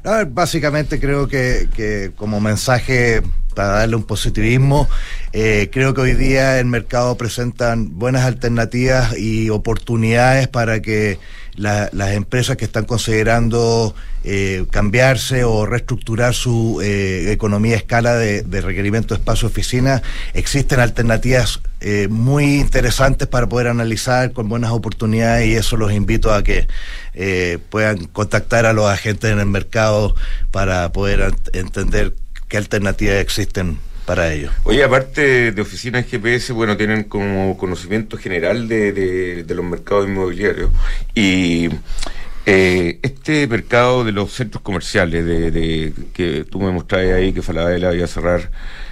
A 0.05 0.11
ver, 0.17 0.27
básicamente 0.27 1.01
creo 1.01 1.27
que, 1.27 1.67
que 1.75 2.11
como 2.15 2.39
mensaje 2.39 3.21
para 3.53 3.69
darle 3.69 3.95
un 3.97 4.03
positivismo, 4.03 4.87
eh, 5.33 5.69
creo 5.71 5.93
que 5.93 6.01
hoy 6.01 6.13
día 6.13 6.59
el 6.59 6.65
mercado 6.65 7.17
presentan 7.17 7.97
buenas 7.99 8.23
alternativas 8.23 9.17
y 9.17 9.49
oportunidades 9.49 10.47
para 10.47 10.81
que 10.81 11.19
la- 11.57 11.89
las 11.93 12.11
empresas 12.13 12.57
que 12.57 12.65
están 12.65 12.85
considerando 12.85 13.95
eh, 14.23 14.65
cambiarse 14.71 15.43
o 15.43 15.65
reestructurar 15.65 16.33
su 16.33 16.81
eh, 16.83 17.31
economía 17.31 17.75
a 17.75 17.77
escala 17.77 18.15
de, 18.15 18.41
de 18.41 18.61
requerimiento 18.61 19.13
de 19.13 19.19
espacio 19.19 19.47
oficina, 19.47 20.01
existen 20.33 20.79
alternativas 20.79 21.61
eh, 21.81 22.07
muy 22.09 22.55
interesantes 22.55 23.27
para 23.27 23.47
poder 23.47 23.67
analizar 23.67 24.31
con 24.31 24.49
buenas 24.49 24.71
oportunidades 24.71 25.47
y 25.47 25.55
eso 25.55 25.77
los 25.77 25.91
invito 25.91 26.33
a 26.33 26.43
que 26.43 26.67
eh, 27.13 27.59
puedan 27.69 28.05
contactar 28.05 28.65
a 28.65 28.73
los 28.73 28.89
agentes 28.89 29.31
en 29.31 29.39
el 29.39 29.45
mercado 29.45 30.15
para 30.51 30.91
poder 30.91 31.19
ent- 31.31 31.49
entender 31.55 32.13
qué 32.47 32.57
alternativas 32.57 33.17
existen 33.17 33.77
para 34.05 34.31
ello. 34.31 34.51
Oye, 34.63 34.83
aparte 34.83 35.51
de 35.51 35.61
oficinas 35.61 36.05
GPS, 36.05 36.53
bueno, 36.53 36.77
tienen 36.77 37.03
como 37.05 37.57
conocimiento 37.57 38.17
general 38.17 38.67
de, 38.67 39.43
los 39.47 39.65
mercados 39.65 40.07
inmobiliarios 40.07 40.69
y 41.15 41.69
eh, 42.45 42.99
este 43.01 43.47
mercado 43.47 44.03
de 44.03 44.11
los 44.11 44.31
centros 44.31 44.61
comerciales, 44.61 45.25
de, 45.25 45.49
de- 45.51 45.93
que 46.13 46.45
tú 46.49 46.59
me 46.61 46.71
mostrabas 46.71 47.13
ahí 47.13 47.33
que 47.33 47.41
Falabella 47.41 47.93
iba 47.93 48.05
a 48.05 48.07
cerrar 48.07 48.51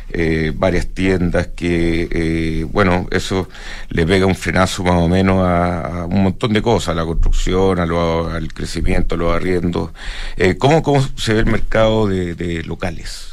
eh, 0.10 0.52
varias 0.56 0.88
tiendas, 0.88 1.48
que 1.56 2.08
eh, 2.12 2.66
bueno, 2.72 3.08
eso 3.12 3.48
le 3.90 4.06
pega 4.08 4.26
un 4.26 4.36
frenazo 4.36 4.84
más 4.84 4.96
o 4.96 5.08
menos 5.08 5.38
a, 5.42 6.06
un 6.10 6.24
montón 6.24 6.54
de 6.54 6.62
cosas, 6.62 6.90
a 6.90 6.96
la 6.96 7.06
construcción, 7.06 7.80
a 7.80 7.86
lo- 7.86 8.30
al 8.30 8.52
crecimiento, 8.54 9.16
a 9.16 9.18
los 9.20 9.34
arriendos. 9.36 9.92
Eh, 10.38 10.56
¿cómo, 10.58 10.82
¿Cómo 10.82 11.08
se 11.18 11.34
ve 11.34 11.42
el 11.42 11.46
mercado 11.48 12.08
de 12.08 12.64
locales? 12.66 13.33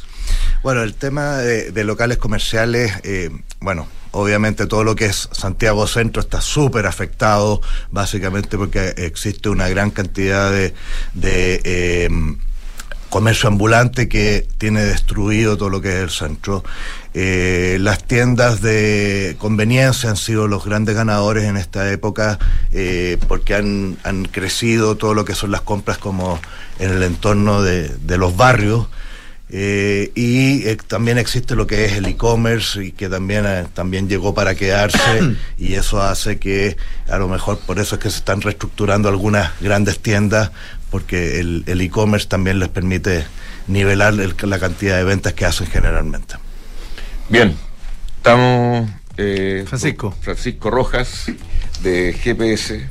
Bueno, 0.63 0.83
el 0.83 0.95
tema 0.95 1.39
de, 1.39 1.85
locales 1.85 2.19
comerciales, 2.19 2.93
eh, 3.03 3.31
bueno, 3.61 3.89
obviamente 4.11 4.67
todo 4.67 4.85
lo 4.85 4.95
que 4.95 5.07
es 5.07 5.29
Santiago 5.33 5.87
Centro 5.87 6.21
está 6.21 6.43
súper 6.43 6.87
afectado, 6.87 7.63
básicamente 7.91 8.59
porque 8.59 8.95
existe 8.99 9.49
una 9.49 9.69
gran 9.69 9.91
cantidad 9.91 10.51
de, 10.51 10.75
de, 11.15 11.63
eh, 11.65 12.09
comercio 13.09 13.49
ambulante 13.49 14.09
que 14.09 14.47
tiene 14.59 14.85
destruido 14.85 15.57
todo 15.57 15.71
lo 15.71 15.81
que 15.81 15.97
es 15.97 16.03
el 16.03 16.11
centro. 16.11 16.63
Eh, 17.15 17.79
las 17.81 18.05
tiendas 18.05 18.61
de 18.61 19.37
conveniencia 19.39 20.11
han 20.11 20.17
sido 20.17 20.47
los 20.47 20.65
grandes 20.65 20.95
ganadores 20.95 21.45
en 21.45 21.57
esta 21.57 21.91
época 21.91 22.39
eh, 22.73 23.19
porque 23.29 23.55
han, 23.55 23.97
crecido 24.31 24.97
todo 24.97 25.15
lo 25.15 25.25
que 25.25 25.35
son 25.35 25.51
las 25.51 25.63
compras 25.63 25.99
como 25.99 26.39
en 26.79 26.91
el 26.91 27.03
entorno 27.03 27.63
de 27.63 28.19
los 28.19 28.37
barrios. 28.37 28.87
Eh, 29.53 30.13
y 30.15 30.67
eh, 30.69 30.77
también 30.87 31.19
existe 31.19 31.57
lo 31.57 31.67
que 31.67 31.85
es 31.85 31.93
el 31.95 32.07
e-commerce 32.07 32.85
y 32.85 32.93
que 32.93 33.09
también, 33.09 33.45
eh, 33.47 33.67
también 33.75 34.09
llegó 34.09 34.33
para 34.33 34.55
quedarse 34.55 35.35
y 35.59 35.75
eso 35.75 36.01
hace 36.03 36.39
que 36.39 36.77
a 37.09 37.19
lo 37.19 37.27
mejor 37.27 37.59
por 37.59 37.81
eso 37.81 37.97
es 37.97 38.01
que 38.01 38.11
se 38.11 38.19
están 38.19 38.41
reestructurando 38.43 39.09
algunas 39.09 39.51
grandes 39.61 39.99
tiendas 39.99 40.53
porque 40.91 41.41
el 41.41 41.65
el 41.67 41.81
e-commerce 41.81 42.29
también 42.29 42.61
les 42.61 42.69
permite 42.69 43.25
nivelar 43.67 44.15
el- 44.15 44.35
la 44.43 44.59
cantidad 44.61 44.97
de 44.97 45.05
ventas 45.05 45.33
que 45.35 45.45
hacen 45.45 45.67
generalmente. 45.67 46.37
Bien, 47.29 47.57
estamos. 48.17 48.89
eh, 49.17 49.65
Francisco. 49.67 50.15
Francisco 50.23 50.71
Rojas, 50.71 51.27
de 51.83 52.13
GPS, 52.23 52.87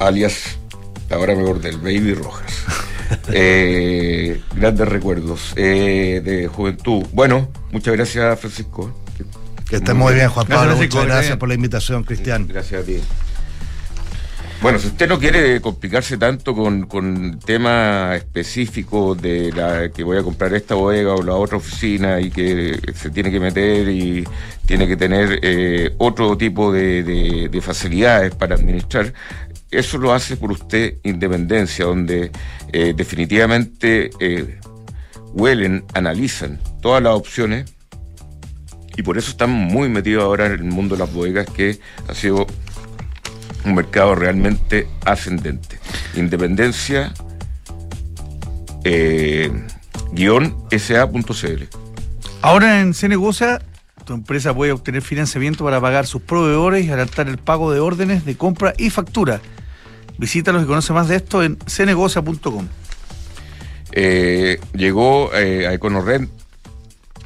alias, 0.00 0.57
ahora 1.10 1.34
mejor 1.34 1.60
del 1.60 1.78
Baby 1.78 2.14
Rojas. 2.14 2.52
Eh, 3.32 4.42
grandes 4.54 4.86
recuerdos 4.86 5.54
eh, 5.56 6.20
de 6.22 6.46
juventud. 6.46 7.06
Bueno, 7.14 7.48
muchas 7.72 7.94
gracias, 7.94 8.38
Francisco. 8.38 8.92
Que 9.66 9.76
estén 9.76 9.96
muy 9.96 10.12
bien, 10.12 10.28
Juan 10.28 10.44
Gracias, 10.46 10.58
Pablo. 10.66 10.76
Francisco, 10.76 10.96
Muchas 10.98 11.14
gracias 11.16 11.36
por 11.38 11.48
la 11.48 11.54
invitación, 11.54 12.04
Cristian. 12.04 12.46
Gracias 12.46 12.82
a 12.82 12.84
ti. 12.84 13.00
Bueno, 14.60 14.80
si 14.80 14.88
usted 14.88 15.08
no 15.08 15.20
quiere 15.20 15.60
complicarse 15.60 16.18
tanto 16.18 16.52
con, 16.52 16.86
con 16.86 17.38
tema 17.38 18.16
específico 18.16 19.14
de 19.14 19.52
la 19.52 19.88
que 19.90 20.02
voy 20.02 20.18
a 20.18 20.22
comprar 20.24 20.52
esta 20.52 20.74
bodega 20.74 21.14
o 21.14 21.22
la 21.22 21.34
otra 21.34 21.58
oficina 21.58 22.20
y 22.20 22.28
que 22.30 22.76
se 22.94 23.10
tiene 23.10 23.30
que 23.30 23.38
meter 23.38 23.88
y 23.88 24.24
tiene 24.66 24.88
que 24.88 24.96
tener 24.96 25.38
eh, 25.42 25.94
otro 25.98 26.36
tipo 26.36 26.72
de, 26.72 27.04
de- 27.04 27.48
de 27.48 27.60
facilidades 27.62 28.34
para 28.34 28.56
administrar, 28.56 29.14
eso 29.70 29.98
lo 29.98 30.12
hace 30.12 30.36
por 30.36 30.52
usted 30.52 30.98
Independencia, 31.02 31.84
donde 31.84 32.30
eh, 32.72 32.94
definitivamente 32.96 34.10
eh, 34.20 34.58
huelen, 35.32 35.84
analizan 35.94 36.58
todas 36.80 37.02
las 37.02 37.14
opciones 37.14 37.72
y 38.96 39.02
por 39.02 39.16
eso 39.16 39.30
están 39.30 39.50
muy 39.50 39.88
metidos 39.88 40.24
ahora 40.24 40.46
en 40.46 40.52
el 40.52 40.64
mundo 40.64 40.96
de 40.96 41.00
las 41.00 41.12
bodegas 41.12 41.46
que 41.46 41.78
ha 42.08 42.14
sido 42.14 42.46
un 43.64 43.74
mercado 43.74 44.14
realmente 44.14 44.88
ascendente. 45.04 45.78
Independencia 46.16 47.12
eh, 48.84 49.52
guion 50.12 50.56
sa.cl. 50.76 51.62
Ahora 52.42 52.80
en 52.80 52.94
Cenegocia, 52.94 53.60
tu 54.04 54.14
empresa 54.14 54.54
puede 54.54 54.72
obtener 54.72 55.02
financiamiento 55.02 55.64
para 55.64 55.80
pagar 55.80 56.06
sus 56.06 56.22
proveedores 56.22 56.84
y 56.84 56.88
adelantar 56.88 57.28
el 57.28 57.38
pago 57.38 57.72
de 57.72 57.80
órdenes 57.80 58.24
de 58.24 58.36
compra 58.36 58.74
y 58.78 58.90
factura. 58.90 59.40
Visítalos 60.18 60.64
y 60.64 60.66
conoce 60.66 60.92
más 60.92 61.08
de 61.08 61.16
esto 61.16 61.42
en 61.42 61.58
cenegocia.com. 61.66 62.68
Eh, 63.92 64.60
llegó 64.74 65.32
eh, 65.34 65.66
a 65.66 65.72
EconoRent 65.72 66.30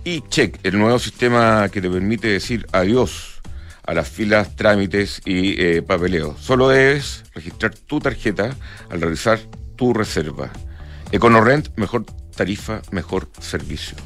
y 0.04 0.20
Check, 0.28 0.58
el 0.62 0.78
nuevo 0.78 0.98
sistema 0.98 1.68
que 1.70 1.80
te 1.80 1.90
permite 1.90 2.28
decir 2.28 2.66
adiós 2.72 3.40
a 3.84 3.94
las 3.94 4.08
filas, 4.08 4.54
trámites 4.56 5.20
y 5.24 5.60
eh, 5.60 5.82
papeleo. 5.82 6.36
Solo 6.38 6.68
debes 6.68 7.24
registrar 7.34 7.74
tu 7.74 7.98
tarjeta 7.98 8.54
al 8.90 9.00
realizar 9.00 9.40
tu 9.76 9.92
reserva. 9.92 10.50
EconoRent, 11.10 11.76
mejor 11.76 12.04
tarifa, 12.36 12.82
mejor 12.90 13.28
servicio. 13.40 13.96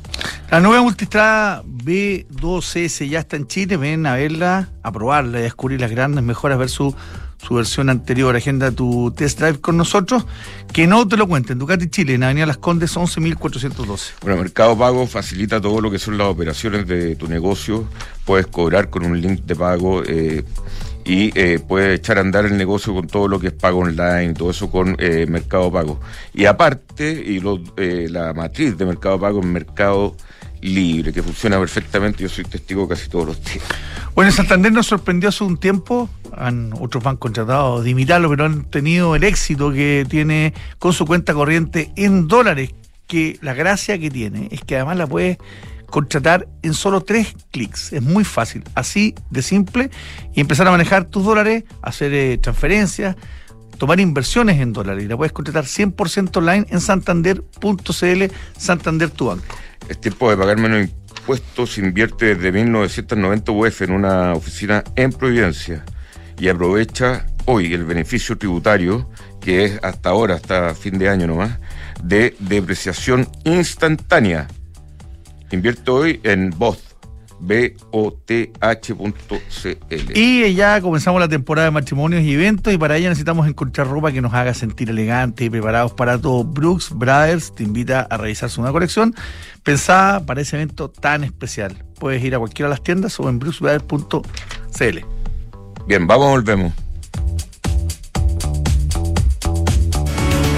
La 0.50 0.60
nueva 0.60 0.82
multistrada 0.82 1.62
B2S 1.64 3.08
ya 3.08 3.20
está 3.20 3.36
en 3.36 3.46
Chile. 3.46 3.76
Ven 3.76 4.06
a 4.06 4.14
verla, 4.14 4.68
a 4.82 4.92
probarla 4.92 5.38
y 5.38 5.40
a 5.40 5.44
descubrir 5.44 5.80
las 5.80 5.90
grandes 5.90 6.22
mejoras 6.22 6.58
versus 6.58 6.94
su 7.38 7.54
versión 7.54 7.90
anterior, 7.90 8.34
agenda 8.34 8.70
tu 8.70 9.12
test 9.16 9.38
drive 9.38 9.60
con 9.60 9.76
nosotros, 9.76 10.26
que 10.72 10.86
no 10.86 11.06
te 11.06 11.16
lo 11.16 11.28
cuenten. 11.28 11.58
Ducati 11.58 11.88
Chile, 11.88 12.14
en 12.14 12.24
Avenida 12.24 12.46
Las 12.46 12.58
Condes 12.58 12.96
11.412. 12.96 14.12
Bueno, 14.22 14.42
Mercado 14.42 14.76
Pago 14.76 15.06
facilita 15.06 15.60
todo 15.60 15.80
lo 15.80 15.90
que 15.90 15.98
son 15.98 16.18
las 16.18 16.28
operaciones 16.28 16.86
de 16.86 17.16
tu 17.16 17.28
negocio. 17.28 17.88
Puedes 18.24 18.46
cobrar 18.46 18.90
con 18.90 19.04
un 19.04 19.20
link 19.20 19.42
de 19.42 19.54
pago 19.54 20.02
eh, 20.04 20.44
y 21.06 21.30
eh, 21.38 21.60
puedes 21.60 22.00
echar 22.00 22.18
a 22.18 22.20
andar 22.20 22.46
el 22.46 22.56
negocio 22.56 22.92
con 22.92 23.06
todo 23.06 23.28
lo 23.28 23.38
que 23.38 23.48
es 23.48 23.52
pago 23.52 23.78
online, 23.78 24.34
todo 24.34 24.50
eso 24.50 24.68
con 24.68 24.96
eh, 24.98 25.24
Mercado 25.28 25.70
Pago. 25.70 26.00
Y 26.34 26.46
aparte, 26.46 27.12
y 27.12 27.40
eh, 27.76 28.08
la 28.10 28.34
matriz 28.34 28.76
de 28.76 28.84
Mercado 28.84 29.20
Pago 29.20 29.38
es 29.38 29.46
Mercado 29.46 30.16
Libre, 30.60 31.12
que 31.12 31.22
funciona 31.22 31.58
perfectamente. 31.58 32.22
Yo 32.22 32.28
soy 32.28 32.44
testigo 32.44 32.88
casi 32.88 33.08
todos 33.08 33.26
los 33.26 33.44
días. 33.44 33.64
Bueno, 34.14 34.30
Santander 34.32 34.72
nos 34.72 34.86
sorprendió 34.86 35.28
hace 35.28 35.44
un 35.44 35.58
tiempo. 35.58 36.08
Han, 36.36 36.72
otros 36.80 37.02
bancos 37.04 37.32
tratado 37.32 37.82
de 37.82 37.90
imitarlo, 37.90 38.28
pero 38.30 38.44
han 38.44 38.64
tenido 38.64 39.14
el 39.14 39.24
éxito 39.24 39.72
que 39.72 40.06
tiene 40.08 40.54
con 40.78 40.92
su 40.92 41.06
cuenta 41.06 41.34
corriente 41.34 41.92
en 41.96 42.28
dólares. 42.28 42.70
Que 43.06 43.38
la 43.40 43.54
gracia 43.54 43.98
que 43.98 44.10
tiene 44.10 44.48
es 44.50 44.62
que 44.62 44.76
además 44.76 44.96
la 44.96 45.06
puedes 45.06 45.38
contratar 45.86 46.48
en 46.62 46.74
solo 46.74 47.02
tres 47.02 47.34
clics. 47.50 47.92
Es 47.92 48.02
muy 48.02 48.24
fácil, 48.24 48.64
así 48.74 49.14
de 49.30 49.42
simple, 49.42 49.90
y 50.34 50.40
empezar 50.40 50.66
a 50.66 50.70
manejar 50.70 51.04
tus 51.04 51.24
dólares, 51.24 51.64
hacer 51.82 52.12
eh, 52.12 52.38
transferencias, 52.38 53.16
tomar 53.78 54.00
inversiones 54.00 54.60
en 54.60 54.72
dólares. 54.72 55.04
Y 55.04 55.08
la 55.08 55.16
puedes 55.16 55.32
contratar 55.32 55.64
100% 55.64 56.36
online 56.36 56.66
en 56.70 56.80
santander.cl, 56.80 58.24
Santander 58.56 59.10
tu 59.10 59.26
banco. 59.26 59.44
Es 59.88 60.00
tiempo 60.00 60.30
de 60.30 60.36
pagar 60.36 60.58
menos 60.58 60.88
impuestos. 60.88 61.78
Invierte 61.78 62.34
desde 62.34 62.52
1990 62.52 63.52
UF 63.52 63.82
en 63.82 63.92
una 63.92 64.32
oficina 64.34 64.84
en 64.96 65.12
Providencia 65.12 65.84
y 66.38 66.48
aprovecha 66.48 67.26
hoy 67.46 67.72
el 67.72 67.84
beneficio 67.84 68.36
tributario, 68.36 69.08
que 69.40 69.64
es 69.64 69.80
hasta 69.82 70.10
ahora, 70.10 70.34
hasta 70.34 70.74
fin 70.74 70.98
de 70.98 71.08
año 71.08 71.26
nomás, 71.26 71.58
de 72.02 72.34
depreciación 72.40 73.28
instantánea. 73.44 74.48
Invierte 75.50 75.90
hoy 75.90 76.20
en 76.24 76.50
BOTH, 76.50 76.78
B-O-T-H.cl. 77.40 79.02
Y 80.14 80.54
ya 80.54 80.80
comenzamos 80.80 81.20
la 81.20 81.28
temporada 81.28 81.66
de 81.66 81.70
matrimonios 81.70 82.22
y 82.22 82.34
eventos 82.34 82.72
y 82.72 82.78
para 82.78 82.96
ello 82.96 83.08
necesitamos 83.08 83.46
encontrar 83.46 83.88
ropa 83.88 84.12
que 84.12 84.20
nos 84.20 84.32
haga 84.34 84.54
sentir 84.54 84.90
elegantes 84.90 85.46
y 85.46 85.50
preparados 85.50 85.92
para 85.92 86.18
todo. 86.20 86.44
Brooks 86.44 86.90
Brothers 86.94 87.54
te 87.54 87.62
invita 87.62 88.06
a 88.08 88.16
revisar 88.16 88.50
su 88.50 88.60
nueva 88.60 88.72
colección 88.72 89.14
pensada 89.62 90.24
para 90.24 90.40
ese 90.40 90.56
evento 90.56 90.90
tan 90.90 91.24
especial. 91.24 91.84
Puedes 91.98 92.22
ir 92.24 92.34
a 92.34 92.38
cualquiera 92.38 92.68
de 92.68 92.74
las 92.74 92.82
tiendas 92.82 93.18
o 93.20 93.28
en 93.28 93.38
brooksbrothers.cl. 93.38 94.98
Bien, 95.86 96.06
vamos, 96.06 96.30
volvemos. 96.30 96.85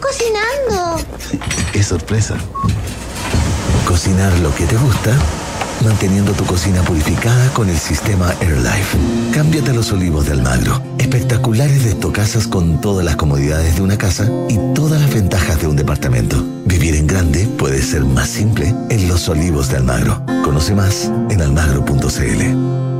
Oh, 0.00 0.06
¿qué 0.06 0.24
estás 0.28 0.70
cocinando? 0.70 1.00
Es 1.74 1.86
sorpresa. 1.86 2.36
Cocinar 3.86 4.36
lo 4.40 4.54
que 4.54 4.66
te 4.66 4.76
gusta, 4.76 5.16
manteniendo 5.84 6.32
tu 6.32 6.44
cocina 6.44 6.82
purificada 6.82 7.52
con 7.52 7.68
el 7.68 7.78
sistema 7.78 8.32
AirLife. 8.40 8.98
Cámbiate 9.32 9.70
a 9.70 9.74
los 9.74 9.92
olivos 9.92 10.26
de 10.26 10.32
Almagro. 10.32 10.82
Espectaculares 10.98 11.84
destocasas 11.84 12.46
con 12.46 12.80
todas 12.80 13.04
las 13.04 13.16
comodidades 13.16 13.76
de 13.76 13.82
una 13.82 13.98
casa 13.98 14.28
y 14.48 14.58
todas 14.74 15.00
las 15.00 15.12
ventajas 15.12 15.60
de 15.60 15.66
un 15.66 15.76
departamento. 15.76 16.42
Vivir 16.64 16.94
en 16.94 17.06
grande 17.06 17.46
puede 17.58 17.82
ser 17.82 18.04
más 18.04 18.28
simple 18.28 18.74
en 18.90 19.08
los 19.08 19.28
olivos 19.28 19.68
de 19.70 19.78
Almagro. 19.78 20.22
Conoce 20.44 20.74
más 20.74 21.10
en 21.30 21.42
almagro.cl. 21.42 22.99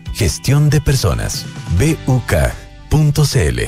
Gestión 0.13 0.69
de 0.69 0.81
Personas. 0.81 1.45
BUK.cl. 1.77 3.59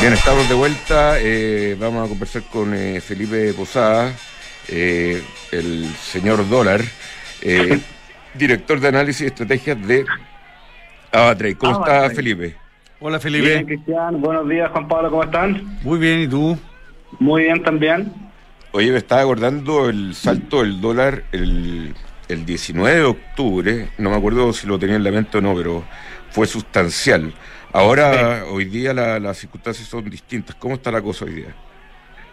Bien, 0.00 0.12
estamos 0.12 0.48
de 0.48 0.54
vuelta. 0.54 1.18
Eh, 1.18 1.76
vamos 1.78 2.06
a 2.06 2.08
conversar 2.08 2.42
con 2.44 2.72
eh, 2.74 3.00
Felipe 3.00 3.52
Posada, 3.54 4.12
eh, 4.68 5.22
el 5.52 5.86
señor 5.94 6.48
dólar, 6.48 6.80
eh, 7.42 7.80
director 8.34 8.80
de 8.80 8.88
análisis 8.88 9.22
y 9.22 9.26
estrategias 9.26 9.86
de 9.86 10.06
Avatrade. 11.12 11.56
¿Cómo 11.56 11.76
Avatrade. 11.76 12.04
está, 12.06 12.16
Felipe? 12.16 12.56
Hola 13.00 13.18
Felipe. 13.18 13.48
Bien, 13.48 13.66
Cristian. 13.66 14.20
Buenos 14.20 14.48
días, 14.48 14.70
Juan 14.70 14.88
Pablo. 14.88 15.10
¿Cómo 15.10 15.24
están? 15.24 15.78
Muy 15.82 15.98
bien, 15.98 16.20
¿y 16.20 16.28
tú? 16.28 16.58
Muy 17.18 17.44
bien 17.44 17.62
también. 17.62 18.12
Oye, 18.72 18.92
me 18.92 18.98
estaba 18.98 19.22
acordando 19.22 19.88
el 19.88 20.14
salto 20.14 20.60
del 20.60 20.80
dólar 20.80 21.24
el, 21.32 21.94
el 22.32 22.46
19 22.46 22.96
de 22.98 23.04
octubre. 23.04 23.88
No 23.98 24.10
me 24.10 24.16
acuerdo 24.16 24.52
si 24.52 24.66
lo 24.66 24.78
tenía 24.78 24.96
en 24.96 25.04
la 25.04 25.10
mente 25.10 25.38
o 25.38 25.40
no, 25.40 25.54
pero 25.54 25.84
fue 26.30 26.46
sustancial. 26.46 27.32
Ahora, 27.72 28.44
hoy 28.50 28.64
día 28.64 28.92
la- 28.94 29.20
las 29.20 29.38
circunstancias 29.38 29.86
son 29.88 30.08
distintas. 30.10 30.54
¿Cómo 30.56 30.74
está 30.74 30.90
la 30.90 31.00
cosa 31.02 31.24
hoy 31.24 31.34
día? 31.34 31.54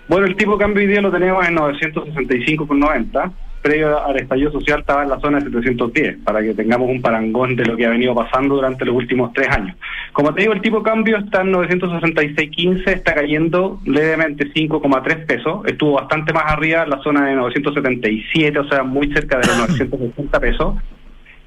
Bueno, 0.08 0.26
el 0.26 0.36
tipo 0.36 0.54
de 0.54 0.60
cambio 0.60 0.82
hoy 0.82 0.88
día 0.88 1.02
lo 1.02 1.12
tenemos 1.12 1.46
en 1.48 1.56
965,90. 1.56 3.32
Previo 3.68 4.02
al 4.02 4.16
estallido 4.16 4.50
social 4.50 4.80
estaba 4.80 5.04
en 5.04 5.10
la 5.10 5.20
zona 5.20 5.40
de 5.40 5.52
710, 5.52 6.20
para 6.24 6.42
que 6.42 6.54
tengamos 6.54 6.90
un 6.90 7.02
parangón 7.02 7.58
de 7.58 7.66
lo 7.66 7.76
que 7.76 7.86
ha 7.86 7.90
venido 7.90 8.16
pasando 8.16 8.56
durante 8.56 8.86
los 8.86 8.96
últimos 8.96 9.34
tres 9.34 9.50
años. 9.50 9.76
Como 10.14 10.34
te 10.34 10.40
digo, 10.40 10.54
el 10.54 10.62
tipo 10.62 10.78
de 10.78 10.84
cambio 10.84 11.18
está 11.18 11.42
en 11.42 11.52
966.15, 11.52 12.88
está 12.88 13.14
cayendo 13.14 13.82
levemente 13.86 14.54
5,3 14.54 15.26
pesos. 15.26 15.66
Estuvo 15.66 15.96
bastante 15.96 16.32
más 16.32 16.46
arriba 16.48 16.84
en 16.84 16.92
la 16.92 17.00
zona 17.00 17.26
de 17.26 17.36
977, 17.36 18.58
o 18.58 18.70
sea, 18.70 18.84
muy 18.84 19.12
cerca 19.12 19.38
de 19.38 19.48
los 19.48 19.58
960 19.68 20.40
pesos. 20.40 20.76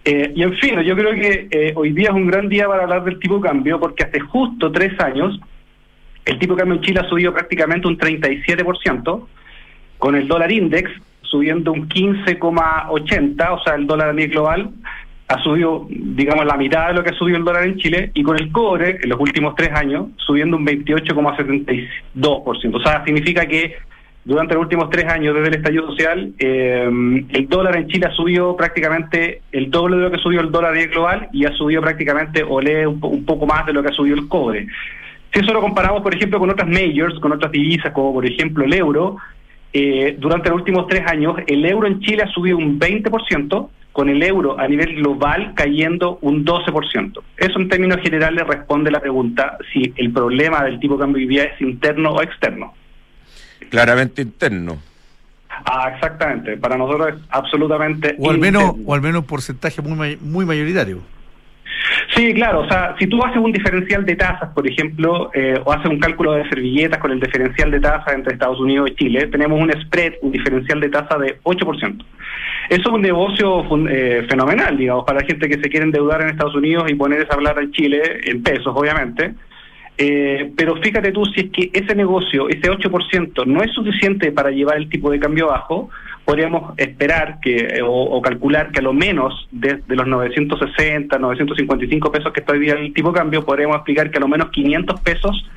Eh, 0.04 0.30
y 0.36 0.42
en 0.42 0.52
fin, 0.58 0.78
yo 0.82 0.94
creo 0.94 1.14
que 1.14 1.48
eh, 1.50 1.72
hoy 1.74 1.92
día 1.92 2.10
es 2.10 2.14
un 2.14 2.26
gran 2.26 2.50
día 2.50 2.68
para 2.68 2.82
hablar 2.82 3.02
del 3.02 3.18
tipo 3.18 3.36
de 3.36 3.48
cambio, 3.48 3.80
porque 3.80 4.04
hace 4.04 4.20
justo 4.20 4.70
tres 4.70 4.92
años 5.00 5.40
el 6.26 6.38
tipo 6.38 6.52
de 6.52 6.58
cambio 6.58 6.76
en 6.76 6.82
Chile 6.82 7.00
ha 7.00 7.08
subido 7.08 7.32
prácticamente 7.32 7.88
un 7.88 7.96
37%, 7.96 9.26
con 9.96 10.16
el 10.16 10.28
dólar 10.28 10.52
index 10.52 10.90
subiendo 11.22 11.72
un 11.72 11.88
15,80, 11.88 13.50
o 13.50 13.62
sea, 13.62 13.74
el 13.74 13.86
dólar 13.86 14.10
a 14.10 14.12
nivel 14.12 14.30
global 14.30 14.70
ha 15.30 15.40
subido, 15.44 15.86
digamos, 15.88 16.44
la 16.44 16.56
mitad 16.56 16.88
de 16.88 16.94
lo 16.94 17.04
que 17.04 17.10
ha 17.10 17.14
subido 17.14 17.38
el 17.38 17.44
dólar 17.44 17.64
en 17.64 17.76
Chile, 17.76 18.10
y 18.14 18.24
con 18.24 18.36
el 18.36 18.50
cobre, 18.50 18.98
en 19.00 19.08
los 19.08 19.20
últimos 19.20 19.54
tres 19.54 19.70
años, 19.72 20.08
subiendo 20.16 20.56
un 20.56 20.66
28,72%. 20.66 22.74
O 22.74 22.80
sea, 22.80 23.04
significa 23.04 23.46
que 23.46 23.76
durante 24.24 24.54
los 24.54 24.64
últimos 24.64 24.90
tres 24.90 25.04
años, 25.06 25.32
desde 25.34 25.48
el 25.48 25.54
estallido 25.54 25.86
social, 25.86 26.32
eh, 26.36 27.24
el 27.28 27.48
dólar 27.48 27.76
en 27.76 27.86
Chile 27.86 28.08
ha 28.08 28.14
subido 28.14 28.56
prácticamente 28.56 29.42
el 29.52 29.70
doble 29.70 29.98
de 29.98 30.02
lo 30.02 30.10
que 30.10 30.18
subió 30.18 30.40
el 30.40 30.50
dólar 30.50 30.72
a 30.72 30.74
nivel 30.74 30.90
global 30.90 31.28
y 31.32 31.44
ha 31.44 31.52
subido 31.52 31.80
prácticamente, 31.80 32.42
o 32.42 32.60
lee 32.60 32.86
un, 32.86 32.98
un 33.00 33.24
poco 33.24 33.46
más 33.46 33.64
de 33.66 33.72
lo 33.72 33.84
que 33.84 33.90
ha 33.90 33.92
subido 33.92 34.16
el 34.16 34.26
cobre. 34.26 34.66
Si 35.32 35.38
eso 35.38 35.52
lo 35.52 35.60
comparamos, 35.60 36.02
por 36.02 36.12
ejemplo, 36.12 36.40
con 36.40 36.50
otras 36.50 36.68
majors, 36.68 37.20
con 37.20 37.30
otras 37.30 37.52
divisas, 37.52 37.92
como 37.92 38.14
por 38.14 38.26
ejemplo 38.26 38.64
el 38.64 38.74
euro, 38.74 39.16
eh, 39.72 40.16
durante 40.18 40.48
los 40.50 40.58
últimos 40.58 40.86
tres 40.88 41.02
años, 41.06 41.36
el 41.46 41.64
euro 41.64 41.86
en 41.86 42.00
Chile 42.00 42.22
ha 42.24 42.32
subido 42.32 42.56
un 42.56 42.78
20%, 42.78 43.68
con 43.92 44.08
el 44.08 44.22
euro 44.22 44.58
a 44.58 44.68
nivel 44.68 44.96
global 44.96 45.52
cayendo 45.54 46.18
un 46.22 46.44
12%. 46.44 47.20
Eso 47.36 47.58
en 47.58 47.68
términos 47.68 47.98
generales 48.02 48.46
responde 48.46 48.90
la 48.90 49.00
pregunta 49.00 49.58
si 49.72 49.92
el 49.96 50.12
problema 50.12 50.64
del 50.64 50.78
tipo 50.78 50.94
de 50.94 51.00
cambio 51.00 51.26
día 51.28 51.44
es 51.44 51.60
interno 51.60 52.12
o 52.12 52.22
externo. 52.22 52.72
Claramente 53.68 54.22
interno. 54.22 54.78
Ah, 55.48 55.90
exactamente. 55.94 56.56
Para 56.56 56.76
nosotros 56.76 57.14
es 57.14 57.20
absolutamente 57.30 58.14
O 58.18 58.30
al 58.30 58.38
menos, 58.38 58.62
interno. 58.62 58.84
o 58.86 58.94
al 58.94 59.02
menos 59.02 59.20
un 59.22 59.26
porcentaje 59.26 59.82
muy, 59.82 60.16
muy 60.16 60.46
mayoritario. 60.46 61.00
Sí, 62.14 62.34
claro. 62.34 62.60
O 62.60 62.68
sea, 62.68 62.94
si 62.98 63.06
tú 63.06 63.22
haces 63.24 63.38
un 63.38 63.52
diferencial 63.52 64.04
de 64.04 64.16
tasas, 64.16 64.50
por 64.54 64.66
ejemplo, 64.66 65.30
eh, 65.34 65.60
o 65.64 65.72
haces 65.72 65.90
un 65.90 65.98
cálculo 65.98 66.32
de 66.32 66.48
servilletas 66.48 66.98
con 66.98 67.12
el 67.12 67.20
diferencial 67.20 67.70
de 67.70 67.80
tasas 67.80 68.14
entre 68.14 68.34
Estados 68.34 68.60
Unidos 68.60 68.90
y 68.90 68.94
Chile, 68.96 69.26
tenemos 69.28 69.60
un 69.60 69.72
spread, 69.82 70.14
un 70.22 70.32
diferencial 70.32 70.80
de 70.80 70.88
tasa 70.88 71.18
de 71.18 71.38
8%. 71.42 72.04
Eso 72.68 72.82
es 72.82 72.86
un 72.86 73.02
negocio 73.02 73.64
eh, 73.88 74.26
fenomenal, 74.28 74.76
digamos, 74.76 75.04
para 75.04 75.20
la 75.20 75.26
gente 75.26 75.48
que 75.48 75.58
se 75.60 75.68
quiere 75.68 75.86
endeudar 75.86 76.22
en 76.22 76.28
Estados 76.28 76.54
Unidos 76.54 76.84
y 76.88 76.94
poner 76.94 77.20
esa 77.20 77.36
plata 77.36 77.60
en 77.60 77.72
Chile, 77.72 78.02
en 78.24 78.42
pesos, 78.42 78.72
obviamente. 78.74 79.34
Eh, 79.98 80.52
pero 80.56 80.76
fíjate 80.76 81.12
tú, 81.12 81.26
si 81.26 81.40
es 81.40 81.50
que 81.50 81.70
ese 81.74 81.94
negocio, 81.94 82.48
ese 82.48 82.70
8%, 82.70 83.44
no 83.44 83.62
es 83.62 83.70
suficiente 83.72 84.32
para 84.32 84.50
llevar 84.50 84.78
el 84.78 84.88
tipo 84.88 85.10
de 85.10 85.18
cambio 85.18 85.48
bajo, 85.48 85.90
podríamos 86.30 86.78
esperar 86.78 87.40
que 87.40 87.56
eh, 87.56 87.82
o, 87.82 87.90
o 87.90 88.22
calcular 88.22 88.70
que 88.70 88.78
a 88.78 88.82
lo 88.82 88.92
menos 88.92 89.48
desde 89.50 89.96
los 89.96 90.06
960, 90.06 91.18
955 91.18 92.12
pesos 92.12 92.32
que 92.32 92.38
está 92.38 92.52
hoy 92.52 92.60
día 92.60 92.74
el 92.74 92.94
tipo 92.94 93.10
de 93.10 93.18
cambio, 93.18 93.44
podríamos 93.44 93.78
explicar 93.78 94.12
que 94.12 94.18
a 94.18 94.20
lo 94.20 94.28
menos 94.28 94.50
500 94.50 95.00
pesos 95.00 95.50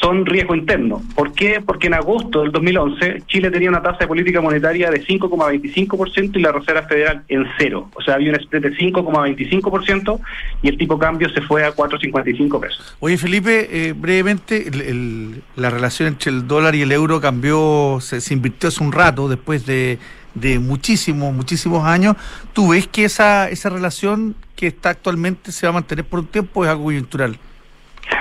son 0.00 0.26
riesgo 0.26 0.54
interno. 0.54 1.02
¿Por 1.14 1.32
qué? 1.32 1.60
Porque 1.64 1.86
en 1.86 1.94
agosto 1.94 2.42
del 2.42 2.52
2011 2.52 3.22
Chile 3.26 3.50
tenía 3.50 3.70
una 3.70 3.82
tasa 3.82 3.98
de 4.00 4.06
política 4.06 4.40
monetaria 4.40 4.90
de 4.90 5.02
5,25% 5.04 6.36
y 6.36 6.40
la 6.40 6.52
Reserva 6.52 6.82
Federal 6.82 7.22
en 7.28 7.46
cero. 7.58 7.88
O 7.94 8.02
sea, 8.02 8.14
había 8.14 8.30
un 8.32 8.38
spread 8.40 8.62
de 8.62 8.76
5,25% 8.76 10.20
y 10.62 10.68
el 10.68 10.78
tipo 10.78 10.94
de 10.94 11.00
cambio 11.00 11.28
se 11.30 11.40
fue 11.42 11.64
a 11.64 11.72
4,55 11.74 12.60
pesos. 12.60 12.96
Oye, 13.00 13.16
Felipe, 13.18 13.68
eh, 13.88 13.92
brevemente, 13.94 14.68
el- 14.68 15.42
la 15.56 15.70
relación 15.70 16.08
entre 16.08 16.30
el 16.30 16.46
dólar 16.46 16.74
y 16.74 16.82
el 16.82 16.92
euro 16.92 17.20
cambió, 17.20 17.98
se, 18.00 18.20
invirtió 18.34 18.68
hace 18.68 18.82
un 18.82 18.92
rato, 18.92 19.28
después 19.28 19.64
de, 19.66 19.98
de 20.34 20.58
muchísimos, 20.58 21.32
muchísimos 21.34 21.84
años. 21.86 22.16
¿Tú 22.52 22.68
ves 22.68 22.86
que 22.86 23.04
esa, 23.04 23.48
esa 23.48 23.70
relación 23.70 24.34
que 24.54 24.66
está 24.68 24.90
actualmente 24.90 25.52
se 25.52 25.66
va 25.66 25.70
a 25.70 25.74
mantener 25.74 26.04
por 26.04 26.20
un 26.20 26.26
tiempo 26.26 26.64
es 26.64 26.70
algo 26.70 26.84
coyuntural? 26.84 27.38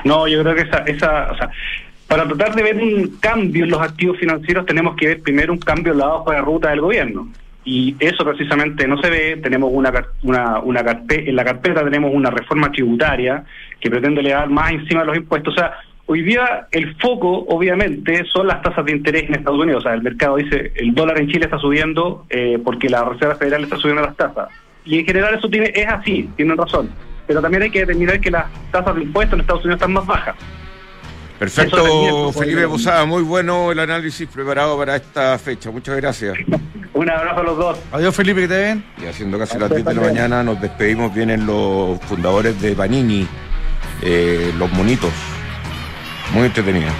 No, 0.03 0.27
yo 0.27 0.41
creo 0.43 0.55
que 0.55 0.61
esa, 0.61 0.77
esa, 0.79 1.31
o 1.31 1.37
sea, 1.37 1.49
para 2.07 2.25
tratar 2.27 2.55
de 2.55 2.63
ver 2.63 2.75
un 2.77 3.17
cambio 3.19 3.63
en 3.63 3.71
los 3.71 3.81
activos 3.81 4.17
financieros 4.19 4.65
tenemos 4.65 4.95
que 4.95 5.07
ver 5.07 5.21
primero 5.21 5.53
un 5.53 5.59
cambio 5.59 5.93
en 5.93 5.99
la 5.99 6.13
hoja 6.13 6.35
de 6.35 6.41
ruta 6.41 6.69
del 6.69 6.81
gobierno. 6.81 7.27
Y 7.67 7.95
eso 7.99 8.23
precisamente 8.23 8.87
no 8.87 9.01
se 9.01 9.09
ve, 9.09 9.37
tenemos 9.41 9.71
una, 9.73 9.91
una, 10.21 10.59
una 10.59 10.83
carpe- 10.83 11.27
en 11.27 11.35
la 11.35 11.43
carpeta 11.43 11.83
tenemos 11.83 12.11
una 12.13 12.29
reforma 12.29 12.71
tributaria 12.71 13.43
que 13.79 13.89
pretende 13.89 14.21
elevar 14.21 14.47
más 14.49 14.71
encima 14.71 14.99
de 15.01 15.07
los 15.07 15.17
impuestos. 15.17 15.55
O 15.55 15.57
sea, 15.57 15.73
hoy 16.05 16.21
día 16.21 16.67
el 16.71 16.95
foco 16.97 17.45
obviamente 17.49 18.23
son 18.31 18.45
las 18.45 18.61
tasas 18.61 18.85
de 18.85 18.91
interés 18.91 19.23
en 19.23 19.33
Estados 19.33 19.59
Unidos. 19.59 19.79
O 19.79 19.87
sea, 19.87 19.95
el 19.95 20.03
mercado 20.03 20.35
dice 20.35 20.73
el 20.75 20.93
dólar 20.93 21.19
en 21.19 21.27
Chile 21.27 21.45
está 21.45 21.57
subiendo 21.57 22.27
eh, 22.29 22.59
porque 22.63 22.87
la 22.87 23.03
Reserva 23.03 23.33
Federal 23.33 23.63
está 23.63 23.77
subiendo 23.77 24.03
las 24.03 24.15
tasas. 24.15 24.49
Y 24.85 24.99
en 24.99 25.05
general 25.07 25.33
eso 25.33 25.49
tiene 25.49 25.71
es 25.73 25.87
así, 25.87 26.29
tienen 26.35 26.57
razón. 26.57 26.91
Pero 27.27 27.41
también 27.41 27.63
hay 27.63 27.71
que 27.71 27.79
determinar 27.79 28.19
que 28.19 28.31
las 28.31 28.45
tasas 28.71 28.95
de 28.95 29.01
impuestos 29.03 29.33
en 29.33 29.41
Estados 29.41 29.63
Unidos 29.63 29.77
están 29.77 29.93
más 29.93 30.05
bajas. 30.05 30.35
Perfecto, 31.39 31.77
también, 31.77 32.13
pues, 32.23 32.37
Felipe. 32.37 32.67
Posada. 32.67 33.05
Muy 33.05 33.23
bueno 33.23 33.71
el 33.71 33.79
análisis 33.79 34.27
preparado 34.27 34.77
para 34.77 34.95
esta 34.95 35.37
fecha. 35.37 35.69
Muchas 35.71 35.97
gracias. 35.97 36.37
Un 36.93 37.09
abrazo 37.09 37.41
a 37.41 37.43
los 37.43 37.57
dos. 37.57 37.79
Adiós, 37.91 38.15
Felipe, 38.15 38.41
que 38.41 38.47
te 38.47 38.57
ven. 38.57 38.85
Y 39.03 39.05
haciendo 39.05 39.37
casi 39.37 39.57
las 39.59 39.69
10 39.69 39.83
de 39.83 39.93
la 39.93 40.01
mañana 40.01 40.43
nos 40.43 40.61
despedimos. 40.61 41.13
Vienen 41.13 41.45
los 41.45 41.99
fundadores 42.01 42.59
de 42.61 42.73
Panini, 42.73 43.27
eh, 44.01 44.53
los 44.57 44.71
monitos. 44.71 45.11
Muy 46.33 46.45
entretenidos. 46.45 46.93